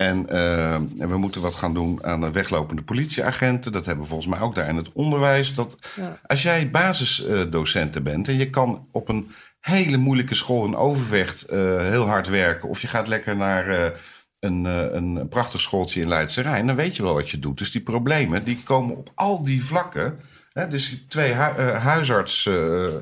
En, 0.01 0.29
eh, 0.29 0.73
en 0.73 1.09
we 1.09 1.17
moeten 1.17 1.41
wat 1.41 1.55
gaan 1.55 1.73
doen 1.73 2.03
aan 2.03 2.21
de 2.21 2.31
weglopende 2.31 2.81
politieagenten. 2.81 3.71
Dat 3.71 3.85
hebben 3.85 4.03
we 4.03 4.09
volgens 4.09 4.29
mij 4.29 4.39
ook 4.39 4.55
daar 4.55 4.67
in 4.67 4.75
het 4.75 4.91
onderwijs. 4.91 5.53
Dat 5.53 5.77
Ja. 5.95 6.19
als 6.25 6.41
jij 6.43 6.69
basisdocenten 6.69 8.03
bent 8.03 8.27
en 8.27 8.37
je 8.37 8.49
kan 8.49 8.87
op 8.91 9.09
een 9.09 9.31
hele 9.59 9.97
moeilijke 9.97 10.35
school 10.35 10.65
in 10.65 10.75
Overvecht 10.75 11.41
eh, 11.43 11.59
heel 11.77 12.07
hard 12.07 12.27
werken. 12.27 12.69
Of 12.69 12.81
je 12.81 12.87
gaat 12.87 13.07
lekker 13.07 13.35
naar 13.35 13.67
eh, 13.67 13.85
een, 14.39 14.65
een 14.95 15.27
prachtig 15.29 15.61
schooltje 15.61 16.01
in 16.01 16.07
Leidse 16.07 16.41
Rijn. 16.41 16.67
Dan 16.67 16.75
weet 16.75 16.95
je 16.95 17.03
wel 17.03 17.13
wat 17.13 17.29
je 17.29 17.39
doet. 17.39 17.57
Dus 17.57 17.71
die 17.71 17.81
problemen 17.81 18.43
die 18.43 18.59
komen 18.63 18.97
op 18.97 19.11
al 19.15 19.43
die 19.43 19.65
vlakken. 19.65 20.19
Hè, 20.53 20.67
dus 20.67 21.03
twee 21.07 21.33
hu- 21.33 21.61
huisarts, 21.77 22.49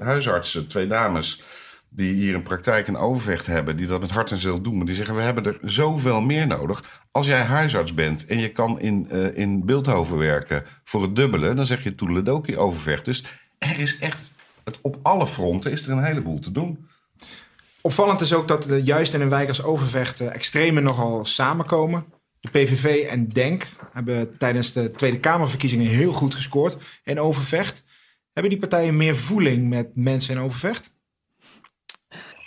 huisartsen, 0.02 0.68
twee 0.68 0.88
dames 0.88 1.42
die 1.90 2.14
hier 2.14 2.36
een 2.36 2.44
praktijk 2.44 2.88
in 2.88 2.98
Overvecht 2.98 3.46
hebben, 3.46 3.78
die 3.78 3.88
dat 3.88 4.00
met 4.00 4.10
hart 4.10 4.32
en 4.32 4.38
ziel 4.38 4.62
doen. 4.62 4.78
Maar 4.78 4.86
die 4.86 4.96
zeggen, 4.96 5.16
we 5.16 5.22
hebben 5.22 5.46
er 5.46 5.60
zoveel 5.62 6.22
meer 6.22 6.48
nodig. 6.48 7.04
Als 7.12 7.28
jij 7.28 7.42
huisarts 7.42 7.94
bent 7.94 8.26
en 8.26 8.40
je 8.40 8.50
kan 8.50 8.80
in, 8.80 9.10
eh, 9.10 9.38
in 9.38 9.66
Beeldhoven 9.66 10.18
werken 10.18 10.64
voor 10.84 11.02
het 11.02 11.16
dubbele, 11.16 11.54
dan 11.54 11.66
zeg 11.66 11.84
je 11.84 11.96
Toeledoki 11.96 12.58
Overvecht. 12.58 13.06
Dus 13.06 13.24
er 13.58 13.80
is 13.80 13.98
echt, 14.00 14.32
het, 14.64 14.80
op 14.82 14.98
alle 15.02 15.28
fronten 15.28 15.72
is 15.72 15.86
er 15.86 15.92
een 15.92 16.04
heleboel 16.04 16.40
te 16.40 16.52
doen. 16.52 16.88
Opvallend 17.82 18.22
is 18.22 18.34
ook 18.34 18.48
dat 18.48 18.70
eh, 18.70 18.86
juist 18.86 19.14
in 19.14 19.22
een 19.22 19.30
wijk 19.30 19.48
als 19.48 19.64
Overvecht 19.64 20.20
eh, 20.20 20.34
extremen 20.34 20.84
nogal 20.84 21.26
samenkomen. 21.26 22.06
De 22.40 22.50
PVV 22.50 23.08
en 23.10 23.28
DENK 23.28 23.68
hebben 23.92 24.38
tijdens 24.38 24.74
de 24.74 24.92
Tweede 24.92 25.20
Kamerverkiezingen 25.20 25.88
heel 25.88 26.14
goed 26.14 26.36
gescoord 26.36 26.78
in 27.04 27.20
Overvecht. 27.20 27.84
Hebben 28.34 28.52
die 28.52 28.60
partijen 28.60 28.98
meer 28.98 29.16
voeling 29.16 29.70
met 29.70 29.96
mensen 29.96 30.36
in 30.36 30.42
Overvecht? 30.42 30.98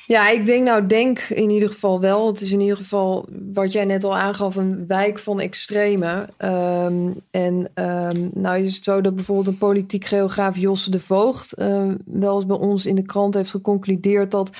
Ja, 0.07 0.29
ik 0.29 0.47
denk 0.47 0.65
nou, 0.65 0.87
denk 0.87 1.19
in 1.19 1.51
ieder 1.51 1.69
geval 1.69 2.01
wel. 2.01 2.27
Het 2.27 2.41
is 2.41 2.53
in 2.53 2.61
ieder 2.61 2.77
geval, 2.77 3.27
wat 3.53 3.73
jij 3.73 3.85
net 3.85 4.05
al 4.05 4.17
aangaf, 4.17 4.57
een 4.57 4.87
wijk 4.87 5.19
van 5.19 5.41
extreme. 5.41 6.29
Ehm, 6.37 7.11
en 7.31 7.71
ehm, 7.75 8.29
nou 8.35 8.59
is 8.59 8.75
het 8.75 8.85
zo 8.85 9.01
dat 9.01 9.15
bijvoorbeeld 9.15 9.47
een 9.47 9.59
politiek 9.59 10.05
geograaf 10.05 10.57
Josse 10.57 10.91
de 10.91 11.01
Voogd... 11.01 11.53
eh, 11.53 11.89
wel 12.05 12.37
eens 12.37 12.47
bij 12.47 12.57
ons 12.57 12.87
in 12.87 12.95
de 12.95 13.03
krant 13.03 13.35
heeft 13.35 13.51
geconcludeerd 13.51 14.31
dat... 14.31 14.51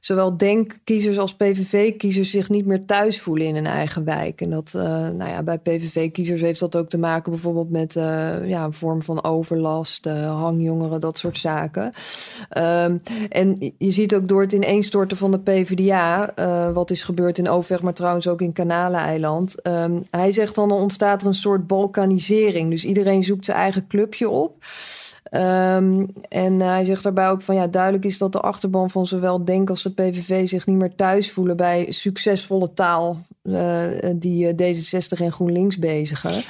Zowel 0.00 0.36
DENK-kiezers 0.36 1.18
als 1.18 1.34
PVV-kiezers 1.34 2.30
zich 2.30 2.48
niet 2.48 2.66
meer 2.66 2.84
thuis 2.84 3.20
voelen 3.20 3.46
in 3.46 3.54
hun 3.54 3.66
eigen 3.66 4.04
wijk. 4.04 4.40
En 4.40 4.50
dat, 4.50 4.72
eh, 4.74 4.82
nou 5.08 5.30
ja, 5.30 5.42
bij 5.42 5.58
PVV-kiezers 5.58 6.40
heeft 6.40 6.60
dat 6.60 6.76
ook 6.76 6.88
te 6.88 6.98
maken 6.98 7.32
bijvoorbeeld 7.32 7.70
met 7.70 7.96
eh, 7.96 8.48
ja, 8.48 8.64
een 8.64 8.72
vorm 8.72 9.02
van 9.02 9.24
overlast, 9.24 10.06
eh, 10.06 10.40
hangjongeren, 10.40 11.00
dat 11.00 11.18
soort 11.18 11.36
zaken. 11.36 11.92
Ehm, 12.48 12.96
en 13.28 13.74
je 13.78 13.90
ziet 13.90 14.14
ook 14.14 14.28
door 14.28 14.40
het 14.40 14.52
ineenstorten 14.52 15.16
van 15.16 15.30
de 15.30 15.38
PvdA, 15.38 16.32
wat 16.72 16.90
is 16.90 17.02
gebeurd 17.02 17.38
in 17.38 17.48
Overweg, 17.48 17.82
maar 17.82 17.94
trouwens 17.94 18.28
ook 18.28 18.40
in 18.40 18.52
Kanaleneiland. 18.52 19.62
Ehm, 19.62 20.00
hij 20.10 20.32
zegt 20.32 20.54
dan, 20.54 20.68
dan 20.68 20.78
ontstaat 20.78 21.20
er 21.20 21.26
een 21.26 21.34
soort 21.34 21.66
balkanisering. 21.66 22.70
Dus 22.70 22.84
iedereen 22.84 23.22
zoekt 23.22 23.44
zijn 23.44 23.56
eigen 23.56 23.86
clubje 23.86 24.28
op. 24.28 24.64
Ehm, 25.30 26.04
en 26.28 26.60
hij 26.60 26.84
zegt 26.84 27.02
daarbij 27.02 27.28
ook 27.28 27.42
van 27.42 27.54
ja, 27.54 27.66
duidelijk 27.66 28.04
is 28.04 28.18
dat 28.18 28.32
de 28.32 28.40
achterban 28.40 28.90
van 28.90 29.06
zowel 29.06 29.44
Denk 29.44 29.70
als 29.70 29.82
de 29.82 29.90
PVV 29.92 30.48
zich 30.48 30.66
niet 30.66 30.76
meer 30.76 30.94
thuis 30.94 31.30
voelen 31.30 31.56
bij 31.56 31.86
succesvolle 31.88 32.74
taal 32.74 33.26
eh, 33.42 33.82
die 34.14 34.48
eh, 34.54 34.74
D66 34.74 35.20
en 35.22 35.32
GroenLinks 35.32 35.78
bezigen. 35.78 36.42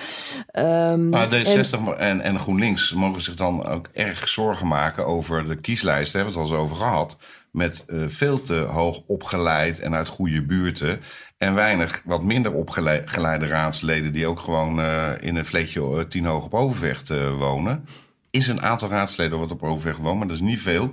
Ehm, 0.50 1.08
Nou, 1.08 1.30
en- 1.30 1.44
D60 1.44 1.98
en, 1.98 2.20
en 2.20 2.38
GroenLinks 2.38 2.92
mogen 2.92 3.22
zich 3.22 3.34
dan 3.34 3.66
ook 3.66 3.88
erg 3.92 4.28
zorgen 4.28 4.66
maken 4.66 5.06
over 5.06 5.46
de 5.48 5.56
kieslijst. 5.56 6.12
Daar 6.12 6.22
hebben 6.22 6.40
we 6.40 6.48
het 6.48 6.50
al 6.52 6.58
eens 6.58 6.70
over 6.70 6.84
gehad. 6.84 7.18
Met 7.52 7.84
eh, 7.86 7.98
veel 8.06 8.42
te 8.42 8.54
hoog 8.54 9.00
opgeleid 9.06 9.80
en 9.80 9.94
uit 9.94 10.08
goede 10.08 10.42
buurten. 10.42 11.00
En 11.38 11.54
weinig 11.54 12.02
wat 12.04 12.22
minder 12.22 12.52
opgeleide 12.52 13.46
raadsleden 13.46 14.12
die 14.12 14.26
ook 14.26 14.40
gewoon 14.40 14.80
eh, 14.80 15.10
in 15.20 15.36
een 15.36 15.44
vleetje 15.44 15.80
eh, 15.80 16.00
tien 16.04 16.24
hoog 16.24 16.44
op 16.44 16.54
Overvecht 16.54 17.10
eh, 17.10 17.36
wonen. 17.38 17.84
Is 18.30 18.46
een 18.46 18.62
aantal 18.62 18.88
raadsleden 18.88 19.38
wat 19.38 19.50
op 19.50 19.62
Overvecht 19.62 19.98
wonen, 19.98 20.18
maar 20.18 20.26
dat 20.26 20.36
is 20.36 20.42
niet 20.42 20.60
veel. 20.60 20.90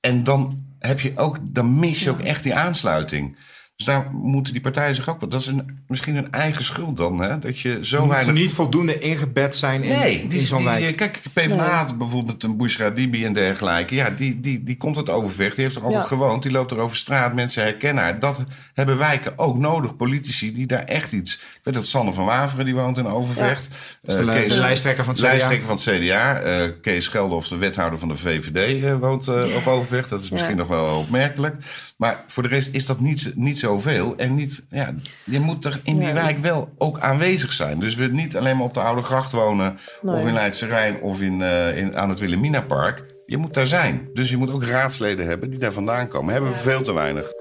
En 0.00 0.24
dan 0.24 0.66
heb 0.78 1.00
je 1.00 1.16
ook, 1.16 1.38
dan 1.42 1.78
mis 1.78 2.02
je 2.02 2.10
ook 2.10 2.20
echt 2.20 2.42
die 2.42 2.54
aansluiting. 2.54 3.38
Dus 3.78 3.86
daar 3.86 4.10
moeten 4.12 4.52
die 4.52 4.62
partijen 4.62 4.94
zich 4.94 5.08
ook... 5.08 5.30
Dat 5.30 5.40
is 5.40 5.46
een, 5.46 5.78
misschien 5.86 6.16
een 6.16 6.32
eigen 6.32 6.64
schuld 6.64 6.96
dan, 6.96 7.18
hè? 7.20 7.38
Dat 7.38 7.60
je 7.60 7.78
zo 7.82 8.08
weinig... 8.08 8.34
niet 8.34 8.52
voldoende 8.52 8.98
ingebed 8.98 9.56
zijn 9.56 9.82
in, 9.82 9.98
Nee, 9.98 10.20
in 10.20 10.28
die, 10.28 10.40
zo'n 10.40 10.64
wijk. 10.64 10.96
Kijk, 10.96 11.18
PvdA 11.32 11.76
had 11.84 11.98
bijvoorbeeld 11.98 12.42
een 12.44 12.56
Bushra 12.56 12.90
Dibi 12.90 13.24
en 13.24 13.32
dergelijke. 13.32 13.94
Ja, 13.94 14.10
die, 14.10 14.40
die, 14.40 14.64
die 14.64 14.76
komt 14.76 14.96
uit 14.96 15.08
Overvecht. 15.10 15.54
Die 15.54 15.64
heeft 15.64 15.76
er 15.76 15.82
altijd 15.82 16.02
Ja. 16.02 16.08
gewoond. 16.08 16.42
Die 16.42 16.52
loopt 16.52 16.70
er 16.70 16.78
over 16.78 16.96
straat. 16.96 17.34
Mensen 17.34 17.62
herkennen 17.62 18.02
haar. 18.04 18.18
Dat 18.18 18.42
hebben 18.74 18.98
wijken 18.98 19.38
ook 19.38 19.58
nodig. 19.58 19.96
Politici 19.96 20.52
die 20.54 20.66
daar 20.66 20.84
echt 20.84 21.12
iets... 21.12 21.34
Ik 21.34 21.60
weet 21.62 21.74
dat 21.74 21.86
Sanne 21.86 22.12
van 22.12 22.24
Waveren, 22.24 22.64
die 22.64 22.74
woont 22.74 22.98
in 22.98 23.06
Overvecht. 23.06 23.68
Dat 24.02 24.18
is 24.18 24.24
de, 24.24 24.32
Eh, 24.32 24.40
Kees- 24.40 24.52
de 24.54 24.58
lijsttrekker 24.60 25.04
van 25.04 25.12
het 25.12 25.22
CDA. 25.22 25.30
lijsttrekker 25.30 25.66
van 25.66 25.76
het 25.76 25.84
CDA. 25.84 26.40
eh, 26.40 26.70
Kees 26.82 27.06
Geldof, 27.06 27.48
de 27.48 27.56
wethouder 27.56 27.98
van 27.98 28.08
de 28.08 28.16
VVD, 28.16 28.84
eh, 28.84 28.94
woont 28.98 29.28
op 29.56 29.66
Overvecht. 29.66 30.10
Dat 30.10 30.22
is 30.22 30.30
misschien 30.30 30.50
Ja. 30.56 30.58
nog 30.58 30.68
wel 30.68 30.98
opmerkelijk. 30.98 31.56
Maar 31.96 32.24
voor 32.26 32.42
de 32.42 32.48
rest 32.48 32.68
is 32.72 32.86
dat 32.86 33.00
niet, 33.00 33.32
niet 33.34 33.58
zoveel. 33.68 34.14
En 34.16 34.34
niet, 34.34 34.62
ja, 34.70 34.94
je 35.24 35.40
moet 35.40 35.64
er 35.64 35.80
in 35.84 35.94
die 35.94 36.04
Nee. 36.04 36.12
wijk 36.12 36.38
wel 36.38 36.68
ook 36.78 36.98
aanwezig 36.98 37.52
zijn. 37.52 37.80
Dus 37.80 37.94
we 37.94 38.06
niet 38.06 38.36
alleen 38.36 38.56
maar 38.56 38.64
op 38.66 38.74
de 38.74 38.80
Oude 38.80 39.02
Gracht 39.02 39.32
wonen... 39.32 39.78
Nee. 40.02 40.14
of 40.14 40.26
in 40.26 40.32
Leidse 40.32 40.66
Rijn 40.66 41.00
of 41.00 41.20
in, 41.20 41.42
eh, 41.42 41.76
in, 41.76 41.96
aan 41.96 42.08
het 42.08 42.18
Wilhelmina 42.18 42.60
Park. 42.60 43.04
Je 43.26 43.36
moet 43.36 43.54
daar 43.54 43.66
zijn. 43.66 44.08
Dus 44.14 44.30
je 44.30 44.36
moet 44.36 44.50
ook 44.50 44.64
raadsleden 44.64 45.26
hebben 45.26 45.50
die 45.50 45.58
daar 45.58 45.72
vandaan 45.72 46.08
komen. 46.08 46.32
Hebben 46.32 46.50
we 46.50 46.56
veel 46.58 46.82
te 46.82 46.92
weinig. 46.92 47.32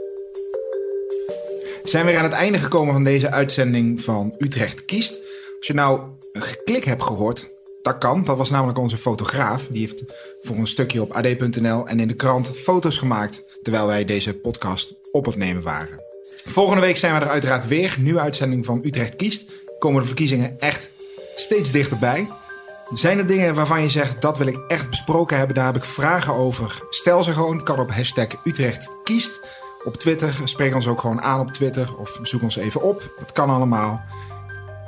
zijn 1.84 2.06
weer 2.06 2.18
aan 2.18 2.24
het 2.24 2.34
einde 2.34 2.58
gekomen 2.58 2.94
van 2.94 3.04
deze 3.04 3.32
uitzending 3.32 4.02
van 4.02 4.36
Utrecht 4.38 4.86
Kiest. 4.86 5.14
Als 5.58 5.68
je 5.68 5.74
nou 5.74 6.02
een 6.32 6.42
geklik 6.42 6.84
hebt 6.84 7.04
gehoord, 7.04 7.50
dat 7.82 7.98
kan. 7.98 8.24
Dat 8.24 8.38
was 8.38 8.50
namelijk 8.50 8.78
onze 8.78 8.98
fotograaf. 8.98 9.68
Die 9.68 9.80
heeft 9.80 10.04
voor 10.42 10.56
een 10.56 10.68
stukje 10.68 11.02
op 11.02 11.12
ad.nl 11.12 11.88
en 11.88 12.00
in 12.00 12.08
de 12.08 12.14
krant 12.14 12.50
foto's 12.58 12.98
gemaakt 12.98 13.44
terwijl 13.62 13.88
wij 13.88 14.06
deze 14.06 14.34
podcast 14.34 14.94
op 15.12 15.26
het 15.26 15.36
nemen 15.36 15.64
waren. 15.64 16.07
Volgende 16.48 16.82
week 16.82 16.98
zijn 16.98 17.14
we 17.14 17.20
er 17.20 17.30
uiteraard 17.30 17.68
weer. 17.68 17.96
Nieuwe 18.00 18.20
uitzending 18.20 18.66
van 18.66 18.82
Utrecht 18.84 19.16
kiest. 19.16 19.46
Komen 19.80 20.02
de 20.02 20.08
verkiezingen 20.08 20.60
echt 20.60 20.90
steeds 21.36 21.72
dichterbij. 21.72 22.28
Zijn 22.94 23.18
er 23.18 23.28
dingen 23.28 23.56
waarvan 23.56 23.82
je 23.82 23.90
zegt 23.90 24.22
dat 24.22 24.38
wil 24.38 24.48
ik 24.48 24.58
echt 24.68 24.90
besproken 24.90 25.38
hebben? 25.38 25.56
Daar 25.56 25.66
heb 25.66 25.76
ik 25.76 25.84
vragen 25.84 26.34
over. 26.34 26.82
Stel 26.90 27.24
ze 27.24 27.32
gewoon. 27.32 27.64
Kan 27.64 27.80
op 27.80 27.92
hashtag 27.92 28.28
Utrecht 28.44 28.90
kiest. 29.04 29.42
Op 29.84 29.96
Twitter. 29.96 30.42
Spreek 30.44 30.76
ons 30.76 30.88
ook 30.88 31.02
gewoon 31.02 31.22
aan 31.22 31.40
op 31.40 31.52
Twitter. 31.52 31.98
Of 31.98 32.20
zoek 32.22 32.42
ons 32.42 32.56
even 32.56 32.82
op. 32.82 33.14
Dat 33.20 33.32
kan 33.32 33.50
allemaal. 33.50 34.02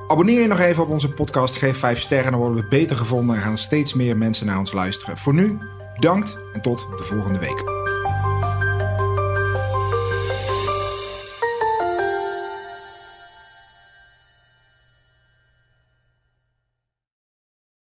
Abonneer 0.08 0.42
je 0.42 0.48
nog 0.48 0.60
even 0.60 0.84
op 0.84 0.90
onze 0.90 1.12
podcast. 1.12 1.56
Geef 1.56 1.78
5 1.78 2.00
sterren. 2.00 2.32
Dan 2.32 2.40
worden 2.40 2.64
we 2.64 2.70
beter 2.70 2.96
gevonden. 2.96 3.36
En 3.36 3.42
gaan 3.42 3.58
steeds 3.58 3.94
meer 3.94 4.18
mensen 4.18 4.46
naar 4.46 4.60
ons 4.60 4.72
luisteren. 4.72 5.18
Voor 5.18 5.34
nu, 5.34 5.58
bedankt 5.96 6.38
en 6.54 6.62
tot 6.62 6.88
de 6.98 7.04
volgende 7.04 7.40
week. 7.40 7.79